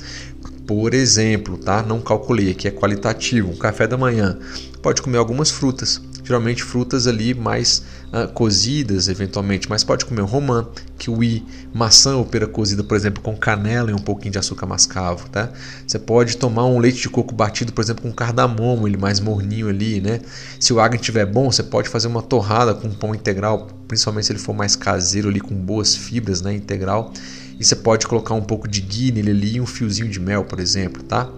[0.67, 1.81] Por exemplo, tá?
[1.81, 3.53] Não calculei, aqui é qualitativo.
[3.53, 4.37] Um café da manhã
[4.83, 10.67] pode comer algumas frutas, geralmente frutas ali mais uh, cozidas, eventualmente, mas pode comer romã,
[10.99, 15.29] kiwi, maçã ou pera cozida, por exemplo, com canela e um pouquinho de açúcar mascavo,
[15.29, 15.51] tá?
[15.87, 19.69] Você pode tomar um leite de coco batido, por exemplo, com cardamomo, ele mais morninho
[19.69, 20.21] ali, né?
[20.59, 24.33] Se o água estiver bom, você pode fazer uma torrada com pão integral, principalmente se
[24.33, 27.13] ele for mais caseiro ali com boas fibras, né, integral.
[27.59, 30.45] E você pode colocar um pouco de ghee nele ali e um fiozinho de mel,
[30.45, 31.29] por exemplo, tá?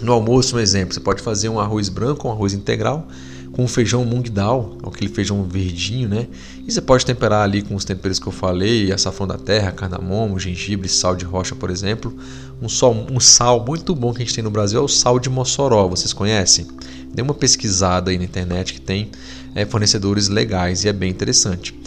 [0.00, 3.06] No almoço, um exemplo, você pode fazer um arroz branco, um arroz integral,
[3.54, 6.26] com feijão mung dal, aquele feijão verdinho, né?
[6.66, 10.40] E você pode temperar ali com os temperos que eu falei, açafrão da terra, cardamomo,
[10.40, 12.12] gengibre, sal de rocha, por exemplo.
[12.60, 15.20] Um, sal, um sal muito bom que a gente tem no Brasil é o sal
[15.20, 16.66] de Mossoró, vocês conhecem?
[17.14, 19.10] Dê uma pesquisada aí na internet que tem
[19.54, 21.78] é, fornecedores legais e é bem interessante.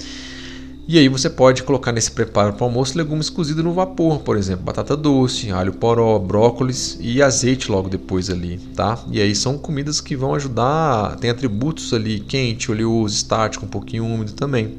[0.90, 4.38] E aí você pode colocar nesse preparo para o almoço legumes cozidos no vapor, por
[4.38, 8.98] exemplo, batata doce, alho poró, brócolis e azeite logo depois ali, tá?
[9.12, 14.06] E aí são comidas que vão ajudar, tem atributos ali quente, oleoso, estático, um pouquinho
[14.06, 14.76] úmido também.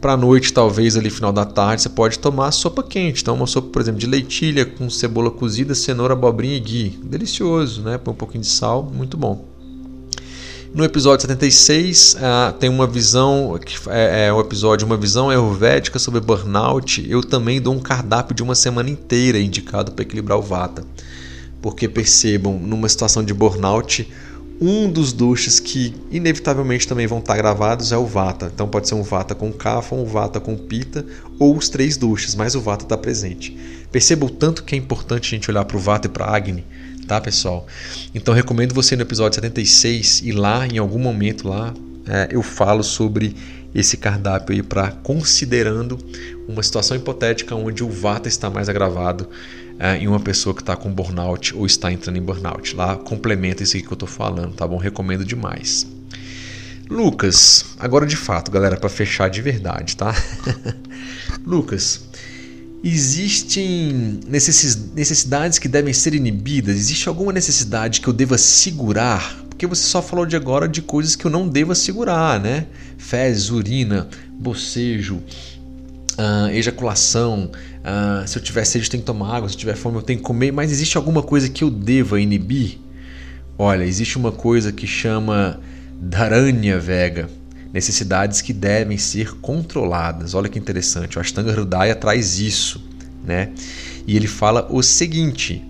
[0.00, 3.20] Para noite, talvez ali final da tarde, você pode tomar sopa quente.
[3.20, 7.00] Então, uma sopa, por exemplo, de leitilha com cebola cozida, cenoura, abobrinha e ghee.
[7.02, 7.98] Delicioso, né?
[7.98, 9.44] Põe um pouquinho de sal, muito bom.
[10.74, 15.30] No episódio 76 uh, ah, tem uma visão, que é, é um episódio, uma visão
[15.30, 17.04] ayurvédica sobre burnout.
[17.08, 20.84] Eu também dou um cardápio de uma semana inteira indicado para equilibrar o vata.
[21.62, 24.12] Porque percebam, numa situação de burnout,
[24.60, 28.50] um dos doshas que inevitavelmente também vão estar gravados é o vata.
[28.54, 31.04] Então pode ser um vata com kapha, um vata com pita
[31.38, 33.56] ou os três doshas, mas o vata está presente.
[33.90, 36.36] Perceba o tanto que é importante a gente olhar para o vata e para a
[36.36, 36.64] agni
[37.08, 37.66] tá, pessoal?
[38.14, 41.72] Então recomendo você no episódio 76 e lá em algum momento lá
[42.06, 43.34] é, eu falo sobre
[43.74, 45.98] esse cardápio aí para considerando
[46.46, 49.28] uma situação hipotética onde o vata está mais agravado
[49.78, 52.76] é, em uma pessoa que está com burnout ou está entrando em burnout.
[52.76, 54.76] Lá complementa isso aqui que eu estou falando, tá bom?
[54.76, 55.86] Recomendo demais.
[56.90, 60.14] Lucas, agora de fato, galera, para fechar de verdade, tá?
[61.44, 62.08] Lucas,
[62.82, 64.20] Existem
[64.94, 66.76] necessidades que devem ser inibidas?
[66.76, 69.36] Existe alguma necessidade que eu deva segurar?
[69.48, 72.66] Porque você só falou de agora de coisas que eu não deva segurar, né?
[72.96, 77.50] Fezes, urina, bocejo, uh, ejaculação.
[77.78, 79.48] Uh, se eu tiver sede, eu tenho que tomar água.
[79.48, 80.52] Se eu tiver fome, eu tenho que comer.
[80.52, 82.78] Mas existe alguma coisa que eu deva inibir?
[83.58, 85.58] Olha, existe uma coisa que chama
[86.00, 87.28] Dharanya Vega
[87.72, 90.34] necessidades que devem ser controladas.
[90.34, 92.82] Olha que interessante, o Ashtanga Hridaya traz isso,
[93.24, 93.50] né?
[94.06, 95.64] E ele fala o seguinte: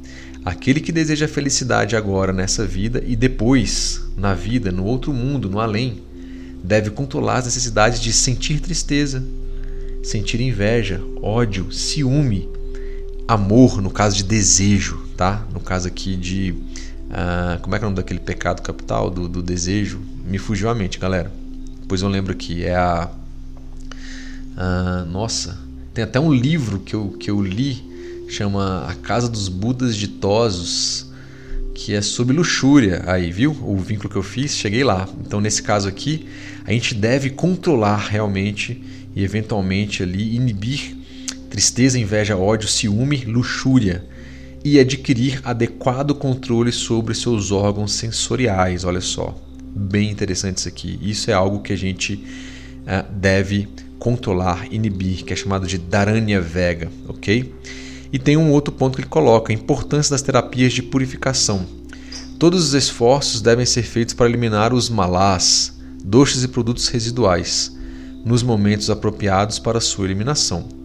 [0.44, 5.60] aquele que deseja felicidade agora nessa vida e depois na vida, no outro mundo, no
[5.60, 6.02] além,
[6.62, 9.24] deve controlar as necessidades de sentir tristeza,
[10.02, 12.48] sentir inveja, ódio, ciúme,
[13.26, 15.46] amor, no caso de desejo, tá?
[15.52, 16.54] No caso aqui de.
[17.08, 19.98] Uh, como é que é o nome daquele pecado capital do, do desejo?
[20.24, 21.32] Me fugiu a mente, galera.
[21.88, 23.08] Depois eu lembro que é a.
[25.10, 25.58] nossa,
[25.94, 27.82] tem até um livro que eu, que eu li,
[28.28, 31.06] chama A Casa dos Budas Ditosos,
[31.74, 33.02] que é sobre luxúria.
[33.06, 33.52] Aí, viu?
[33.62, 35.08] O vínculo que eu fiz, cheguei lá.
[35.26, 36.26] Então, nesse caso aqui,
[36.66, 38.84] a gente deve controlar realmente
[39.16, 40.94] e eventualmente ali inibir
[41.48, 44.04] tristeza, inveja, ódio, ciúme, luxúria
[44.62, 48.84] e adquirir adequado controle sobre seus órgãos sensoriais.
[48.84, 49.47] Olha só
[49.78, 50.98] bem interessante isso aqui.
[51.00, 53.68] Isso é algo que a gente uh, deve
[53.98, 57.54] controlar, inibir, que é chamado de Dharanya Vega, ok?
[58.12, 61.66] E tem um outro ponto que ele coloca: a importância das terapias de purificação.
[62.38, 67.76] Todos os esforços devem ser feitos para eliminar os malás, doces e produtos residuais,
[68.24, 70.77] nos momentos apropriados para sua eliminação.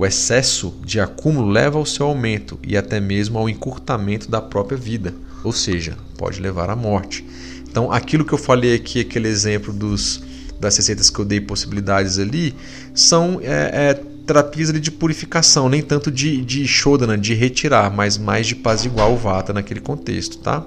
[0.00, 4.78] O excesso de acúmulo leva ao seu aumento e até mesmo ao encurtamento da própria
[4.78, 5.12] vida,
[5.44, 7.22] ou seja, pode levar à morte.
[7.68, 10.22] Então, aquilo que eu falei aqui, aquele exemplo dos,
[10.58, 12.54] das receitas que eu dei possibilidades ali,
[12.94, 13.94] são é, é,
[14.26, 18.56] terapias de purificação, nem tanto de, de shodana, de retirar, mas mais de
[18.86, 20.64] igual o vata naquele contexto, tá?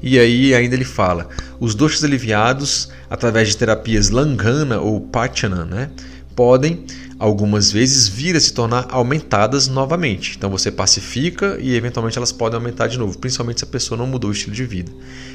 [0.00, 5.90] E aí ainda ele fala, os doxas aliviados através de terapias langana ou pachana, né,
[6.36, 6.84] podem
[7.18, 10.34] algumas vezes vir a se tornar aumentadas novamente.
[10.36, 14.06] Então você pacifica e eventualmente elas podem aumentar de novo, principalmente se a pessoa não
[14.06, 14.92] mudou o estilo de vida.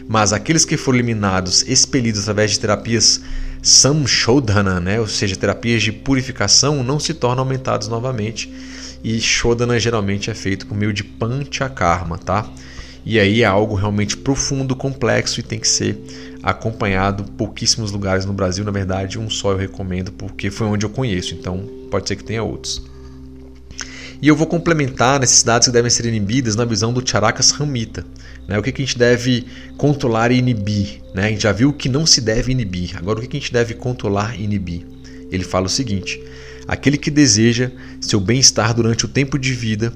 [0.08, 3.22] Mas aqueles que foram eliminados, expelidos através de terapias
[3.62, 5.00] samshodhana, né?
[5.00, 8.52] ou seja, terapias de purificação, não se tornam aumentados novamente.
[9.04, 12.48] E Shodhana geralmente é feito por meio de Panchakarma, tá?
[13.06, 15.98] E aí é algo realmente profundo, complexo e tem que ser
[16.44, 20.90] acompanhado pouquíssimos lugares no Brasil, na verdade, um só eu recomendo porque foi onde eu
[20.90, 22.84] conheço, então pode ser que tenha outros.
[24.22, 28.06] E eu vou complementar necessidades que devem ser inibidas na visão do Charakas Ramita.
[28.48, 28.58] Né?
[28.58, 29.46] O que, que a gente deve
[29.78, 31.02] controlar e inibir?
[31.14, 31.26] Né?
[31.26, 32.96] A gente já viu o que não se deve inibir.
[32.98, 34.86] Agora, o que, que a gente deve controlar e inibir?
[35.30, 36.24] Ele fala o seguinte:
[36.66, 39.92] aquele que deseja seu bem-estar durante o tempo de vida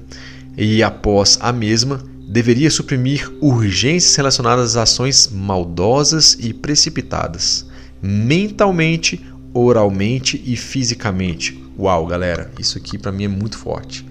[0.58, 7.64] e após a mesma deveria suprimir urgências relacionadas às ações maldosas e precipitadas,
[8.02, 9.24] mentalmente,
[9.54, 11.58] oralmente e fisicamente.
[11.78, 14.06] Uau, galera, isso aqui para mim é muito forte.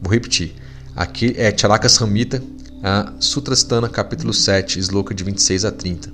[0.00, 0.54] Vou repetir.
[0.96, 2.42] Aqui é Charaka Samhita,
[2.82, 6.10] a Sutrastana, capítulo 7, sloka de 26 a 30.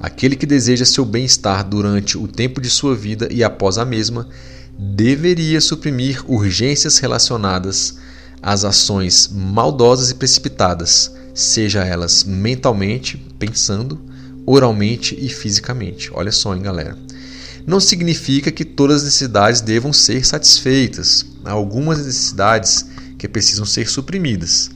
[0.00, 4.28] Aquele que deseja seu bem-estar durante o tempo de sua vida e após a mesma,
[4.76, 7.98] deveria suprimir urgências relacionadas
[8.42, 14.00] as ações maldosas e precipitadas, seja elas mentalmente, pensando,
[14.44, 16.10] oralmente e fisicamente.
[16.12, 16.98] Olha só, hein, galera.
[17.64, 21.24] Não significa que todas as necessidades devam ser satisfeitas.
[21.44, 22.86] Há algumas necessidades
[23.16, 24.70] que precisam ser suprimidas.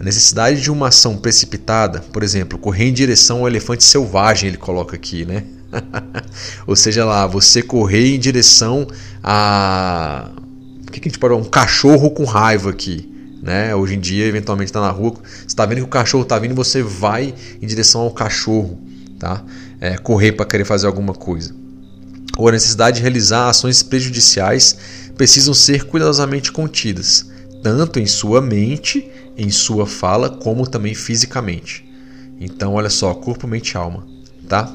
[0.00, 4.56] A necessidade de uma ação precipitada, por exemplo, correr em direção ao elefante selvagem, ele
[4.56, 5.44] coloca aqui, né?
[6.66, 8.88] Ou seja lá, você correr em direção
[9.22, 10.28] a.
[10.88, 13.11] O que, que a gente pode Um cachorro com raiva aqui.
[13.42, 13.74] Né?
[13.74, 16.54] Hoje em dia, eventualmente, está na rua, você está vendo que o cachorro está vindo,
[16.54, 18.78] você vai em direção ao cachorro,
[19.18, 19.42] tá?
[19.80, 21.52] É, correr para querer fazer alguma coisa.
[22.38, 24.78] Ou a necessidade de realizar ações prejudiciais
[25.16, 27.30] precisam ser cuidadosamente contidas,
[27.64, 31.84] tanto em sua mente, em sua fala, como também fisicamente.
[32.40, 34.06] Então, olha só, corpo, mente e alma,
[34.48, 34.72] tá?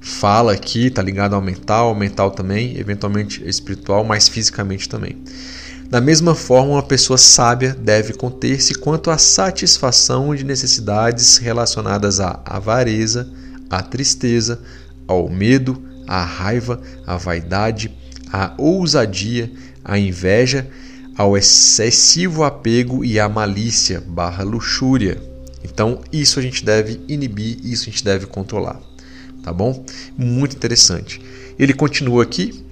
[0.00, 5.16] Fala aqui está ligado ao mental, mental também, eventualmente espiritual, mas fisicamente também.
[5.88, 12.40] Da mesma forma, uma pessoa sábia deve conter-se quanto à satisfação de necessidades relacionadas à
[12.44, 13.30] avareza,
[13.70, 14.60] à tristeza,
[15.06, 17.94] ao medo, à raiva, à vaidade,
[18.32, 19.50] à ousadia,
[19.84, 20.68] à inveja,
[21.16, 25.20] ao excessivo apego e à malícia barra luxúria.
[25.62, 28.80] Então, isso a gente deve inibir, isso a gente deve controlar
[29.44, 29.84] tá bom?
[30.16, 31.20] Muito interessante.
[31.58, 32.64] Ele continua aqui.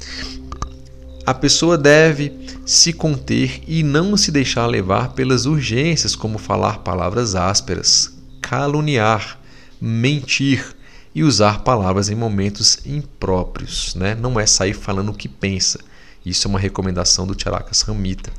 [1.25, 2.33] A pessoa deve
[2.67, 9.39] se conter e não se deixar levar pelas urgências, como falar palavras ásperas, caluniar,
[9.81, 10.75] mentir
[11.15, 13.95] e usar palavras em momentos impróprios.
[13.95, 14.17] Né?
[14.17, 15.79] Não é sair falando o que pensa.
[16.27, 18.33] Isso é uma recomendação do Charakas Ramita.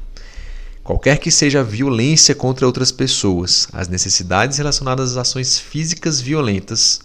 [0.84, 7.00] Qualquer que seja a violência contra outras pessoas, as necessidades relacionadas às ações físicas violentas,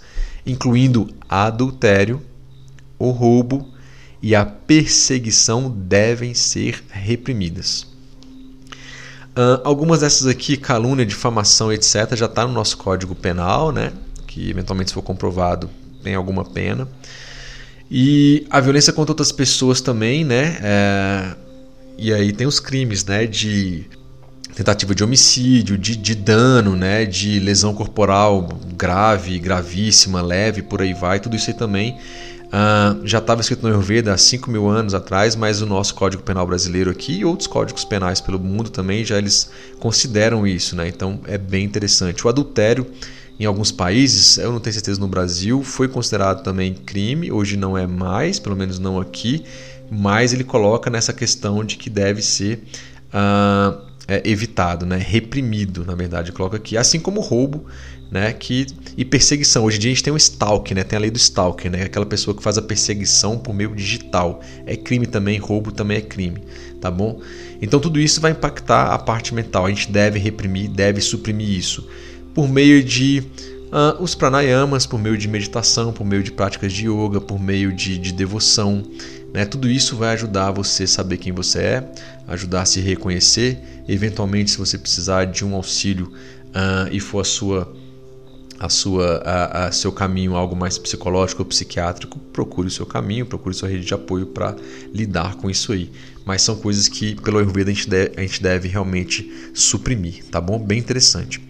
[0.45, 2.21] incluindo adultério,
[2.99, 3.78] o roubo
[4.23, 7.87] e a perseguição, devem ser reprimidas.
[9.37, 13.93] Uh, algumas dessas aqui, calúnia, difamação, etc., já está no nosso Código Penal, né?
[14.29, 15.69] que eventualmente, se for comprovado,
[16.03, 16.87] tem alguma pena.
[17.91, 20.59] E a violência contra outras pessoas também, né?
[20.63, 21.35] É...
[21.97, 23.27] E aí tem os crimes, né?
[23.27, 23.87] De
[24.55, 30.93] tentativa de homicídio, de, de dano, né, de lesão corporal grave, gravíssima, leve, por aí
[30.93, 31.97] vai, tudo isso aí também
[32.49, 36.23] uh, já estava escrito no Ayurveda há 5 mil anos atrás, mas o nosso Código
[36.23, 40.89] Penal brasileiro aqui e outros códigos penais pelo mundo também já eles consideram isso, né?
[40.89, 42.27] Então é bem interessante.
[42.27, 42.87] O adultério
[43.39, 47.79] em alguns países, eu não tenho certeza no Brasil, foi considerado também crime, hoje não
[47.79, 49.45] é mais, pelo menos não aqui,
[49.89, 52.65] mas ele coloca nessa questão de que deve ser
[53.15, 53.81] uh,
[54.25, 54.97] evitado, né?
[54.97, 56.77] reprimido, na verdade, coloca aqui.
[56.77, 57.67] Assim como roubo
[58.11, 58.33] né?
[58.33, 58.67] que,
[58.97, 59.65] e perseguição.
[59.65, 60.83] Hoje em dia a gente tem o stalk, né?
[60.83, 61.83] tem a lei do stalker, né?
[61.83, 64.41] aquela pessoa que faz a perseguição por meio digital.
[64.67, 66.43] É crime também, roubo também é crime.
[66.81, 67.21] Tá bom?
[67.61, 69.67] Então tudo isso vai impactar a parte mental.
[69.67, 71.89] A gente deve reprimir, deve suprimir isso.
[72.35, 73.25] Por meio de
[73.69, 77.73] uh, os pranayamas, por meio de meditação, por meio de práticas de yoga, por meio
[77.73, 78.83] de, de devoção.
[79.35, 79.45] Né?
[79.45, 81.93] Tudo isso vai ajudar você a saber quem você é,
[82.29, 83.59] ajudar a se reconhecer.
[83.89, 86.13] Eventualmente, se você precisar de um auxílio
[86.49, 87.75] uh, e for a sua
[88.59, 93.27] a sua a, a, seu caminho algo mais psicológico ou psiquiátrico, procure o seu caminho,
[93.27, 94.57] procure sua rede de apoio para
[94.93, 95.91] lidar com isso aí.
[96.25, 100.41] Mas são coisas que pelo Ayurveda a gente, deve, a gente deve realmente suprimir, tá
[100.41, 100.59] bom?
[100.59, 101.41] Bem interessante.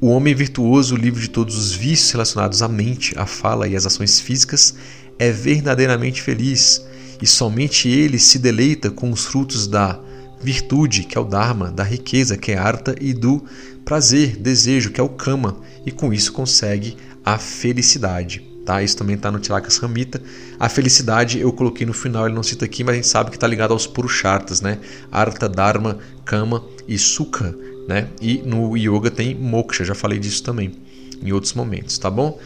[0.00, 3.86] O homem virtuoso, livre de todos os vícios relacionados à mente, à fala e às
[3.86, 4.74] ações físicas,
[5.18, 6.84] é verdadeiramente feliz
[7.20, 10.00] e somente ele se deleita com os frutos da
[10.42, 13.44] virtude, que é o Dharma, da riqueza, que é Artha, e do
[13.84, 18.52] prazer, desejo, que é o Kama, e com isso consegue a felicidade.
[18.64, 18.82] Tá?
[18.82, 20.22] Isso também está no Tirakas Ramita.
[20.58, 23.36] A felicidade eu coloquei no final, ele não cita aqui, mas a gente sabe que
[23.36, 24.78] está ligado aos Purushartas, né?
[25.10, 27.54] Artha, Dharma, Kama e Sukha.
[27.88, 28.08] Né?
[28.20, 30.72] E no Yoga tem Moksha, já falei disso também
[31.20, 32.38] em outros momentos, tá bom?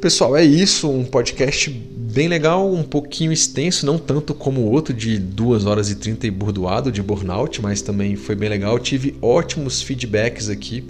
[0.00, 0.88] Pessoal, é isso.
[0.88, 5.90] Um podcast bem legal, um pouquinho extenso, não tanto como o outro de 2 horas
[5.90, 8.78] e 30 e burdoado de burnout, mas também foi bem legal.
[8.78, 10.84] Tive ótimos feedbacks aqui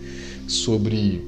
[0.47, 1.27] sobre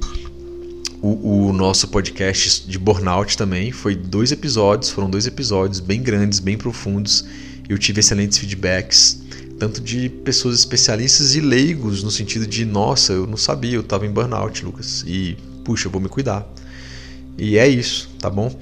[1.02, 3.72] o, o, nosso podcast de burnout também.
[3.72, 7.24] Foi dois episódios, foram dois episódios bem grandes, bem profundos.
[7.68, 9.20] Eu tive excelentes feedbacks,
[9.58, 14.06] tanto de pessoas especialistas e leigos, no sentido de, nossa, eu não sabia, eu estava
[14.06, 16.46] em burnout, Lucas, e puxa, eu vou me cuidar.
[17.36, 18.56] E é isso, tá bom?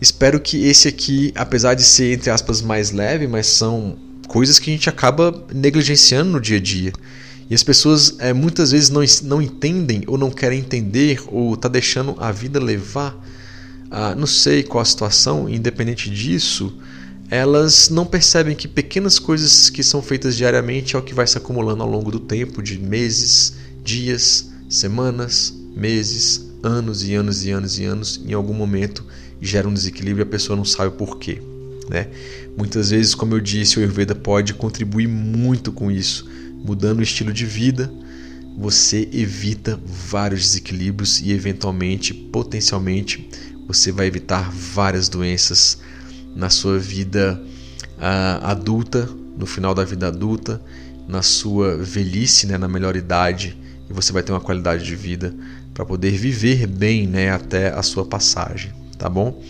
[0.00, 3.96] Espero que esse aqui, apesar de ser entre aspas mais leve, mas são
[4.26, 6.92] coisas que a gente acaba negligenciando no dia a dia.
[7.48, 11.68] E as pessoas é, muitas vezes não, não entendem ou não querem entender ou tá
[11.68, 13.16] deixando a vida levar.
[13.90, 16.76] Ah, não sei qual a situação, independente disso,
[17.30, 21.38] elas não percebem que pequenas coisas que são feitas diariamente é o que vai se
[21.38, 27.78] acumulando ao longo do tempo, de meses, dias, semanas, meses, anos e anos e anos
[27.78, 29.04] e anos, em algum momento
[29.40, 31.42] gera um desequilíbrio e a pessoa não sabe por quê.
[31.88, 32.08] Né?
[32.56, 36.26] Muitas vezes, como eu disse, o Ayurveda pode contribuir muito com isso.
[36.64, 37.92] Mudando o estilo de vida,
[38.56, 43.28] você evita vários desequilíbrios e, eventualmente, potencialmente,
[43.66, 45.78] você vai evitar várias doenças
[46.34, 47.40] na sua vida
[47.98, 50.60] uh, adulta, no final da vida adulta,
[51.06, 53.56] na sua velhice, né, na melhor idade,
[53.88, 55.34] e você vai ter uma qualidade de vida
[55.74, 59.42] para poder viver bem né, até a sua passagem, tá bom?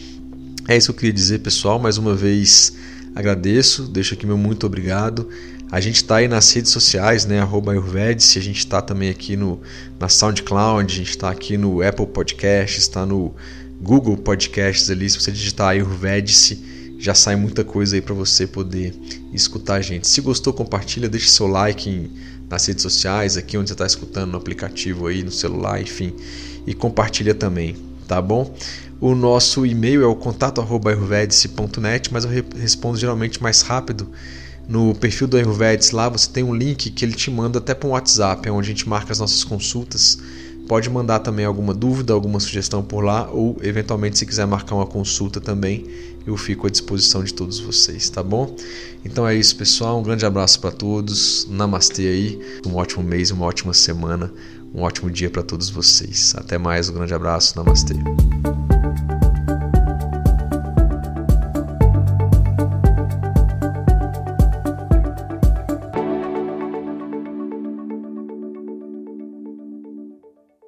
[0.66, 1.78] É isso que eu queria dizer, pessoal.
[1.78, 2.74] Mais uma vez
[3.14, 5.28] agradeço, deixo aqui meu muito obrigado.
[5.74, 7.40] A gente está aí nas redes sociais, né?
[7.40, 9.60] Arroba Ayurvedice, a gente está também aqui no,
[9.98, 13.34] na SoundCloud, a gente está aqui no Apple Podcasts, está no
[13.82, 15.10] Google Podcasts ali.
[15.10, 18.94] Se você digitar Ayurvedice, já sai muita coisa aí para você poder
[19.32, 20.06] escutar a gente.
[20.06, 22.08] Se gostou, compartilha, deixe seu like em,
[22.48, 26.14] nas redes sociais, aqui onde você está escutando, no aplicativo aí, no celular, enfim.
[26.64, 27.74] E compartilha também,
[28.06, 28.54] tá bom?
[29.00, 34.08] O nosso e-mail é o contato@ayurvedice.net, mas eu respondo geralmente mais rápido
[34.68, 35.94] no perfil do Ayurvedice.
[35.94, 38.70] Lá você tem um link que ele te manda até para um WhatsApp, é onde
[38.70, 40.18] a gente marca as nossas consultas.
[40.66, 44.86] Pode mandar também alguma dúvida, alguma sugestão por lá, ou eventualmente, se quiser marcar uma
[44.86, 45.86] consulta também,
[46.26, 48.56] eu fico à disposição de todos vocês, tá bom?
[49.04, 50.00] Então é isso, pessoal.
[50.00, 51.46] Um grande abraço para todos.
[51.50, 52.40] Namastê aí.
[52.66, 54.32] Um ótimo mês, uma ótima semana,
[54.74, 56.34] um ótimo dia para todos vocês.
[56.36, 57.54] Até mais, um grande abraço.
[57.56, 57.94] Namastê.